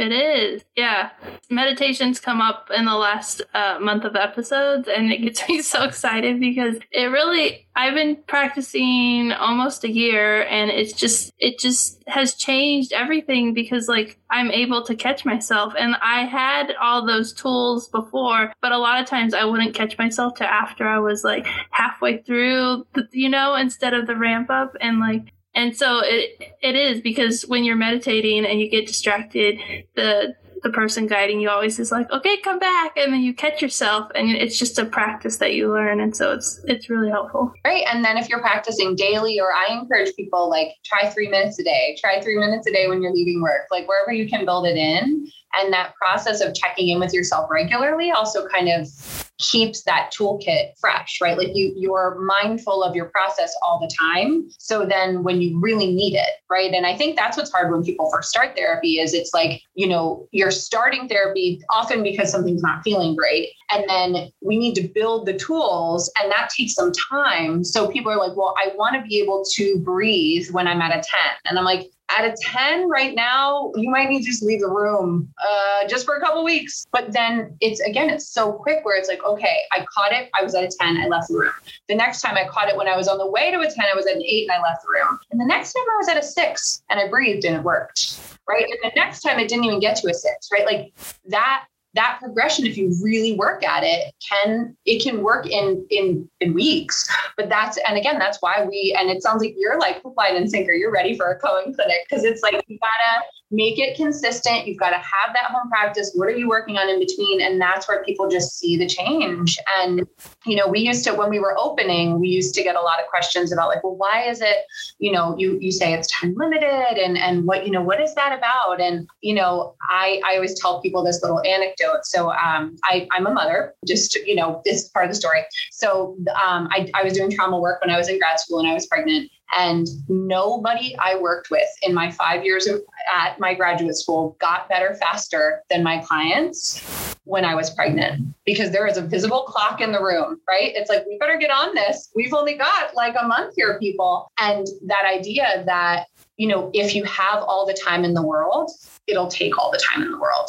It 0.00 0.12
is, 0.12 0.64
yeah. 0.76 1.10
Meditations 1.50 2.20
come 2.20 2.40
up 2.40 2.70
in 2.74 2.86
the 2.86 2.94
last 2.94 3.42
uh, 3.52 3.76
month 3.82 4.04
of 4.04 4.16
episodes, 4.16 4.88
and 4.88 5.12
it 5.12 5.18
gets 5.18 5.46
me 5.48 5.60
so 5.60 5.84
excited 5.84 6.40
because 6.40 6.76
it 6.90 7.04
really. 7.04 7.66
I've 7.76 7.94
been 7.94 8.16
practicing 8.26 9.32
almost 9.32 9.84
a 9.84 9.90
year, 9.90 10.44
and 10.44 10.70
it's 10.70 10.94
just 10.94 11.32
it 11.38 11.58
just 11.58 12.02
has 12.06 12.34
changed 12.34 12.94
everything 12.94 13.52
because 13.52 13.88
like 13.88 14.18
I'm 14.30 14.50
able 14.50 14.82
to 14.86 14.94
catch 14.94 15.26
myself, 15.26 15.74
and 15.78 15.94
I 16.00 16.24
had 16.24 16.72
all 16.80 17.04
those 17.04 17.34
tools 17.34 17.88
before, 17.88 18.54
but 18.62 18.72
a 18.72 18.78
lot 18.78 19.02
of 19.02 19.06
times 19.06 19.34
I 19.34 19.44
wouldn't 19.44 19.74
catch 19.74 19.98
myself 19.98 20.32
to 20.36 20.50
after 20.50 20.88
I 20.88 20.98
was 20.98 21.24
like 21.24 21.46
halfway 21.72 22.22
through, 22.22 22.86
you 23.12 23.28
know, 23.28 23.54
instead 23.54 23.92
of 23.92 24.06
the 24.06 24.16
ramp 24.16 24.48
up, 24.48 24.74
and 24.80 24.98
like 24.98 25.34
and 25.60 25.76
so 25.76 26.00
it 26.02 26.56
it 26.62 26.74
is 26.74 27.00
because 27.02 27.42
when 27.42 27.64
you're 27.64 27.76
meditating 27.76 28.46
and 28.46 28.60
you 28.60 28.68
get 28.68 28.86
distracted, 28.86 29.58
the 29.94 30.34
the 30.62 30.70
person 30.70 31.06
guiding 31.06 31.40
you 31.40 31.48
always 31.48 31.78
is 31.78 31.90
like, 31.90 32.10
okay, 32.10 32.36
come 32.38 32.58
back, 32.58 32.96
and 32.96 33.12
then 33.12 33.20
you 33.22 33.32
catch 33.32 33.62
yourself, 33.62 34.10
and 34.14 34.30
it's 34.30 34.58
just 34.58 34.78
a 34.78 34.84
practice 34.84 35.38
that 35.38 35.54
you 35.54 35.70
learn, 35.70 36.00
and 36.00 36.16
so 36.16 36.32
it's 36.32 36.60
it's 36.64 36.88
really 36.88 37.10
helpful. 37.10 37.52
Right, 37.64 37.84
and 37.92 38.02
then 38.04 38.16
if 38.16 38.28
you're 38.28 38.40
practicing 38.40 38.96
daily, 38.96 39.38
or 39.38 39.52
I 39.52 39.72
encourage 39.72 40.14
people 40.16 40.48
like 40.48 40.68
try 40.84 41.10
three 41.10 41.28
minutes 41.28 41.58
a 41.58 41.64
day, 41.64 41.96
try 42.00 42.20
three 42.22 42.38
minutes 42.38 42.66
a 42.66 42.72
day 42.72 42.88
when 42.88 43.02
you're 43.02 43.12
leaving 43.12 43.42
work, 43.42 43.66
like 43.70 43.86
wherever 43.86 44.12
you 44.12 44.28
can 44.28 44.46
build 44.46 44.66
it 44.66 44.76
in, 44.76 45.30
and 45.54 45.72
that 45.72 45.94
process 45.96 46.40
of 46.40 46.54
checking 46.54 46.88
in 46.88 47.00
with 47.00 47.12
yourself 47.12 47.50
regularly 47.50 48.10
also 48.10 48.48
kind 48.48 48.68
of 48.68 49.29
keeps 49.40 49.82
that 49.84 50.12
toolkit 50.16 50.72
fresh, 50.78 51.18
right? 51.20 51.36
Like 51.36 51.54
you 51.54 51.72
you're 51.76 52.20
mindful 52.20 52.82
of 52.82 52.94
your 52.94 53.06
process 53.06 53.54
all 53.62 53.80
the 53.80 53.90
time. 53.98 54.48
So 54.58 54.84
then 54.84 55.22
when 55.22 55.40
you 55.40 55.58
really 55.60 55.92
need 55.92 56.14
it, 56.14 56.28
right? 56.50 56.72
And 56.72 56.86
I 56.86 56.96
think 56.96 57.16
that's 57.16 57.36
what's 57.36 57.50
hard 57.50 57.72
when 57.72 57.82
people 57.82 58.10
first 58.12 58.28
start 58.28 58.54
therapy 58.54 58.98
is 58.98 59.14
it's 59.14 59.32
like, 59.32 59.62
you 59.74 59.88
know, 59.88 60.28
you're 60.30 60.50
starting 60.50 61.08
therapy 61.08 61.60
often 61.74 62.02
because 62.02 62.30
something's 62.30 62.62
not 62.62 62.82
feeling 62.84 63.16
great. 63.16 63.48
And 63.70 63.84
then 63.88 64.30
we 64.42 64.58
need 64.58 64.74
to 64.74 64.88
build 64.88 65.26
the 65.26 65.38
tools 65.38 66.12
and 66.20 66.30
that 66.32 66.50
takes 66.56 66.74
some 66.74 66.92
time. 66.92 67.64
So 67.64 67.88
people 67.88 68.12
are 68.12 68.18
like, 68.18 68.36
well, 68.36 68.54
I 68.58 68.72
want 68.76 68.96
to 68.96 69.08
be 69.08 69.20
able 69.20 69.44
to 69.54 69.78
breathe 69.78 70.50
when 70.50 70.66
I'm 70.66 70.82
at 70.82 70.90
a 70.90 71.00
10. 71.00 71.04
And 71.46 71.58
I'm 71.58 71.64
like, 71.64 71.90
at 72.16 72.24
a 72.24 72.34
10 72.40 72.88
right 72.88 73.14
now, 73.14 73.72
you 73.76 73.90
might 73.90 74.08
need 74.08 74.20
to 74.20 74.26
just 74.26 74.42
leave 74.42 74.60
the 74.60 74.68
room 74.68 75.32
uh, 75.42 75.88
just 75.88 76.04
for 76.04 76.16
a 76.16 76.20
couple 76.20 76.44
weeks. 76.44 76.86
But 76.92 77.12
then 77.12 77.56
it's 77.60 77.80
again, 77.80 78.10
it's 78.10 78.28
so 78.28 78.52
quick 78.52 78.84
where 78.84 78.98
it's 78.98 79.08
like, 79.08 79.24
okay, 79.24 79.58
I 79.72 79.84
caught 79.94 80.12
it. 80.12 80.30
I 80.38 80.42
was 80.42 80.54
at 80.54 80.64
a 80.64 80.70
10, 80.80 80.96
I 80.96 81.06
left 81.06 81.28
the 81.28 81.38
room. 81.38 81.52
The 81.88 81.94
next 81.94 82.20
time 82.20 82.36
I 82.36 82.46
caught 82.48 82.68
it 82.68 82.76
when 82.76 82.88
I 82.88 82.96
was 82.96 83.08
on 83.08 83.18
the 83.18 83.26
way 83.26 83.50
to 83.50 83.60
a 83.60 83.70
10, 83.70 83.84
I 83.92 83.94
was 83.94 84.06
at 84.06 84.16
an 84.16 84.22
eight 84.22 84.48
and 84.48 84.52
I 84.52 84.62
left 84.62 84.82
the 84.82 84.88
room. 84.88 85.18
And 85.30 85.40
the 85.40 85.46
next 85.46 85.72
time 85.72 85.84
I 85.94 85.96
was 85.98 86.08
at 86.08 86.16
a 86.16 86.22
six 86.22 86.82
and 86.90 86.98
I 87.00 87.08
breathed 87.08 87.44
and 87.44 87.56
it 87.56 87.62
worked. 87.62 88.18
Right. 88.48 88.64
And 88.64 88.78
the 88.82 88.92
next 88.96 89.20
time 89.20 89.38
it 89.38 89.48
didn't 89.48 89.64
even 89.64 89.80
get 89.80 89.96
to 89.96 90.10
a 90.10 90.14
six, 90.14 90.48
right? 90.52 90.66
Like 90.66 90.92
that 91.26 91.66
that 91.94 92.18
progression 92.20 92.66
if 92.66 92.76
you 92.76 92.94
really 93.02 93.34
work 93.34 93.64
at 93.64 93.82
it 93.82 94.14
can 94.28 94.76
it 94.86 95.02
can 95.02 95.22
work 95.22 95.46
in 95.46 95.84
in 95.90 96.28
in 96.40 96.54
weeks. 96.54 97.08
But 97.36 97.48
that's 97.48 97.78
and 97.88 97.96
again 97.96 98.18
that's 98.18 98.38
why 98.40 98.64
we 98.64 98.94
and 98.98 99.10
it 99.10 99.22
sounds 99.22 99.42
like 99.42 99.54
you're 99.56 99.78
like 99.78 100.02
line 100.16 100.36
and 100.36 100.50
sinker 100.50 100.72
you're 100.72 100.92
ready 100.92 101.16
for 101.16 101.30
a 101.30 101.38
Cohen 101.38 101.74
clinic 101.74 101.96
because 102.08 102.24
it's 102.24 102.42
like 102.42 102.62
you 102.68 102.78
gotta 102.78 103.24
make 103.50 103.78
it 103.78 103.96
consistent. 103.96 104.66
You've 104.66 104.78
got 104.78 104.90
to 104.90 104.96
have 104.96 105.34
that 105.34 105.50
home 105.50 105.68
practice. 105.68 106.12
What 106.14 106.28
are 106.28 106.36
you 106.36 106.48
working 106.48 106.76
on 106.76 106.88
in 106.88 107.00
between? 107.00 107.40
And 107.40 107.60
that's 107.60 107.88
where 107.88 108.04
people 108.04 108.28
just 108.28 108.58
see 108.58 108.76
the 108.76 108.86
change. 108.86 109.58
And, 109.78 110.06
you 110.46 110.56
know, 110.56 110.68
we 110.68 110.80
used 110.80 111.04
to, 111.04 111.14
when 111.14 111.30
we 111.30 111.40
were 111.40 111.56
opening, 111.58 112.20
we 112.20 112.28
used 112.28 112.54
to 112.54 112.62
get 112.62 112.76
a 112.76 112.80
lot 112.80 113.00
of 113.00 113.06
questions 113.08 113.52
about 113.52 113.68
like, 113.68 113.82
well, 113.82 113.96
why 113.96 114.24
is 114.28 114.40
it, 114.40 114.58
you 114.98 115.10
know, 115.10 115.34
you, 115.36 115.58
you 115.60 115.72
say 115.72 115.92
it's 115.92 116.08
time 116.12 116.34
limited 116.36 116.96
and, 116.96 117.18
and 117.18 117.44
what, 117.44 117.66
you 117.66 117.72
know, 117.72 117.82
what 117.82 118.00
is 118.00 118.14
that 118.14 118.36
about? 118.36 118.80
And, 118.80 119.08
you 119.20 119.34
know, 119.34 119.74
I, 119.88 120.20
I 120.24 120.36
always 120.36 120.58
tell 120.58 120.80
people 120.80 121.02
this 121.02 121.20
little 121.22 121.40
anecdote. 121.40 122.04
So 122.04 122.30
um, 122.30 122.76
I, 122.84 123.08
I'm 123.10 123.26
a 123.26 123.32
mother, 123.32 123.74
just, 123.86 124.14
you 124.14 124.36
know, 124.36 124.62
this 124.64 124.84
is 124.84 124.88
part 124.90 125.06
of 125.06 125.10
the 125.10 125.16
story. 125.16 125.44
So 125.72 126.16
um, 126.30 126.68
I, 126.70 126.88
I 126.94 127.02
was 127.02 127.14
doing 127.14 127.30
trauma 127.30 127.58
work 127.58 127.80
when 127.80 127.90
I 127.90 127.98
was 127.98 128.08
in 128.08 128.18
grad 128.18 128.38
school 128.38 128.60
and 128.60 128.68
I 128.68 128.74
was 128.74 128.86
pregnant. 128.86 129.30
And 129.56 129.86
nobody 130.08 130.96
I 130.98 131.16
worked 131.16 131.50
with 131.50 131.68
in 131.82 131.92
my 131.94 132.10
five 132.10 132.44
years 132.44 132.68
at 133.14 133.38
my 133.40 133.54
graduate 133.54 133.96
school 133.96 134.36
got 134.40 134.68
better 134.68 134.94
faster 134.94 135.62
than 135.70 135.82
my 135.82 135.98
clients 135.98 137.16
when 137.24 137.44
I 137.44 137.54
was 137.54 137.70
pregnant 137.70 138.34
because 138.44 138.70
there 138.70 138.86
is 138.86 138.96
a 138.96 139.02
visible 139.02 139.42
clock 139.42 139.80
in 139.80 139.92
the 139.92 140.02
room, 140.02 140.40
right? 140.48 140.72
It's 140.74 140.88
like, 140.88 141.04
we 141.06 141.18
better 141.18 141.36
get 141.36 141.50
on 141.50 141.74
this. 141.74 142.10
We've 142.14 142.34
only 142.34 142.54
got 142.54 142.94
like 142.94 143.14
a 143.20 143.26
month 143.26 143.54
here, 143.56 143.78
people. 143.78 144.30
And 144.40 144.66
that 144.86 145.04
idea 145.04 145.62
that, 145.66 146.06
you 146.36 146.48
know, 146.48 146.70
if 146.72 146.94
you 146.94 147.04
have 147.04 147.42
all 147.42 147.66
the 147.66 147.74
time 147.74 148.04
in 148.04 148.14
the 148.14 148.26
world, 148.26 148.70
it'll 149.06 149.28
take 149.28 149.58
all 149.58 149.70
the 149.70 149.78
time 149.78 150.02
in 150.02 150.10
the 150.10 150.18
world. 150.18 150.48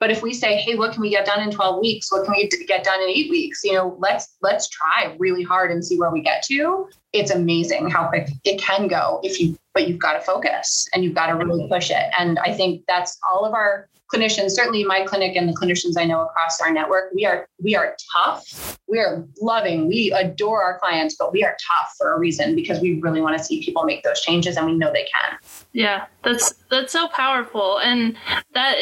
But 0.00 0.10
if 0.10 0.22
we 0.22 0.32
say, 0.32 0.56
hey, 0.56 0.76
what 0.76 0.92
can 0.92 1.00
we 1.00 1.10
get 1.10 1.26
done 1.26 1.40
in 1.40 1.50
12 1.50 1.80
weeks? 1.80 2.12
What 2.12 2.24
can 2.24 2.34
we 2.36 2.48
get 2.48 2.84
done 2.84 3.02
in 3.02 3.08
eight 3.08 3.30
weeks? 3.30 3.64
You 3.64 3.72
know, 3.72 3.96
let's 3.98 4.36
let's 4.42 4.68
try 4.68 5.16
really 5.18 5.42
hard 5.42 5.72
and 5.72 5.84
see 5.84 5.98
where 5.98 6.10
we 6.10 6.22
get 6.22 6.42
to. 6.44 6.88
It's 7.12 7.30
amazing 7.30 7.90
how 7.90 8.08
quick 8.08 8.28
it 8.44 8.60
can 8.60 8.86
go 8.86 9.20
if 9.22 9.40
you 9.40 9.56
but 9.74 9.88
you've 9.88 9.98
got 9.98 10.14
to 10.14 10.20
focus 10.20 10.88
and 10.92 11.04
you've 11.04 11.14
got 11.14 11.28
to 11.28 11.34
really 11.34 11.68
push 11.68 11.90
it. 11.90 12.10
And 12.18 12.38
I 12.40 12.52
think 12.52 12.82
that's 12.88 13.16
all 13.30 13.44
of 13.44 13.54
our 13.54 13.88
clinicians, 14.12 14.50
certainly 14.50 14.84
my 14.84 15.02
clinic 15.04 15.36
and 15.36 15.48
the 15.48 15.52
clinicians 15.52 15.94
I 15.96 16.04
know 16.04 16.22
across 16.22 16.60
our 16.60 16.72
network, 16.72 17.12
we 17.14 17.26
are 17.26 17.48
we 17.62 17.74
are 17.74 17.96
tough. 18.14 18.78
We 18.88 18.98
are 18.98 19.26
loving. 19.40 19.88
We 19.88 20.12
adore 20.12 20.62
our 20.62 20.78
clients, 20.78 21.16
but 21.18 21.32
we 21.32 21.44
are 21.44 21.56
tough 21.66 21.94
for 21.98 22.12
a 22.12 22.18
reason 22.18 22.54
because 22.54 22.80
we 22.80 23.00
really 23.00 23.20
want 23.20 23.36
to 23.36 23.44
see 23.44 23.62
people 23.62 23.84
make 23.84 24.02
those 24.02 24.20
changes 24.20 24.56
and 24.56 24.66
we 24.66 24.74
know 24.74 24.92
they 24.92 25.06
can. 25.06 25.38
Yeah, 25.72 26.06
that's 26.22 26.54
that's 26.70 26.92
so 26.92 27.08
powerful 27.08 27.78
and 27.78 28.16
that 28.54 28.76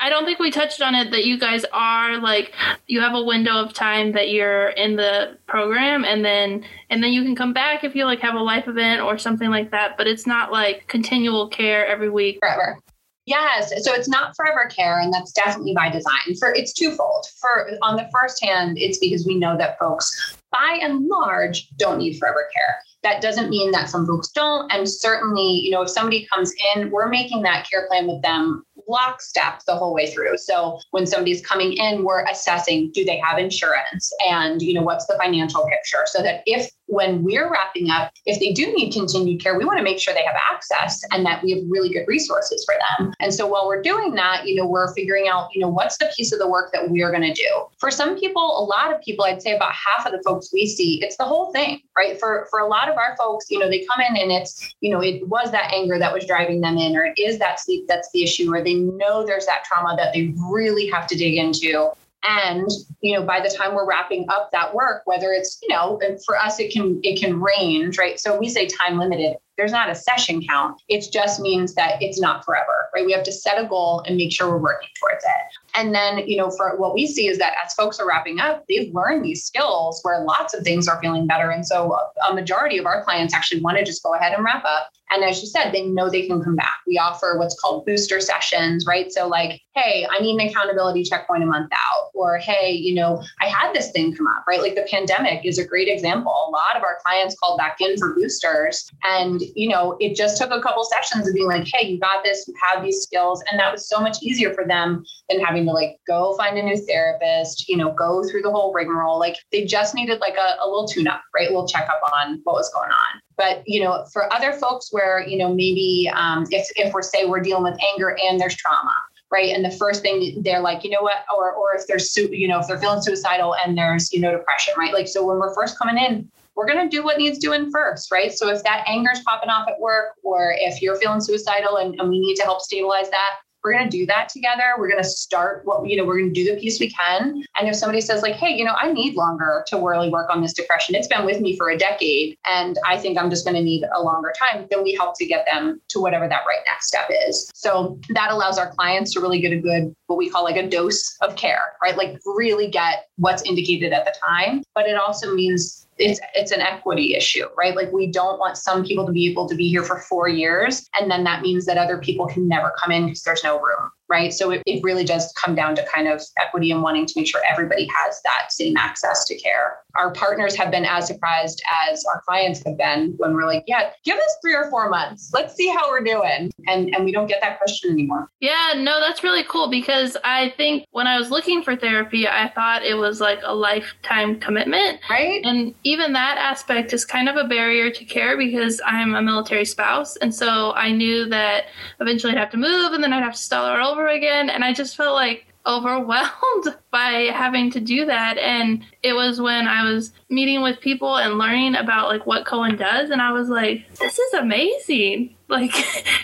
I 0.00 0.08
don't 0.08 0.24
think 0.24 0.38
we 0.38 0.50
touched 0.50 0.80
on 0.80 0.94
it 0.94 1.10
that 1.10 1.24
you 1.24 1.38
guys 1.38 1.64
are 1.72 2.18
like 2.18 2.52
you 2.86 3.00
have 3.00 3.14
a 3.14 3.22
window 3.22 3.52
of 3.56 3.72
time 3.72 4.12
that 4.12 4.30
you're 4.30 4.68
in 4.70 4.96
the 4.96 5.38
program 5.46 6.04
and 6.04 6.24
then 6.24 6.64
and 6.90 7.02
then 7.02 7.12
you 7.12 7.22
can 7.22 7.36
come 7.36 7.52
back 7.52 7.84
if 7.84 7.94
you 7.94 8.04
like 8.04 8.20
have 8.20 8.34
a 8.34 8.40
life 8.40 8.66
event 8.66 9.02
or 9.02 9.18
something 9.18 9.50
like 9.50 9.70
that 9.70 9.96
but 9.96 10.06
it's 10.06 10.26
not 10.26 10.50
like 10.50 10.86
continual 10.88 11.48
care 11.48 11.86
every 11.86 12.08
week 12.08 12.38
forever 12.40 12.78
Yes. 13.26 13.72
So 13.84 13.94
it's 13.94 14.08
not 14.08 14.36
forever 14.36 14.68
care, 14.68 15.00
and 15.00 15.12
that's 15.12 15.32
definitely 15.32 15.74
by 15.74 15.88
design. 15.88 16.34
For 16.38 16.52
it's 16.52 16.72
twofold. 16.72 17.26
For 17.40 17.70
on 17.82 17.96
the 17.96 18.08
first 18.12 18.42
hand, 18.44 18.76
it's 18.78 18.98
because 18.98 19.26
we 19.26 19.38
know 19.38 19.56
that 19.56 19.78
folks 19.78 20.36
by 20.52 20.78
and 20.82 21.06
large 21.08 21.68
don't 21.76 21.98
need 21.98 22.18
forever 22.18 22.48
care. 22.54 22.76
That 23.02 23.20
doesn't 23.20 23.50
mean 23.50 23.70
that 23.72 23.90
some 23.90 24.06
folks 24.06 24.30
don't. 24.30 24.70
And 24.72 24.88
certainly, 24.88 25.42
you 25.42 25.70
know, 25.70 25.82
if 25.82 25.90
somebody 25.90 26.26
comes 26.32 26.52
in, 26.74 26.90
we're 26.90 27.08
making 27.08 27.42
that 27.42 27.68
care 27.68 27.86
plan 27.88 28.06
with 28.06 28.22
them 28.22 28.64
lockstep 28.88 29.60
the 29.66 29.74
whole 29.74 29.94
way 29.94 30.10
through. 30.10 30.36
So 30.38 30.78
when 30.90 31.06
somebody's 31.06 31.44
coming 31.44 31.74
in, 31.74 32.04
we're 32.04 32.24
assessing 32.26 32.90
do 32.92 33.04
they 33.04 33.18
have 33.18 33.38
insurance 33.38 34.12
and 34.26 34.60
you 34.62 34.74
know 34.74 34.82
what's 34.82 35.06
the 35.06 35.16
financial 35.20 35.66
picture 35.66 36.04
so 36.06 36.22
that 36.22 36.42
if 36.46 36.70
when 36.86 37.22
we're 37.22 37.50
wrapping 37.50 37.90
up, 37.90 38.12
if 38.26 38.38
they 38.40 38.52
do 38.52 38.66
need 38.74 38.92
continued 38.92 39.42
care, 39.42 39.58
we 39.58 39.64
want 39.64 39.78
to 39.78 39.84
make 39.84 39.98
sure 39.98 40.14
they 40.14 40.24
have 40.24 40.36
access 40.52 41.02
and 41.12 41.24
that 41.24 41.42
we 41.42 41.52
have 41.52 41.62
really 41.68 41.88
good 41.88 42.04
resources 42.06 42.64
for 42.64 42.74
them. 42.74 43.12
And 43.20 43.32
so 43.32 43.46
while 43.46 43.66
we're 43.66 43.82
doing 43.82 44.14
that, 44.14 44.46
you 44.46 44.54
know, 44.54 44.66
we're 44.66 44.92
figuring 44.94 45.28
out, 45.28 45.48
you 45.54 45.60
know, 45.60 45.68
what's 45.68 45.96
the 45.98 46.12
piece 46.16 46.32
of 46.32 46.38
the 46.38 46.48
work 46.48 46.72
that 46.72 46.90
we're 46.90 47.10
going 47.10 47.22
to 47.22 47.32
do. 47.32 47.66
For 47.78 47.90
some 47.90 48.18
people, 48.18 48.42
a 48.42 48.64
lot 48.64 48.94
of 48.94 49.00
people, 49.00 49.24
I'd 49.24 49.42
say 49.42 49.54
about 49.54 49.72
half 49.72 50.06
of 50.06 50.12
the 50.12 50.22
folks 50.24 50.50
we 50.52 50.66
see, 50.66 51.02
it's 51.02 51.16
the 51.16 51.24
whole 51.24 51.52
thing, 51.52 51.80
right? 51.96 52.18
For 52.18 52.46
for 52.50 52.60
a 52.60 52.66
lot 52.66 52.88
of 52.88 52.96
our 52.96 53.16
folks, 53.16 53.46
you 53.50 53.58
know, 53.58 53.68
they 53.68 53.86
come 53.86 54.04
in 54.08 54.16
and 54.16 54.30
it's, 54.30 54.74
you 54.80 54.90
know, 54.90 55.00
it 55.00 55.26
was 55.28 55.50
that 55.52 55.72
anger 55.72 55.98
that 55.98 56.12
was 56.12 56.26
driving 56.26 56.60
them 56.60 56.76
in, 56.78 56.96
or 56.96 57.04
it 57.04 57.14
is 57.18 57.38
that 57.38 57.60
sleep 57.60 57.86
that's 57.88 58.10
the 58.12 58.22
issue, 58.22 58.52
or 58.52 58.62
they 58.62 58.74
know 58.74 59.24
there's 59.24 59.46
that 59.46 59.64
trauma 59.64 59.96
that 59.96 60.12
they 60.12 60.34
really 60.50 60.88
have 60.88 61.06
to 61.06 61.16
dig 61.16 61.36
into 61.36 61.90
and 62.24 62.68
you 63.00 63.14
know 63.14 63.24
by 63.24 63.40
the 63.40 63.48
time 63.48 63.74
we're 63.74 63.86
wrapping 63.86 64.26
up 64.28 64.50
that 64.52 64.74
work 64.74 65.02
whether 65.04 65.32
it's 65.32 65.58
you 65.62 65.68
know 65.68 66.00
for 66.24 66.38
us 66.38 66.58
it 66.58 66.72
can 66.72 66.98
it 67.02 67.20
can 67.20 67.40
range 67.40 67.98
right? 67.98 68.18
So 68.18 68.38
we 68.38 68.48
say 68.48 68.66
time 68.66 68.98
limited. 68.98 69.36
There's 69.56 69.70
not 69.70 69.88
a 69.88 69.94
session 69.94 70.42
count. 70.42 70.82
It 70.88 71.06
just 71.12 71.38
means 71.40 71.74
that 71.74 72.02
it's 72.02 72.20
not 72.20 72.44
forever 72.44 72.88
right? 72.94 73.04
We 73.04 73.12
have 73.12 73.24
to 73.24 73.32
set 73.32 73.62
a 73.62 73.66
goal 73.66 74.02
and 74.06 74.16
make 74.16 74.32
sure 74.32 74.50
we're 74.50 74.58
working 74.58 74.88
towards 75.00 75.24
it 75.24 75.63
and 75.74 75.94
then, 75.94 76.18
you 76.26 76.36
know, 76.36 76.50
for 76.50 76.76
what 76.76 76.94
we 76.94 77.06
see 77.06 77.26
is 77.26 77.38
that 77.38 77.54
as 77.64 77.74
folks 77.74 77.98
are 77.98 78.06
wrapping 78.06 78.40
up, 78.40 78.64
they've 78.68 78.92
learned 78.94 79.24
these 79.24 79.44
skills 79.44 80.00
where 80.02 80.24
lots 80.24 80.54
of 80.54 80.62
things 80.62 80.86
are 80.88 81.00
feeling 81.00 81.26
better. 81.26 81.50
And 81.50 81.66
so 81.66 81.96
a 82.28 82.34
majority 82.34 82.78
of 82.78 82.86
our 82.86 83.02
clients 83.02 83.34
actually 83.34 83.60
want 83.60 83.78
to 83.78 83.84
just 83.84 84.02
go 84.02 84.14
ahead 84.14 84.32
and 84.32 84.44
wrap 84.44 84.64
up. 84.64 84.90
And 85.10 85.22
as 85.22 85.40
you 85.42 85.46
said, 85.46 85.70
they 85.70 85.82
know 85.82 86.08
they 86.08 86.26
can 86.26 86.42
come 86.42 86.56
back. 86.56 86.76
We 86.86 86.98
offer 86.98 87.36
what's 87.38 87.58
called 87.60 87.84
booster 87.84 88.20
sessions, 88.20 88.86
right? 88.86 89.12
So, 89.12 89.28
like, 89.28 89.60
hey, 89.74 90.06
I 90.10 90.18
need 90.20 90.40
an 90.40 90.48
accountability 90.48 91.04
checkpoint 91.04 91.42
a 91.42 91.46
month 91.46 91.70
out, 91.72 92.10
or 92.14 92.38
hey, 92.38 92.72
you 92.72 92.94
know, 92.94 93.22
I 93.40 93.46
had 93.46 93.72
this 93.74 93.90
thing 93.92 94.14
come 94.14 94.26
up, 94.26 94.44
right? 94.48 94.60
Like 94.60 94.74
the 94.74 94.86
pandemic 94.90 95.44
is 95.44 95.58
a 95.58 95.66
great 95.66 95.88
example. 95.88 96.32
A 96.32 96.50
lot 96.50 96.76
of 96.76 96.82
our 96.82 96.98
clients 97.04 97.36
called 97.38 97.58
back 97.58 97.76
in 97.80 97.96
for 97.98 98.14
boosters. 98.14 98.90
And, 99.04 99.42
you 99.54 99.68
know, 99.68 99.96
it 100.00 100.16
just 100.16 100.38
took 100.38 100.50
a 100.50 100.60
couple 100.60 100.84
sessions 100.84 101.28
of 101.28 101.34
being 101.34 101.48
like, 101.48 101.66
hey, 101.72 101.86
you 101.86 102.00
got 102.00 102.24
this, 102.24 102.48
you 102.48 102.54
have 102.72 102.82
these 102.82 103.02
skills. 103.02 103.42
And 103.50 103.60
that 103.60 103.70
was 103.70 103.88
so 103.88 104.00
much 104.00 104.22
easier 104.22 104.54
for 104.54 104.64
them 104.64 105.04
than 105.28 105.40
having 105.40 105.63
to 105.66 105.72
like 105.72 105.98
go 106.06 106.36
find 106.36 106.58
a 106.58 106.62
new 106.62 106.76
therapist, 106.76 107.68
you 107.68 107.76
know, 107.76 107.92
go 107.92 108.22
through 108.24 108.42
the 108.42 108.50
whole 108.50 108.72
rigmarole. 108.72 109.18
Like 109.18 109.36
they 109.52 109.64
just 109.64 109.94
needed 109.94 110.20
like 110.20 110.36
a, 110.36 110.56
a 110.62 110.66
little 110.66 110.86
tune 110.86 111.08
up, 111.08 111.22
right? 111.34 111.48
A 111.48 111.50
little 111.50 111.68
checkup 111.68 112.00
on 112.16 112.40
what 112.44 112.54
was 112.54 112.70
going 112.74 112.90
on. 112.90 113.20
But 113.36 113.62
you 113.66 113.82
know, 113.82 114.06
for 114.12 114.32
other 114.32 114.52
folks 114.52 114.92
where 114.92 115.26
you 115.26 115.38
know 115.38 115.48
maybe 115.48 116.10
um, 116.14 116.46
if 116.50 116.68
if 116.76 116.92
we're 116.92 117.02
say 117.02 117.26
we're 117.26 117.40
dealing 117.40 117.64
with 117.64 117.78
anger 117.92 118.16
and 118.22 118.40
there's 118.40 118.56
trauma, 118.56 118.94
right? 119.30 119.54
And 119.54 119.64
the 119.64 119.70
first 119.70 120.02
thing 120.02 120.42
they're 120.42 120.60
like, 120.60 120.84
you 120.84 120.90
know 120.90 121.02
what, 121.02 121.24
or 121.36 121.52
or 121.52 121.74
if 121.74 121.86
they're 121.86 121.98
su- 121.98 122.30
you 122.32 122.48
know 122.48 122.60
if 122.60 122.68
they're 122.68 122.78
feeling 122.78 123.02
suicidal 123.02 123.56
and 123.56 123.76
there's 123.76 124.12
you 124.12 124.20
know 124.20 124.30
depression, 124.30 124.74
right? 124.78 124.92
Like 124.92 125.08
so 125.08 125.24
when 125.24 125.38
we're 125.38 125.54
first 125.54 125.78
coming 125.78 125.98
in, 125.98 126.30
we're 126.54 126.66
going 126.66 126.88
to 126.88 126.96
do 126.96 127.02
what 127.02 127.18
needs 127.18 127.38
doing 127.38 127.70
first, 127.70 128.12
right? 128.12 128.32
So 128.32 128.48
if 128.48 128.62
that 128.62 128.84
anger 128.86 129.10
is 129.12 129.20
popping 129.20 129.50
off 129.50 129.68
at 129.68 129.80
work, 129.80 130.12
or 130.22 130.54
if 130.58 130.80
you're 130.80 130.96
feeling 130.96 131.20
suicidal 131.20 131.76
and, 131.78 131.98
and 131.98 132.08
we 132.08 132.20
need 132.20 132.36
to 132.36 132.42
help 132.44 132.60
stabilize 132.60 133.10
that, 133.10 133.36
we're 133.64 133.72
going 133.72 133.88
to 133.88 133.96
do 133.96 134.04
that 134.06 134.28
together. 134.28 134.74
We're 134.78 134.90
going 134.90 135.02
to 135.02 135.08
start 135.08 135.62
what, 135.64 135.88
you 135.88 135.96
know, 135.96 136.04
we're 136.04 136.18
going 136.18 136.32
to 136.32 136.44
do 136.44 136.54
the 136.54 136.60
piece 136.60 136.78
we 136.78 136.90
can. 136.90 137.42
And 137.58 137.68
if 137.68 137.74
somebody 137.74 138.02
says, 138.02 138.22
like, 138.22 138.34
hey, 138.34 138.54
you 138.54 138.64
know, 138.64 138.74
I 138.78 138.92
need 138.92 139.14
longer 139.14 139.64
to 139.68 139.78
really 139.78 140.10
work 140.10 140.28
on 140.30 140.42
this 140.42 140.52
depression, 140.52 140.94
it's 140.94 141.08
been 141.08 141.24
with 141.24 141.40
me 141.40 141.56
for 141.56 141.70
a 141.70 141.78
decade, 141.78 142.36
and 142.46 142.78
I 142.86 142.98
think 142.98 143.18
I'm 143.18 143.30
just 143.30 143.46
going 143.46 143.56
to 143.56 143.62
need 143.62 143.84
a 143.96 144.02
longer 144.02 144.32
time, 144.38 144.66
then 144.70 144.82
we 144.82 144.94
help 144.94 145.16
to 145.18 145.26
get 145.26 145.46
them 145.50 145.80
to 145.88 146.00
whatever 146.00 146.28
that 146.28 146.42
right 146.46 146.60
next 146.66 146.88
step 146.88 147.08
is. 147.28 147.50
So 147.54 147.98
that 148.10 148.30
allows 148.30 148.58
our 148.58 148.70
clients 148.70 149.14
to 149.14 149.20
really 149.20 149.40
get 149.40 149.52
a 149.52 149.58
good, 149.58 149.94
what 150.06 150.18
we 150.18 150.28
call 150.28 150.44
like 150.44 150.56
a 150.56 150.68
dose 150.68 151.16
of 151.22 151.36
care, 151.36 151.72
right? 151.82 151.96
Like 151.96 152.20
really 152.26 152.68
get 152.68 153.08
what's 153.16 153.42
indicated 153.42 153.92
at 153.92 154.04
the 154.04 154.14
time. 154.22 154.62
But 154.74 154.86
it 154.86 154.96
also 154.96 155.34
means 155.34 155.83
it's 155.98 156.20
it's 156.34 156.52
an 156.52 156.60
equity 156.60 157.14
issue, 157.14 157.46
right? 157.56 157.76
Like 157.76 157.92
we 157.92 158.06
don't 158.06 158.38
want 158.38 158.56
some 158.56 158.84
people 158.84 159.06
to 159.06 159.12
be 159.12 159.30
able 159.30 159.48
to 159.48 159.54
be 159.54 159.68
here 159.68 159.84
for 159.84 159.98
four 159.98 160.28
years, 160.28 160.88
and 160.98 161.10
then 161.10 161.24
that 161.24 161.42
means 161.42 161.66
that 161.66 161.78
other 161.78 161.98
people 161.98 162.26
can 162.26 162.48
never 162.48 162.72
come 162.82 162.92
in 162.92 163.06
because 163.06 163.22
there's 163.22 163.44
no 163.44 163.60
room 163.60 163.90
right? 164.08 164.32
So 164.32 164.50
it, 164.50 164.62
it 164.66 164.82
really 164.82 165.04
does 165.04 165.32
come 165.32 165.54
down 165.54 165.74
to 165.76 165.86
kind 165.92 166.08
of 166.08 166.22
equity 166.38 166.70
and 166.70 166.82
wanting 166.82 167.06
to 167.06 167.12
make 167.16 167.26
sure 167.26 167.40
everybody 167.48 167.86
has 167.86 168.20
that 168.24 168.52
same 168.52 168.76
access 168.76 169.24
to 169.26 169.38
care. 169.38 169.78
Our 169.96 170.12
partners 170.12 170.56
have 170.56 170.70
been 170.70 170.84
as 170.84 171.06
surprised 171.06 171.62
as 171.88 172.04
our 172.06 172.22
clients 172.22 172.62
have 172.66 172.76
been 172.76 173.14
when 173.18 173.34
we're 173.34 173.46
like, 173.46 173.64
yeah, 173.66 173.90
give 174.04 174.16
us 174.16 174.36
three 174.42 174.54
or 174.54 174.68
four 174.70 174.90
months. 174.90 175.30
Let's 175.32 175.54
see 175.54 175.68
how 175.68 175.88
we're 175.90 176.02
doing. 176.02 176.50
And 176.66 176.94
and 176.94 177.04
we 177.04 177.12
don't 177.12 177.26
get 177.26 177.40
that 177.40 177.58
question 177.58 177.90
anymore. 177.90 178.28
Yeah, 178.40 178.74
no, 178.76 179.00
that's 179.00 179.22
really 179.22 179.44
cool 179.44 179.70
because 179.70 180.16
I 180.24 180.52
think 180.56 180.86
when 180.90 181.06
I 181.06 181.18
was 181.18 181.30
looking 181.30 181.62
for 181.62 181.76
therapy, 181.76 182.26
I 182.26 182.50
thought 182.54 182.82
it 182.82 182.94
was 182.94 183.20
like 183.20 183.40
a 183.44 183.54
lifetime 183.54 184.40
commitment. 184.40 185.00
Right. 185.08 185.40
And 185.44 185.74
even 185.84 186.12
that 186.14 186.38
aspect 186.38 186.92
is 186.92 187.04
kind 187.04 187.28
of 187.28 187.36
a 187.36 187.44
barrier 187.44 187.90
to 187.90 188.04
care 188.04 188.36
because 188.36 188.80
I'm 188.84 189.14
a 189.14 189.22
military 189.22 189.64
spouse. 189.64 190.16
And 190.16 190.34
so 190.34 190.72
I 190.72 190.90
knew 190.90 191.28
that 191.28 191.66
eventually 192.00 192.32
I'd 192.32 192.38
have 192.38 192.50
to 192.50 192.56
move 192.56 192.92
and 192.92 193.02
then 193.02 193.12
I'd 193.12 193.22
have 193.22 193.34
to 193.34 193.38
start 193.38 193.80
over 193.80 193.93
over 193.94 194.08
again. 194.08 194.50
And 194.50 194.64
I 194.64 194.72
just 194.72 194.96
felt 194.96 195.14
like 195.14 195.46
overwhelmed 195.66 196.76
by 196.90 197.30
having 197.32 197.70
to 197.70 197.80
do 197.80 198.06
that. 198.06 198.38
And 198.38 198.84
it 199.02 199.14
was 199.14 199.40
when 199.40 199.66
I 199.66 199.90
was 199.90 200.12
meeting 200.28 200.62
with 200.62 200.80
people 200.80 201.16
and 201.16 201.38
learning 201.38 201.76
about 201.76 202.08
like 202.08 202.26
what 202.26 202.44
Cohen 202.44 202.76
does. 202.76 203.10
And 203.10 203.22
I 203.22 203.32
was 203.32 203.48
like, 203.48 203.88
this 203.98 204.18
is 204.18 204.34
amazing. 204.34 205.36
Like 205.46 205.72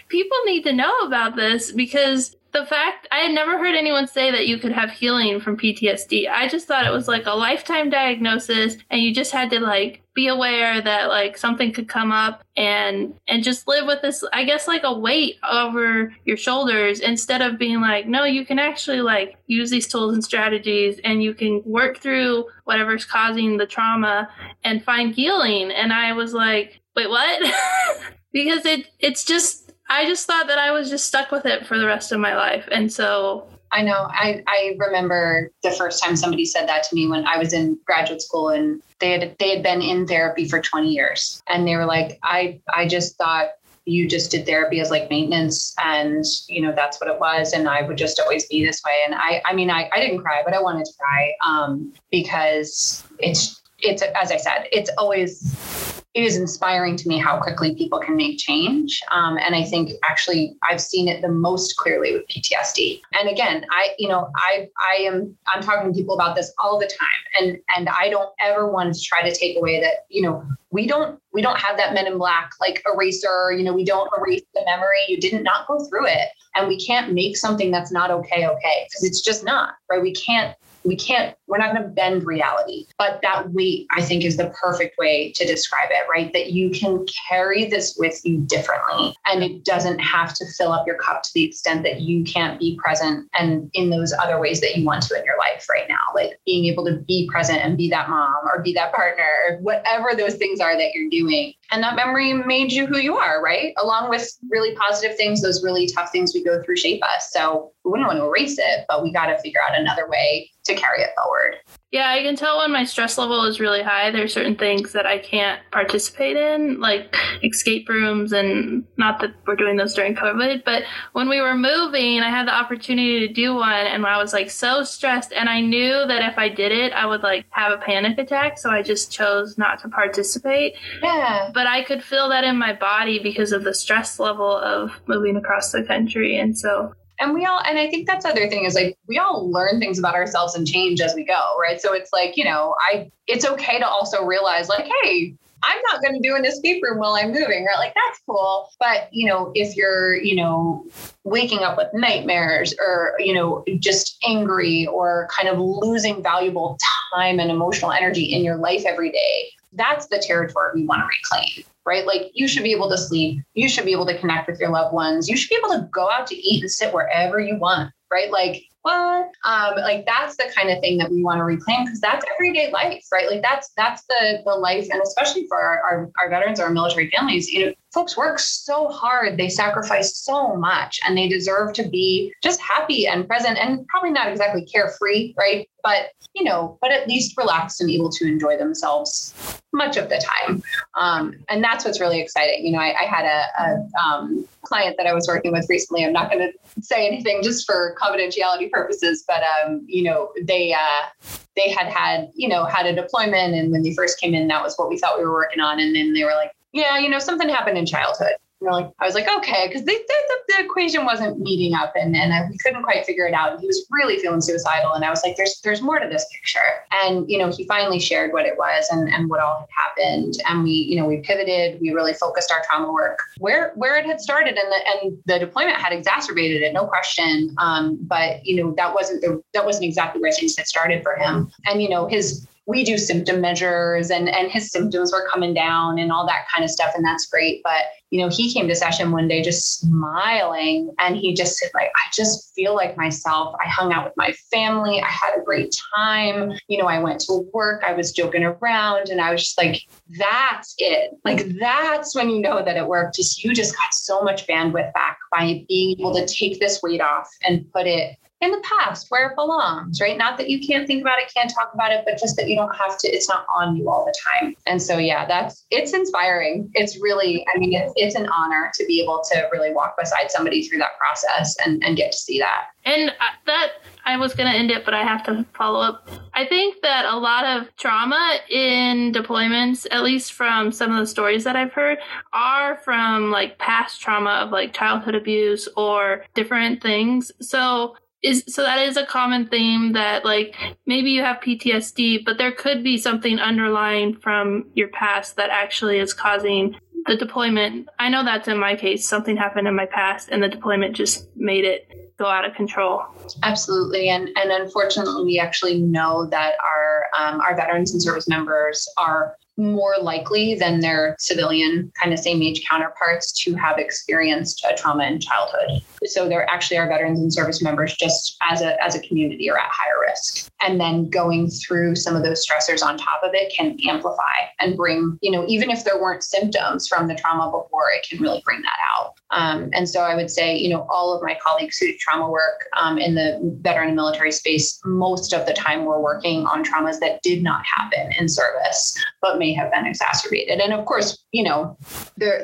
people 0.08 0.38
need 0.46 0.64
to 0.64 0.72
know 0.72 1.00
about 1.00 1.36
this 1.36 1.72
because 1.72 2.36
the 2.52 2.64
fact 2.64 3.06
I 3.12 3.18
had 3.18 3.32
never 3.32 3.58
heard 3.58 3.74
anyone 3.74 4.06
say 4.06 4.30
that 4.30 4.48
you 4.48 4.58
could 4.58 4.72
have 4.72 4.90
healing 4.90 5.40
from 5.40 5.58
PTSD. 5.58 6.28
I 6.28 6.48
just 6.48 6.66
thought 6.66 6.86
it 6.86 6.92
was 6.92 7.06
like 7.06 7.26
a 7.26 7.36
lifetime 7.36 7.90
diagnosis 7.90 8.78
and 8.88 9.02
you 9.02 9.14
just 9.14 9.32
had 9.32 9.50
to 9.50 9.60
like 9.60 10.02
be 10.20 10.28
aware 10.28 10.82
that 10.82 11.08
like 11.08 11.38
something 11.38 11.72
could 11.72 11.88
come 11.88 12.12
up 12.12 12.44
and 12.54 13.14
and 13.26 13.42
just 13.42 13.66
live 13.66 13.86
with 13.86 14.02
this 14.02 14.22
I 14.34 14.44
guess 14.44 14.68
like 14.68 14.82
a 14.84 14.92
weight 14.92 15.38
over 15.50 16.14
your 16.26 16.36
shoulders 16.36 17.00
instead 17.00 17.40
of 17.40 17.58
being 17.58 17.80
like 17.80 18.06
no 18.06 18.24
you 18.24 18.44
can 18.44 18.58
actually 18.58 19.00
like 19.00 19.38
use 19.46 19.70
these 19.70 19.88
tools 19.88 20.12
and 20.12 20.22
strategies 20.22 21.00
and 21.04 21.22
you 21.22 21.32
can 21.32 21.62
work 21.64 22.00
through 22.00 22.44
whatever's 22.64 23.06
causing 23.06 23.56
the 23.56 23.64
trauma 23.64 24.28
and 24.62 24.84
find 24.84 25.14
healing 25.14 25.70
and 25.70 25.90
I 25.90 26.12
was 26.12 26.34
like 26.34 26.82
wait 26.94 27.08
what 27.08 27.40
because 28.34 28.66
it 28.66 28.88
it's 28.98 29.24
just 29.24 29.72
I 29.88 30.04
just 30.04 30.26
thought 30.26 30.48
that 30.48 30.58
I 30.58 30.70
was 30.70 30.90
just 30.90 31.06
stuck 31.06 31.30
with 31.30 31.46
it 31.46 31.66
for 31.66 31.76
the 31.76 31.86
rest 31.86 32.12
of 32.12 32.20
my 32.20 32.36
life. 32.36 32.68
And 32.70 32.92
so 32.92 33.49
I 33.72 33.82
know. 33.82 34.08
I, 34.10 34.42
I 34.46 34.76
remember 34.78 35.50
the 35.62 35.70
first 35.70 36.02
time 36.02 36.16
somebody 36.16 36.44
said 36.44 36.68
that 36.68 36.82
to 36.84 36.94
me 36.94 37.08
when 37.08 37.26
I 37.26 37.38
was 37.38 37.52
in 37.52 37.78
graduate 37.86 38.20
school 38.20 38.48
and 38.48 38.82
they 38.98 39.12
had 39.12 39.36
they 39.38 39.50
had 39.54 39.62
been 39.62 39.80
in 39.80 40.06
therapy 40.06 40.48
for 40.48 40.60
20 40.60 40.88
years. 40.88 41.42
And 41.48 41.66
they 41.66 41.76
were 41.76 41.86
like, 41.86 42.18
I 42.22 42.60
I 42.74 42.88
just 42.88 43.16
thought 43.16 43.50
you 43.86 44.08
just 44.08 44.30
did 44.30 44.46
therapy 44.46 44.80
as 44.80 44.90
like 44.90 45.10
maintenance 45.10 45.74
and 45.82 46.24
you 46.48 46.60
know 46.60 46.72
that's 46.72 47.00
what 47.00 47.08
it 47.08 47.18
was 47.18 47.52
and 47.52 47.68
i 47.68 47.80
would 47.82 47.96
just 47.96 48.20
always 48.20 48.46
be 48.46 48.64
this 48.64 48.82
way 48.84 48.92
and 49.06 49.14
i 49.14 49.40
i 49.46 49.54
mean 49.54 49.70
i, 49.70 49.88
I 49.92 50.00
didn't 50.00 50.20
cry 50.20 50.42
but 50.44 50.54
i 50.54 50.60
wanted 50.60 50.84
to 50.84 50.92
cry 50.98 51.32
um, 51.44 51.92
because 52.10 53.02
it's 53.18 53.62
it's 53.80 54.02
as 54.02 54.30
i 54.30 54.36
said 54.36 54.68
it's 54.70 54.90
always 54.98 55.80
it 56.14 56.24
is 56.24 56.36
inspiring 56.36 56.96
to 56.96 57.08
me 57.08 57.18
how 57.18 57.38
quickly 57.38 57.74
people 57.76 58.00
can 58.00 58.16
make 58.16 58.36
change. 58.38 59.00
Um, 59.12 59.38
and 59.38 59.54
I 59.54 59.62
think 59.62 59.92
actually 60.08 60.56
I've 60.68 60.80
seen 60.80 61.06
it 61.06 61.22
the 61.22 61.28
most 61.28 61.76
clearly 61.76 62.12
with 62.12 62.26
PTSD. 62.26 63.00
And 63.12 63.28
again, 63.28 63.64
I, 63.70 63.90
you 63.96 64.08
know, 64.08 64.28
I, 64.34 64.68
I 64.80 65.02
am, 65.02 65.36
I'm 65.54 65.62
talking 65.62 65.92
to 65.92 65.96
people 65.96 66.16
about 66.16 66.34
this 66.34 66.52
all 66.58 66.80
the 66.80 66.86
time. 66.86 67.08
And, 67.38 67.58
and 67.76 67.88
I 67.88 68.08
don't 68.08 68.30
ever 68.40 68.68
want 68.68 68.92
to 68.92 69.00
try 69.00 69.22
to 69.22 69.32
take 69.32 69.56
away 69.56 69.80
that, 69.80 70.06
you 70.08 70.22
know, 70.22 70.44
we 70.72 70.86
don't, 70.86 71.20
we 71.32 71.42
don't 71.42 71.58
have 71.58 71.76
that 71.76 71.94
men 71.94 72.08
in 72.08 72.18
black 72.18 72.50
like 72.61 72.82
eraser, 72.92 73.52
you 73.52 73.62
know, 73.62 73.72
we 73.72 73.84
don't 73.84 74.11
erase 74.18 74.42
the 74.54 74.62
memory. 74.64 74.98
You 75.06 75.20
didn't 75.20 75.44
not 75.44 75.68
go 75.68 75.84
through 75.88 76.06
it. 76.08 76.28
And 76.56 76.66
we 76.66 76.84
can't 76.84 77.12
make 77.12 77.36
something 77.36 77.70
that's 77.70 77.92
not 77.92 78.11
okay, 78.11 78.48
okay. 78.48 78.88
Cause 78.92 79.04
it's 79.04 79.20
just 79.20 79.44
not, 79.44 79.74
right? 79.88 80.02
We 80.02 80.12
can't 80.12 80.56
we 80.85 80.97
can't 80.97 81.37
we're 81.47 81.59
not 81.59 81.74
going 81.74 81.83
to 81.83 81.89
bend 81.89 82.24
reality 82.24 82.87
but 82.99 83.20
that 83.22 83.51
weight 83.53 83.87
i 83.91 84.03
think 84.03 84.24
is 84.24 84.37
the 84.37 84.53
perfect 84.61 84.99
way 84.99 85.33
to 85.33 85.47
describe 85.47 85.89
it 85.91 86.01
right? 86.11 86.33
That 86.33 86.53
you 86.53 86.70
can 86.70 87.07
carry 87.28 87.66
this 87.66 87.97
with 87.99 88.20
you 88.24 88.39
differently 88.39 89.14
and 89.26 89.43
it 89.43 89.64
doesn't 89.64 89.99
have 89.99 90.35
to 90.35 90.45
fill 90.59 90.72
up 90.72 90.87
your 90.87 90.97
cup 90.97 91.22
to 91.22 91.31
the 91.35 91.45
extent 91.45 91.83
that 91.85 92.01
you 92.01 92.24
can't 92.24 92.59
be 92.59 92.78
present 92.83 93.28
and 93.35 93.70
in 93.74 93.91
those 93.91 94.12
other 94.12 94.41
ways 94.41 94.61
that 94.61 94.76
you 94.76 94.85
want 94.85 95.03
to 95.05 95.18
in 95.18 95.24
your 95.24 95.39
life 95.39 95.66
right 95.70 95.89
now 95.89 95.99
like 96.14 96.39
being 96.45 96.66
able 96.66 96.85
to 96.85 96.97
be 97.07 97.28
present 97.31 97.59
and 97.59 97.76
be 97.76 97.89
that 97.89 98.09
mom 98.09 98.45
or 98.53 98.62
be 98.62 98.72
that 98.72 98.93
partner 98.93 99.24
or 99.49 99.59
whatever 99.59 100.11
those 100.16 100.35
things 100.35 100.61
are 100.61 100.76
that 100.76 100.93
you're 100.95 101.11
doing. 101.11 101.53
And 101.70 101.83
that 101.83 101.95
memory 101.95 102.33
made 102.33 102.72
you 102.72 102.87
who 102.87 102.99
you 102.99 103.16
are 103.16 103.43
right? 103.43 103.72
Along 103.81 104.11
with 104.11 104.28
really 104.51 104.74
positive 104.76 105.16
things 105.16 105.43
those 105.43 105.62
really 105.62 105.87
tough 105.87 106.11
things 106.11 106.35
we 106.35 106.45
go 106.45 106.62
through 106.62 106.76
shape 106.76 107.03
us. 107.05 107.31
So 107.33 107.72
we 107.85 107.91
wouldn't 107.91 108.09
want 108.09 108.18
to 108.18 108.26
erase 108.26 108.59
it 108.59 108.85
but 108.89 109.03
we 109.03 109.12
got 109.12 109.26
to 109.26 109.39
figure 109.39 109.61
out 109.66 109.78
another 109.78 110.09
way 110.09 110.51
to 110.74 110.80
carry 110.80 111.02
it 111.02 111.10
forward. 111.16 111.56
Yeah, 111.92 112.08
I 112.08 112.22
can 112.22 112.36
tell 112.36 112.58
when 112.58 112.70
my 112.70 112.84
stress 112.84 113.18
level 113.18 113.44
is 113.46 113.58
really 113.58 113.82
high. 113.82 114.12
There 114.12 114.22
are 114.22 114.28
certain 114.28 114.54
things 114.54 114.92
that 114.92 115.06
I 115.06 115.18
can't 115.18 115.60
participate 115.72 116.36
in, 116.36 116.78
like 116.78 117.16
escape 117.42 117.88
rooms, 117.88 118.32
and 118.32 118.84
not 118.96 119.20
that 119.20 119.34
we're 119.44 119.56
doing 119.56 119.76
those 119.76 119.94
during 119.94 120.14
COVID, 120.14 120.62
but 120.64 120.84
when 121.14 121.28
we 121.28 121.40
were 121.40 121.56
moving, 121.56 122.20
I 122.20 122.30
had 122.30 122.46
the 122.46 122.54
opportunity 122.54 123.26
to 123.26 123.32
do 123.32 123.56
one, 123.56 123.72
and 123.72 124.06
I 124.06 124.18
was 124.18 124.32
like 124.32 124.50
so 124.50 124.84
stressed, 124.84 125.32
and 125.32 125.48
I 125.48 125.60
knew 125.60 126.06
that 126.06 126.30
if 126.30 126.38
I 126.38 126.48
did 126.48 126.70
it, 126.70 126.92
I 126.92 127.06
would 127.06 127.22
like 127.22 127.46
have 127.50 127.72
a 127.72 127.78
panic 127.78 128.18
attack, 128.18 128.58
so 128.58 128.70
I 128.70 128.82
just 128.82 129.10
chose 129.10 129.58
not 129.58 129.80
to 129.80 129.88
participate. 129.88 130.74
Yeah. 131.02 131.50
But 131.52 131.66
I 131.66 131.82
could 131.82 132.04
feel 132.04 132.28
that 132.28 132.44
in 132.44 132.56
my 132.56 132.72
body 132.72 133.18
because 133.18 133.50
of 133.50 133.64
the 133.64 133.74
stress 133.74 134.20
level 134.20 134.56
of 134.56 134.92
moving 135.08 135.36
across 135.36 135.72
the 135.72 135.82
country, 135.82 136.38
and 136.38 136.56
so 136.56 136.94
and 137.20 137.34
we 137.34 137.44
all 137.44 137.60
and 137.66 137.78
i 137.78 137.88
think 137.88 138.06
that's 138.06 138.24
the 138.24 138.30
other 138.30 138.48
thing 138.48 138.64
is 138.64 138.74
like 138.74 138.98
we 139.06 139.18
all 139.18 139.50
learn 139.50 139.78
things 139.78 139.98
about 139.98 140.14
ourselves 140.14 140.54
and 140.54 140.66
change 140.66 141.00
as 141.00 141.14
we 141.14 141.24
go 141.24 141.56
right 141.60 141.80
so 141.80 141.92
it's 141.92 142.12
like 142.12 142.36
you 142.36 142.44
know 142.44 142.74
i 142.88 143.10
it's 143.26 143.44
okay 143.44 143.78
to 143.78 143.86
also 143.86 144.24
realize 144.24 144.68
like 144.68 144.88
hey 145.02 145.34
I'm 145.62 145.78
not 145.92 146.02
going 146.02 146.14
to 146.14 146.26
do 146.26 146.36
an 146.36 146.44
escape 146.44 146.82
room 146.82 146.98
while 146.98 147.12
I'm 147.12 147.32
moving, 147.32 147.64
right? 147.66 147.76
Like 147.76 147.94
that's 147.94 148.20
cool. 148.26 148.70
But, 148.78 149.08
you 149.12 149.28
know, 149.28 149.52
if 149.54 149.76
you're, 149.76 150.16
you 150.16 150.34
know, 150.34 150.86
waking 151.24 151.60
up 151.60 151.76
with 151.76 151.88
nightmares 151.92 152.74
or, 152.80 153.14
you 153.18 153.34
know, 153.34 153.64
just 153.78 154.16
angry 154.26 154.86
or 154.86 155.28
kind 155.30 155.48
of 155.48 155.58
losing 155.58 156.22
valuable 156.22 156.78
time 157.14 157.40
and 157.40 157.50
emotional 157.50 157.92
energy 157.92 158.24
in 158.24 158.42
your 158.42 158.56
life 158.56 158.84
every 158.86 159.10
day, 159.10 159.50
that's 159.72 160.06
the 160.06 160.18
territory 160.18 160.70
we 160.74 160.86
want 160.86 161.02
to 161.02 161.06
reclaim 161.06 161.64
right? 161.87 162.07
Like 162.07 162.31
you 162.35 162.47
should 162.49 162.62
be 162.62 162.72
able 162.72 162.89
to 162.91 162.99
sleep. 162.99 163.43
You 163.55 163.68
should 163.68 163.85
be 163.85 163.93
able 163.93 164.07
to 164.07 164.18
connect 164.18 164.49
with 164.49 164.61
your 164.61 164.70
loved 164.70 164.95
ones. 164.95 165.28
You 165.28 165.37
should 165.37 165.49
be 165.49 165.57
able 165.57 165.74
to 165.81 165.89
go 165.93 166.11
out 166.11 166.26
to 166.28 166.37
eat 166.37 166.62
and 166.62 166.70
sit 166.70 166.93
wherever 166.93 167.41
you 167.41 167.59
want, 167.59 167.93
right? 168.11 168.31
Like 168.31 168.64
what? 168.83 169.31
Um, 169.45 169.74
like 169.76 170.07
that's 170.07 170.37
the 170.37 170.51
kind 170.55 170.70
of 170.70 170.81
thing 170.81 170.99
that 170.99 171.11
we 171.11 171.22
want 171.22 171.39
to 171.39 171.45
reclaim 171.45 171.85
because 171.85 172.01
that's 172.01 172.24
everyday 172.35 172.70
life, 172.70 173.05
right? 173.12 173.31
Like 173.31 173.43
that's 173.43 173.70
that's 173.76 174.05
the 174.09 174.43
the 174.45 174.55
life, 174.55 174.89
and 174.91 175.03
especially 175.03 175.47
for 175.49 175.61
our, 175.61 175.83
our, 175.83 176.11
our 176.18 176.31
veterans, 176.31 176.61
our 176.61 176.70
military 176.70 177.11
families, 177.11 177.49
you 177.51 177.66
know, 177.66 177.72
folks 177.93 178.16
work 178.16 178.38
so 178.38 178.88
hard, 178.88 179.36
they 179.36 179.49
sacrifice 179.49 180.16
so 180.16 180.55
much, 180.57 181.01
and 181.07 181.16
they 181.16 181.28
deserve 181.28 181.72
to 181.74 181.88
be 181.88 182.32
just 182.43 182.61
happy 182.61 183.07
and 183.07 183.26
present, 183.26 183.59
and 183.59 183.86
probably 183.88 184.11
not 184.11 184.28
exactly 184.28 184.64
carefree, 184.64 185.34
right? 185.36 185.68
But 185.82 186.11
you 186.34 186.45
know, 186.45 186.78
but 186.80 186.93
at 186.93 187.09
least 187.09 187.36
relaxed 187.36 187.80
and 187.80 187.91
able 187.91 188.11
to 188.11 188.26
enjoy 188.26 188.57
themselves 188.57 189.34
much 189.72 189.97
of 189.97 190.09
the 190.09 190.22
time. 190.47 190.62
Um, 190.95 191.34
and 191.49 191.62
that's 191.62 191.84
what's 191.84 192.01
really 192.01 192.20
exciting. 192.20 192.66
You 192.66 192.72
know, 192.72 192.78
I, 192.78 192.95
I 193.01 193.05
had 193.05 193.24
a, 193.24 193.62
a 193.62 194.01
um, 194.01 194.45
client 194.62 194.97
that 194.99 195.07
I 195.07 195.14
was 195.14 195.26
working 195.26 195.53
with 195.53 195.66
recently. 195.68 196.05
I'm 196.05 196.12
not 196.12 196.30
going 196.30 196.53
to 196.53 196.82
say 196.82 197.07
anything 197.07 197.43
just 197.43 197.66
for 197.66 197.97
confidentiality 198.01 198.70
purposes, 198.70 199.24
but 199.26 199.43
um, 199.43 199.84
you 199.86 200.05
know, 200.05 200.30
they 200.43 200.72
uh, 200.72 201.38
they 201.57 201.70
had 201.70 201.88
had 201.88 202.30
you 202.34 202.49
know 202.49 202.64
had 202.64 202.86
a 202.86 202.95
deployment, 202.95 203.55
and 203.55 203.72
when 203.72 203.82
they 203.82 203.95
first 203.95 204.20
came 204.20 204.34
in, 204.34 204.47
that 204.49 204.62
was 204.62 204.76
what 204.76 204.88
we 204.88 204.99
thought 204.99 205.18
we 205.18 205.24
were 205.24 205.32
working 205.32 205.61
on, 205.61 205.80
and 205.80 205.95
then 205.95 206.12
they 206.12 206.24
were 206.24 206.34
like, 206.34 206.53
yeah, 206.72 206.98
you 206.98 207.08
know, 207.08 207.18
something 207.18 207.48
happened 207.48 207.78
in 207.78 207.86
childhood 207.86 208.34
like, 208.60 208.90
I 208.98 209.06
was 209.06 209.14
like, 209.14 209.26
okay, 209.38 209.68
because 209.68 209.84
the, 209.84 209.92
the, 209.92 210.36
the, 210.48 210.64
equation 210.64 211.04
wasn't 211.06 211.40
meeting 211.40 211.74
up 211.74 211.94
and, 211.96 212.14
and 212.14 212.32
I, 212.32 212.46
we 212.50 212.58
couldn't 212.58 212.82
quite 212.82 213.06
figure 213.06 213.26
it 213.26 213.32
out. 213.32 213.52
And 213.52 213.60
he 213.60 213.66
was 213.66 213.86
really 213.90 214.18
feeling 214.18 214.42
suicidal. 214.42 214.92
And 214.92 215.04
I 215.04 215.10
was 215.10 215.22
like, 215.24 215.36
there's, 215.36 215.60
there's 215.64 215.80
more 215.80 215.98
to 215.98 216.06
this 216.08 216.26
picture. 216.32 216.84
And, 216.92 217.28
you 217.30 217.38
know, 217.38 217.50
he 217.50 217.66
finally 217.66 217.98
shared 217.98 218.32
what 218.32 218.44
it 218.44 218.58
was 218.58 218.86
and, 218.90 219.08
and 219.08 219.30
what 219.30 219.40
all 219.40 219.60
had 219.60 219.68
happened. 220.04 220.34
And 220.48 220.62
we, 220.62 220.70
you 220.70 220.96
know, 220.96 221.06
we 221.06 221.18
pivoted, 221.18 221.80
we 221.80 221.90
really 221.90 222.12
focused 222.12 222.52
our 222.52 222.62
trauma 222.64 222.92
work 222.92 223.18
where, 223.38 223.72
where 223.76 223.96
it 223.96 224.04
had 224.04 224.20
started 224.20 224.58
and 224.58 224.70
the, 224.70 224.88
and 224.88 225.18
the 225.24 225.38
deployment 225.38 225.76
had 225.76 225.92
exacerbated 225.92 226.60
it, 226.60 226.74
no 226.74 226.86
question. 226.86 227.54
Um, 227.58 227.98
but, 228.02 228.44
you 228.44 228.62
know, 228.62 228.74
that 228.76 228.94
wasn't 228.94 229.22
the, 229.22 229.42
that 229.54 229.64
wasn't 229.64 229.86
exactly 229.86 230.20
where 230.20 230.32
things 230.32 230.56
had 230.56 230.66
started 230.66 231.02
for 231.02 231.16
him. 231.16 231.50
And, 231.66 231.80
you 231.80 231.88
know, 231.88 232.06
his, 232.06 232.46
we 232.70 232.84
do 232.84 232.96
symptom 232.96 233.40
measures 233.40 234.10
and 234.10 234.28
and 234.28 234.50
his 234.50 234.70
symptoms 234.70 235.12
were 235.12 235.28
coming 235.30 235.52
down 235.52 235.98
and 235.98 236.12
all 236.12 236.26
that 236.26 236.46
kind 236.54 236.64
of 236.64 236.70
stuff 236.70 236.92
and 236.94 237.04
that's 237.04 237.26
great. 237.26 237.60
But 237.62 237.82
you 238.10 238.20
know 238.20 238.28
he 238.28 238.52
came 238.52 238.66
to 238.68 238.74
session 238.74 239.12
one 239.12 239.28
day 239.28 239.42
just 239.42 239.80
smiling 239.80 240.90
and 240.98 241.16
he 241.16 241.32
just 241.32 241.56
said 241.58 241.70
like 241.74 241.88
i 241.88 242.10
just 242.12 242.52
feel 242.54 242.74
like 242.74 242.96
myself. 242.96 243.54
I 243.64 243.68
hung 243.68 243.92
out 243.92 244.04
with 244.04 244.16
my 244.16 244.32
family. 244.50 245.00
I 245.00 245.08
had 245.08 245.34
a 245.36 245.44
great 245.44 245.76
time. 245.94 246.52
You 246.68 246.78
know 246.78 246.86
i 246.86 246.98
went 246.98 247.20
to 247.22 247.48
work. 247.52 247.82
I 247.84 247.92
was 247.92 248.12
joking 248.12 248.44
around. 248.44 249.08
And 249.08 249.20
i 249.20 249.32
was 249.32 249.42
just 249.42 249.58
like 249.58 249.82
that's 250.18 250.74
it. 250.78 251.10
Like 251.24 251.58
that's 251.58 252.14
when 252.14 252.30
you 252.30 252.40
know 252.40 252.64
that 252.64 252.76
it 252.76 252.86
worked 252.86 253.16
just 253.16 253.42
you 253.42 253.52
just 253.52 253.74
got 253.74 253.92
so 253.92 254.22
much 254.22 254.46
bandwidth 254.46 254.92
back 254.92 255.18
by 255.32 255.64
being 255.68 255.98
able 255.98 256.14
to 256.14 256.26
take 256.26 256.60
this 256.60 256.82
weight 256.82 257.00
off 257.00 257.28
and 257.46 257.70
put 257.72 257.86
it 257.86 258.16
in 258.41 258.51
the 258.51 258.62
past 258.78 259.07
where 259.11 259.28
it 259.28 259.34
belongs, 259.36 260.01
right? 260.01 260.16
Not 260.16 260.38
that 260.38 260.49
you 260.49 260.66
can't 260.66 260.86
think 260.86 261.03
about 261.03 261.18
it, 261.18 261.32
can't 261.34 261.53
talk 261.55 261.72
about 261.74 261.93
it, 261.93 262.03
but 262.07 262.18
just 262.18 262.36
that 262.36 262.49
you 262.49 262.57
don't 262.57 262.74
have 262.74 262.97
to, 262.99 263.09
it's 263.09 263.28
not 263.28 263.45
on 263.55 263.76
you 263.76 263.91
all 263.91 264.07
the 264.07 264.14
time. 264.24 264.57
And 264.66 264.80
so, 264.80 264.97
yeah, 264.97 265.26
that's, 265.26 265.66
it's 265.70 265.93
inspiring. 265.93 266.70
It's 266.74 266.99
really, 267.01 267.47
I 267.55 267.59
mean, 267.59 267.74
it's, 267.74 267.93
it's 267.97 268.14
an 268.14 268.28
honor 268.28 268.70
to 268.74 268.86
be 268.86 269.03
able 269.03 269.22
to 269.30 269.49
really 269.53 269.72
walk 269.74 269.97
beside 269.99 270.30
somebody 270.30 270.66
through 270.66 270.78
that 270.78 270.97
process 270.99 271.55
and, 271.64 271.84
and 271.84 271.97
get 271.97 272.12
to 272.12 272.18
see 272.18 272.38
that. 272.38 272.68
And 272.86 273.11
uh, 273.11 273.24
that, 273.45 273.72
I 274.07 274.16
was 274.16 274.34
going 274.34 274.51
to 274.51 274.59
end 274.59 274.70
it, 274.70 274.86
but 274.86 274.95
I 274.95 275.03
have 275.03 275.22
to 275.24 275.45
follow 275.53 275.80
up. 275.80 276.09
I 276.32 276.47
think 276.47 276.80
that 276.80 277.05
a 277.05 277.16
lot 277.18 277.45
of 277.45 277.68
trauma 277.76 278.38
in 278.49 279.12
deployments, 279.12 279.86
at 279.91 280.03
least 280.03 280.32
from 280.32 280.72
some 280.72 280.91
of 280.91 280.99
the 280.99 281.07
stories 281.07 281.45
that 281.45 281.57
I've 281.57 281.72
heard, 281.72 281.99
are 282.32 282.78
from 282.78 283.30
like 283.30 283.59
past 283.59 284.01
trauma 284.01 284.30
of 284.30 284.51
like 284.51 284.72
childhood 284.72 285.14
abuse 285.14 285.68
or 285.76 286.24
different 286.34 286.82
things. 286.82 287.30
So 287.41 287.97
is 288.22 288.44
so 288.46 288.62
that 288.62 288.78
is 288.78 288.96
a 288.96 289.06
common 289.06 289.46
theme 289.46 289.92
that 289.92 290.24
like 290.24 290.54
maybe 290.86 291.10
you 291.10 291.22
have 291.22 291.38
PTSD, 291.38 292.24
but 292.24 292.38
there 292.38 292.52
could 292.52 292.84
be 292.84 292.98
something 292.98 293.38
underlying 293.38 294.16
from 294.16 294.66
your 294.74 294.88
past 294.88 295.36
that 295.36 295.50
actually 295.50 295.98
is 295.98 296.12
causing 296.12 296.76
the 297.06 297.16
deployment. 297.16 297.88
I 297.98 298.08
know 298.08 298.24
that's 298.24 298.48
in 298.48 298.58
my 298.58 298.76
case. 298.76 299.06
Something 299.06 299.36
happened 299.36 299.66
in 299.66 299.74
my 299.74 299.86
past, 299.86 300.28
and 300.30 300.42
the 300.42 300.48
deployment 300.48 300.94
just 300.94 301.28
made 301.36 301.64
it 301.64 301.88
go 302.18 302.26
out 302.26 302.44
of 302.44 302.54
control. 302.54 303.02
Absolutely, 303.42 304.10
and 304.10 304.28
and 304.36 304.50
unfortunately, 304.50 305.24
we 305.24 305.38
actually 305.38 305.80
know 305.80 306.26
that 306.26 306.54
our 306.62 307.04
um, 307.18 307.40
our 307.40 307.56
veterans 307.56 307.92
and 307.92 308.02
service 308.02 308.28
members 308.28 308.86
are 308.98 309.36
more 309.57 309.94
likely 310.01 310.55
than 310.55 310.80
their 310.80 311.16
civilian 311.18 311.92
kind 312.01 312.12
of 312.12 312.18
same 312.18 312.42
age 312.42 312.66
counterparts 312.68 313.32
to 313.44 313.55
have 313.55 313.78
experienced 313.78 314.64
a 314.68 314.74
trauma 314.74 315.05
in 315.05 315.20
childhood. 315.20 315.82
So 316.07 316.28
they're 316.28 316.48
actually 316.48 316.78
our 316.78 316.88
veterans 316.88 317.20
and 317.20 317.32
service 317.32 317.62
members 317.62 317.94
just 317.94 318.36
as 318.48 318.62
a 318.62 318.82
as 318.82 318.94
a 318.94 319.01
community 319.01 319.51
are 319.51 319.59
at 319.59 319.68
higher 319.70 320.01
risk. 320.09 320.51
And 320.62 320.80
then 320.80 321.11
going 321.11 321.51
through 321.51 321.96
some 321.96 322.16
of 322.16 322.22
those 322.22 322.46
stressors 322.46 322.82
on 322.82 322.96
top 322.96 323.22
of 323.22 323.32
it 323.34 323.53
can 323.55 323.76
amplify 323.86 324.20
and 324.59 324.76
bring, 324.76 325.18
you 325.20 325.30
know, 325.30 325.44
even 325.46 325.70
if 325.70 325.84
there 325.84 326.01
weren't 326.01 326.22
symptoms 326.22 326.88
from 326.88 327.09
the 327.09 327.14
trauma 327.14 327.46
before, 327.46 327.90
it 327.94 328.07
can 328.09 328.20
really 328.20 328.42
bring 328.44 328.62
that 328.62 328.78
out. 328.96 329.14
Um, 329.30 329.70
and 329.72 329.88
so 329.88 330.01
I 330.01 330.14
would 330.14 330.30
say, 330.30 330.57
you 330.57 330.68
know, 330.68 330.86
all 330.90 331.14
of 331.14 331.22
my 331.22 331.38
colleagues 331.44 331.78
who 331.78 331.86
do 331.86 331.96
trauma 331.98 332.28
work 332.28 332.66
um, 332.76 332.98
in 332.98 333.14
the 333.14 333.38
veteran 333.61 333.88
and 333.88 333.96
military 333.96 334.32
space, 334.32 334.80
most 334.84 335.32
of 335.32 335.46
the 335.46 335.53
time 335.53 335.84
we're 335.84 336.01
working 336.01 336.46
on 336.46 336.64
traumas 336.64 336.98
that 337.01 337.22
did 337.22 337.42
not 337.42 337.64
happen 337.64 338.12
in 338.18 338.28
service, 338.28 338.96
but 339.20 339.38
may 339.41 339.53
have 339.53 339.72
been 339.72 339.86
exacerbated. 339.86 340.61
And 340.61 340.72
of 340.72 340.84
course, 340.84 341.18
you 341.32 341.43
know, 341.43 341.76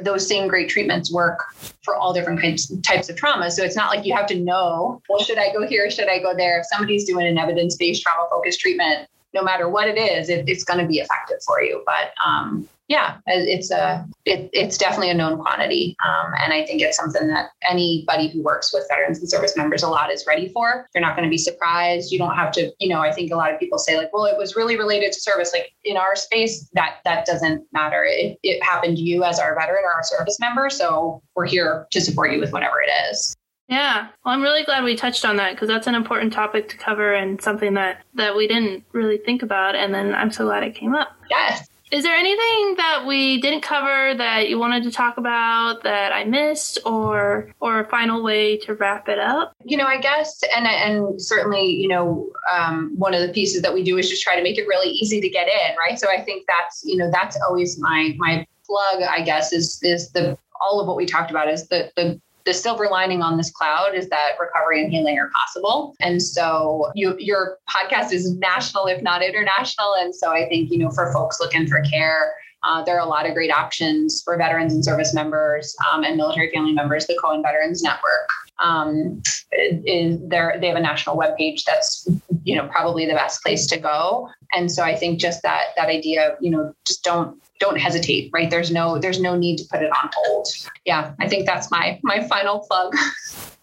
those 0.02 0.26
same 0.26 0.48
great 0.48 0.68
treatments 0.68 1.12
work 1.12 1.38
for 1.84 1.94
all 1.94 2.12
different 2.12 2.40
kinds 2.40 2.76
types 2.80 3.08
of 3.08 3.14
trauma. 3.14 3.52
So 3.52 3.62
it's 3.62 3.76
not 3.76 3.94
like 3.94 4.04
you 4.04 4.16
have 4.16 4.26
to 4.26 4.34
know, 4.40 5.00
well, 5.08 5.20
should 5.20 5.38
I 5.38 5.52
go 5.52 5.64
here? 5.64 5.88
Should 5.88 6.08
I 6.08 6.18
go 6.18 6.34
there? 6.34 6.58
If 6.58 6.66
somebody's 6.66 7.04
doing 7.04 7.26
an 7.26 7.38
evidence-based 7.38 8.02
trauma 8.02 8.26
focused 8.28 8.58
treatment, 8.58 9.08
no 9.36 9.44
matter 9.44 9.68
what 9.68 9.86
it 9.86 9.98
is, 9.98 10.30
it, 10.30 10.48
it's 10.48 10.64
going 10.64 10.80
to 10.80 10.86
be 10.86 10.98
effective 10.98 11.38
for 11.44 11.60
you. 11.62 11.82
But 11.84 12.12
um, 12.24 12.66
yeah, 12.88 13.18
it's 13.26 13.70
a 13.70 14.06
it, 14.24 14.48
it's 14.52 14.78
definitely 14.78 15.10
a 15.10 15.14
known 15.14 15.38
quantity, 15.38 15.96
um, 16.06 16.32
and 16.40 16.52
I 16.52 16.64
think 16.64 16.80
it's 16.80 16.96
something 16.96 17.26
that 17.28 17.50
anybody 17.68 18.28
who 18.28 18.42
works 18.42 18.72
with 18.72 18.86
veterans 18.88 19.18
and 19.18 19.28
service 19.28 19.56
members 19.56 19.82
a 19.82 19.88
lot 19.88 20.12
is 20.12 20.24
ready 20.26 20.48
for. 20.48 20.86
You're 20.94 21.02
not 21.02 21.16
going 21.16 21.28
to 21.28 21.30
be 21.30 21.38
surprised. 21.38 22.12
You 22.12 22.18
don't 22.18 22.36
have 22.36 22.52
to, 22.52 22.70
you 22.78 22.88
know. 22.88 23.00
I 23.00 23.12
think 23.12 23.32
a 23.32 23.36
lot 23.36 23.52
of 23.52 23.58
people 23.58 23.78
say 23.78 23.98
like, 23.98 24.12
well, 24.12 24.24
it 24.24 24.38
was 24.38 24.54
really 24.54 24.78
related 24.78 25.12
to 25.12 25.20
service. 25.20 25.52
Like 25.52 25.72
in 25.84 25.96
our 25.96 26.14
space, 26.14 26.68
that 26.74 26.98
that 27.04 27.26
doesn't 27.26 27.66
matter. 27.72 28.04
It, 28.08 28.38
it 28.42 28.62
happened 28.62 28.96
to 28.98 29.02
you 29.02 29.24
as 29.24 29.40
our 29.40 29.54
veteran 29.54 29.82
or 29.84 29.92
our 29.92 30.04
service 30.04 30.38
member, 30.38 30.70
so 30.70 31.20
we're 31.34 31.46
here 31.46 31.86
to 31.90 32.00
support 32.00 32.32
you 32.32 32.40
with 32.40 32.52
whatever 32.52 32.76
it 32.80 32.90
is. 33.10 33.35
Yeah, 33.68 34.08
well, 34.24 34.34
I'm 34.34 34.42
really 34.42 34.64
glad 34.64 34.84
we 34.84 34.94
touched 34.94 35.24
on 35.24 35.36
that 35.36 35.52
because 35.52 35.68
that's 35.68 35.86
an 35.86 35.94
important 35.94 36.32
topic 36.32 36.68
to 36.68 36.76
cover 36.76 37.14
and 37.14 37.40
something 37.40 37.74
that 37.74 38.04
that 38.14 38.36
we 38.36 38.46
didn't 38.46 38.84
really 38.92 39.18
think 39.18 39.42
about. 39.42 39.74
And 39.74 39.92
then 39.92 40.14
I'm 40.14 40.30
so 40.30 40.44
glad 40.44 40.62
it 40.62 40.74
came 40.74 40.94
up. 40.94 41.08
Yes. 41.28 41.68
Is 41.92 42.02
there 42.02 42.16
anything 42.16 42.74
that 42.76 43.04
we 43.06 43.40
didn't 43.40 43.60
cover 43.60 44.12
that 44.16 44.48
you 44.48 44.58
wanted 44.58 44.82
to 44.84 44.90
talk 44.90 45.18
about 45.18 45.84
that 45.84 46.12
I 46.12 46.24
missed, 46.24 46.78
or 46.84 47.52
or 47.60 47.78
a 47.78 47.88
final 47.88 48.24
way 48.24 48.56
to 48.58 48.74
wrap 48.74 49.08
it 49.08 49.20
up? 49.20 49.54
You 49.64 49.76
know, 49.76 49.86
I 49.86 50.00
guess, 50.00 50.40
and 50.56 50.66
and 50.66 51.20
certainly, 51.22 51.64
you 51.64 51.86
know, 51.86 52.28
um, 52.52 52.92
one 52.96 53.14
of 53.14 53.20
the 53.20 53.32
pieces 53.32 53.62
that 53.62 53.72
we 53.72 53.84
do 53.84 53.98
is 53.98 54.08
just 54.10 54.22
try 54.22 54.34
to 54.34 54.42
make 54.42 54.58
it 54.58 54.66
really 54.66 54.88
easy 54.88 55.20
to 55.20 55.28
get 55.28 55.46
in, 55.46 55.76
right? 55.76 55.98
So 55.98 56.08
I 56.10 56.22
think 56.22 56.44
that's 56.48 56.82
you 56.84 56.96
know 56.96 57.08
that's 57.12 57.38
always 57.48 57.78
my 57.78 58.14
my 58.18 58.44
plug, 58.64 59.02
I 59.02 59.22
guess, 59.22 59.52
is 59.52 59.78
is 59.82 60.10
the 60.10 60.36
all 60.60 60.80
of 60.80 60.88
what 60.88 60.96
we 60.96 61.06
talked 61.06 61.30
about 61.30 61.48
is 61.48 61.68
the 61.68 61.92
the 61.94 62.20
the 62.46 62.54
silver 62.54 62.88
lining 62.88 63.22
on 63.22 63.36
this 63.36 63.50
cloud 63.50 63.94
is 63.94 64.08
that 64.08 64.36
recovery 64.40 64.82
and 64.82 64.90
healing 64.90 65.18
are 65.18 65.30
possible. 65.34 65.94
And 66.00 66.22
so 66.22 66.92
you, 66.94 67.16
your 67.18 67.58
podcast 67.68 68.12
is 68.12 68.32
national, 68.36 68.86
if 68.86 69.02
not 69.02 69.22
international. 69.22 69.94
And 69.98 70.14
so 70.14 70.30
I 70.30 70.48
think, 70.48 70.70
you 70.70 70.78
know, 70.78 70.90
for 70.90 71.12
folks 71.12 71.40
looking 71.40 71.66
for 71.66 71.82
care, 71.82 72.32
uh, 72.62 72.84
there 72.84 72.96
are 72.96 73.04
a 73.04 73.08
lot 73.08 73.26
of 73.26 73.34
great 73.34 73.52
options 73.52 74.22
for 74.22 74.36
veterans 74.38 74.72
and 74.72 74.84
service 74.84 75.12
members 75.12 75.76
um, 75.92 76.04
and 76.04 76.16
military 76.16 76.50
family 76.54 76.72
members. 76.72 77.06
The 77.06 77.18
Cohen 77.20 77.42
Veterans 77.42 77.82
Network 77.82 78.30
um, 78.62 79.22
is 79.52 80.18
there. 80.28 80.56
They 80.60 80.68
have 80.68 80.76
a 80.76 80.80
national 80.80 81.16
webpage 81.16 81.64
that's 81.64 82.08
you 82.44 82.56
know 82.56 82.66
probably 82.68 83.06
the 83.06 83.14
best 83.14 83.42
place 83.42 83.66
to 83.68 83.78
go. 83.78 84.28
And 84.54 84.70
so 84.70 84.82
I 84.82 84.94
think 84.96 85.20
just 85.20 85.42
that 85.42 85.68
that 85.76 85.88
idea 85.88 86.30
of 86.30 86.38
you 86.40 86.50
know 86.50 86.74
just 86.86 87.02
don't 87.04 87.40
don't 87.58 87.78
hesitate. 87.78 88.30
Right? 88.32 88.50
There's 88.50 88.70
no 88.70 88.98
there's 88.98 89.20
no 89.20 89.36
need 89.36 89.58
to 89.58 89.64
put 89.70 89.82
it 89.82 89.90
on 89.90 90.10
hold. 90.14 90.48
Yeah, 90.84 91.12
I 91.20 91.28
think 91.28 91.46
that's 91.46 91.70
my 91.70 91.98
my 92.02 92.26
final 92.28 92.60
plug. 92.60 92.94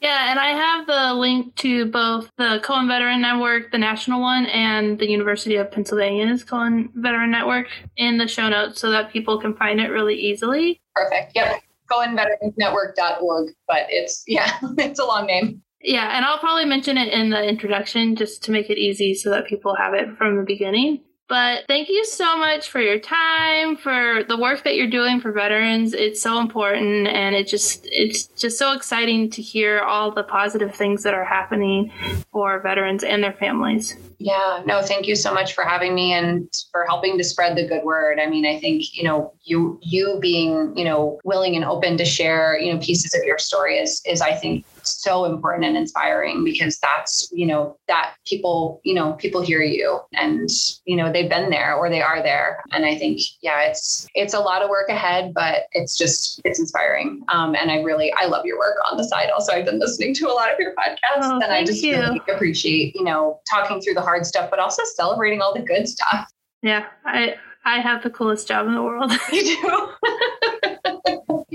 Yeah, 0.04 0.30
and 0.30 0.38
I 0.38 0.48
have 0.48 0.86
the 0.86 1.14
link 1.14 1.56
to 1.56 1.86
both 1.86 2.30
the 2.38 2.60
Cohen 2.62 2.90
Veteran 2.90 3.22
Network, 3.22 3.72
the 3.72 3.78
national 3.78 4.20
one, 4.20 4.48
and 4.48 5.00
the 5.00 5.10
University 5.10 5.56
of 5.56 5.72
Pennsylvania's 5.72 6.44
Cohen 6.44 6.90
Veteran 6.96 7.32
Network 7.32 7.68
in 7.96 8.18
the 8.18 8.28
show 8.28 8.50
notes 8.50 8.82
so 8.82 8.92
that 8.92 9.14
people 9.14 9.40
can 9.40 9.56
find 9.56 9.80
it 9.80 9.88
really 9.88 10.16
easily. 10.16 10.82
Perfect. 10.94 11.32
Yep. 11.36 11.64
CohenVeteransNetwork.org, 11.92 13.54
but 13.68 13.86
it's, 13.90 14.24
yeah, 14.28 14.58
it's 14.78 15.00
a 15.00 15.06
long 15.06 15.28
name. 15.28 15.62
Yeah, 15.82 16.16
and 16.16 16.26
I'll 16.26 16.40
probably 16.40 16.66
mention 16.66 16.98
it 16.98 17.12
in 17.12 17.30
the 17.30 17.44
introduction 17.44 18.16
just 18.16 18.44
to 18.44 18.52
make 18.52 18.70
it 18.70 18.78
easy 18.78 19.14
so 19.14 19.30
that 19.32 19.48
people 19.48 19.76
have 19.76 19.94
it 19.94 20.18
from 20.18 20.38
the 20.38 20.44
beginning. 20.44 21.02
But 21.34 21.66
thank 21.68 21.90
you 21.90 22.06
so 22.06 22.38
much 22.38 22.70
for 22.70 22.80
your 22.80 23.00
time, 23.00 23.76
for 23.76 24.24
the 24.24 24.38
work 24.38 24.64
that 24.66 24.76
you're 24.76 24.86
doing 24.86 25.20
for 25.20 25.32
veterans. 25.32 25.96
It's 25.96 26.22
so 26.22 26.40
important 26.40 27.08
and 27.08 27.34
it 27.34 27.48
just 27.48 27.88
it's 27.92 28.28
just 28.28 28.60
so 28.60 28.74
exciting 28.74 29.32
to 29.32 29.42
hear 29.42 29.80
all 29.80 30.12
the 30.12 30.22
positive 30.22 30.76
things 30.76 31.02
that 31.02 31.16
are 31.16 31.26
happening 31.26 31.92
for 32.32 32.60
veterans 32.60 33.04
and 33.04 33.24
their 33.24 33.34
families. 33.34 33.96
Yeah, 34.20 34.62
no, 34.68 34.84
thank 34.84 35.08
you 35.08 35.16
so 35.16 35.34
much 35.34 35.56
for 35.56 35.64
having 35.64 35.96
me 35.96 36.14
and 36.14 36.48
for 36.72 36.86
helping 36.86 37.18
to 37.18 37.24
spread 37.24 37.58
the 37.58 37.68
good 37.68 37.84
word. 37.84 38.20
I 38.20 38.28
mean, 38.28 38.46
I 38.46 38.60
think, 38.60 38.96
you 38.96 39.04
know, 39.04 39.34
you 39.42 39.80
you 39.82 40.20
being, 40.22 40.78
you 40.78 40.86
know, 40.86 41.20
willing 41.24 41.56
and 41.56 41.66
open 41.66 41.98
to 41.98 42.06
share, 42.06 42.60
you 42.60 42.72
know, 42.72 42.80
pieces 42.80 43.16
of 43.16 43.24
your 43.24 43.40
story 43.40 43.80
is 43.80 44.04
is 44.06 44.22
I 44.22 44.36
think 44.36 44.66
so 44.84 45.26
important 45.26 45.66
and 45.66 45.78
inspiring 45.78 46.44
because 46.44 46.78
that's 46.80 47.30
you 47.32 47.46
know 47.46 47.78
that 47.88 48.14
people 48.26 48.82
you 48.84 48.94
know 48.94 49.14
people 49.14 49.42
hear 49.42 49.62
you 49.62 50.00
and 50.14 50.50
you 50.86 50.96
know 50.96 51.12
they've 51.12 51.30
been 51.30 51.50
there 51.50 51.76
or 51.76 51.90
they 51.90 52.02
are 52.02 52.22
there. 52.22 52.64
And 52.72 52.86
i 52.86 52.98
think 52.98 53.22
yeah 53.42 53.62
it's 53.62 54.08
it's 54.16 54.34
a 54.34 54.40
lot 54.40 54.62
of 54.62 54.70
work 54.70 54.90
ahead 54.90 55.34
but 55.34 55.64
it's 55.74 55.98
just 55.98 56.42
it's 56.46 56.60
inspiring. 56.60 57.24
Um, 57.30 57.56
and 57.56 57.72
i 57.72 57.82
really 57.82 58.14
i 58.14 58.26
love 58.26 58.46
your 58.46 58.58
work 58.58 58.78
on 58.90 58.98
the 58.98 59.04
side 59.04 59.30
also. 59.30 59.54
I've 59.54 59.66
been 59.66 59.80
listening 59.80 60.14
to 60.16 60.28
a 60.28 60.34
lot 60.34 60.52
of 60.52 60.60
your 60.60 60.74
podcasts 60.76 61.24
oh, 61.24 61.40
and 61.44 61.52
i 61.52 61.64
just 61.64 61.84
you. 61.84 61.98
really 61.98 62.22
appreciate 62.34 62.96
you 62.96 63.04
know 63.04 63.40
talking 63.50 63.82
through 63.82 63.94
the 63.96 64.02
hard 64.02 64.26
stuff 64.26 64.50
but 64.50 64.60
also 64.60 64.82
celebrating 64.96 65.42
all 65.42 65.54
the 65.54 65.62
good 65.62 65.88
stuff. 65.88 66.30
Yeah 66.62 66.86
i 67.06 67.36
i 67.66 67.80
have 67.80 68.04
the 68.04 68.10
coolest 68.10 68.48
job 68.48 68.68
in 68.68 68.74
the 68.76 68.84
world. 68.84 69.12
You 69.32 69.44
do. 69.44 69.90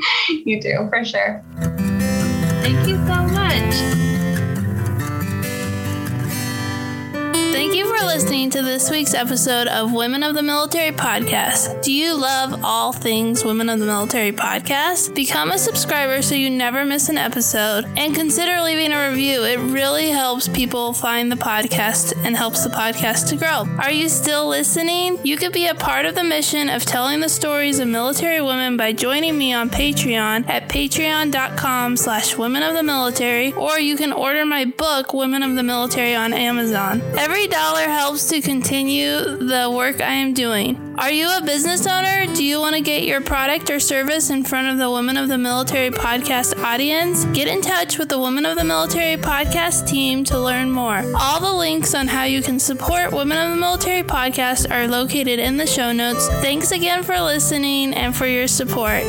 You 0.45 0.61
do 0.61 0.89
for 0.91 1.05
sure 1.05 1.43
you 7.79 7.97
for 7.97 8.07
listening 8.07 8.51
to 8.51 8.61
this 8.61 8.91
week's 8.91 9.15
episode 9.15 9.69
of 9.69 9.93
Women 9.93 10.25
of 10.25 10.35
the 10.35 10.43
Military 10.43 10.91
Podcast. 10.91 11.81
Do 11.81 11.93
you 11.93 12.21
love 12.21 12.65
all 12.65 12.93
things 12.93 13.45
Women 13.45 13.69
of 13.69 13.79
the 13.79 13.87
Military 13.87 14.33
Podcast? 14.33 15.15
Become 15.15 15.53
a 15.53 15.59
subscriber 15.59 16.21
so 16.21 16.35
you 16.35 16.51
never 16.51 16.85
miss 16.85 17.09
an 17.09 17.19
episode 17.19 17.85
and 17.97 18.17
consider 18.17 18.61
leaving 18.63 18.93
a 18.93 19.11
review. 19.11 19.45
It 19.45 19.61
really 19.61 20.09
helps 20.09 20.49
people 20.49 20.93
find 20.93 21.31
the 21.31 21.37
podcast 21.37 22.15
and 22.25 22.37
helps 22.37 22.65
the 22.65 22.71
podcast 22.71 23.29
to 23.29 23.37
grow. 23.37 23.65
Are 23.81 23.93
you 23.93 24.09
still 24.09 24.49
listening? 24.49 25.25
You 25.25 25.37
could 25.37 25.53
be 25.53 25.69
a 25.69 25.75
part 25.75 26.05
of 26.05 26.17
the 26.17 26.25
mission 26.25 26.69
of 26.69 26.85
telling 26.85 27.21
the 27.21 27.29
stories 27.29 27.79
of 27.79 27.87
military 27.87 28.41
women 28.41 28.77
by 28.77 28.93
joining 28.93 29.39
me 29.39 29.53
on 29.53 29.71
Patreon 29.71 30.49
at 30.49 30.69
patreon.com 30.69 31.97
slash 31.97 32.37
women 32.37 32.65
of 32.65 32.75
the 32.75 32.83
military 32.83 33.53
or 33.53 33.79
you 33.79 33.97
can 33.97 34.13
order 34.13 34.45
my 34.45 34.65
book, 34.65 35.15
Women 35.15 35.45
of 35.45 35.55
the 35.55 35.63
Military 35.63 36.17
on 36.17 36.33
Amazon. 36.33 37.03
Every 37.17 37.47
dollar 37.69 37.89
helps 37.89 38.27
to 38.31 38.41
continue 38.41 39.21
the 39.37 39.71
work 39.71 40.01
I 40.01 40.15
am 40.15 40.33
doing. 40.33 40.95
Are 40.99 41.11
you 41.11 41.29
a 41.37 41.43
business 41.43 41.87
owner? 41.87 42.25
Do 42.35 42.43
you 42.43 42.61
want 42.61 42.75
to 42.77 42.81
get 42.81 43.03
your 43.03 43.21
product 43.21 43.69
or 43.69 43.79
service 43.79 44.31
in 44.31 44.43
front 44.43 44.69
of 44.69 44.79
the 44.79 44.91
Women 44.91 45.19
of 45.19 45.29
the 45.29 45.37
Military 45.37 45.91
podcast 45.91 46.59
audience? 46.65 47.27
Get 47.27 47.47
in 47.47 47.61
touch 47.61 47.99
with 47.99 48.09
the 48.09 48.19
Women 48.19 48.47
of 48.47 48.57
the 48.57 48.65
Military 48.65 49.19
podcast 49.19 49.87
team 49.87 50.25
to 50.25 50.41
learn 50.41 50.71
more. 50.71 51.05
All 51.15 51.41
the 51.41 51.53
links 51.53 51.95
on 51.95 52.07
how 52.09 52.25
you 52.25 52.41
can 52.41 52.59
support 52.59 53.13
Women 53.13 53.37
of 53.37 53.51
the 53.51 53.61
Military 53.61 54.03
podcast 54.03 54.71
are 54.71 54.89
located 54.89 55.39
in 55.39 55.59
the 55.59 55.67
show 55.67 55.93
notes. 55.93 56.27
Thanks 56.41 56.73
again 56.73 57.03
for 57.03 57.21
listening 57.21 57.93
and 57.93 58.17
for 58.17 58.27
your 58.27 58.49
support. 58.49 59.05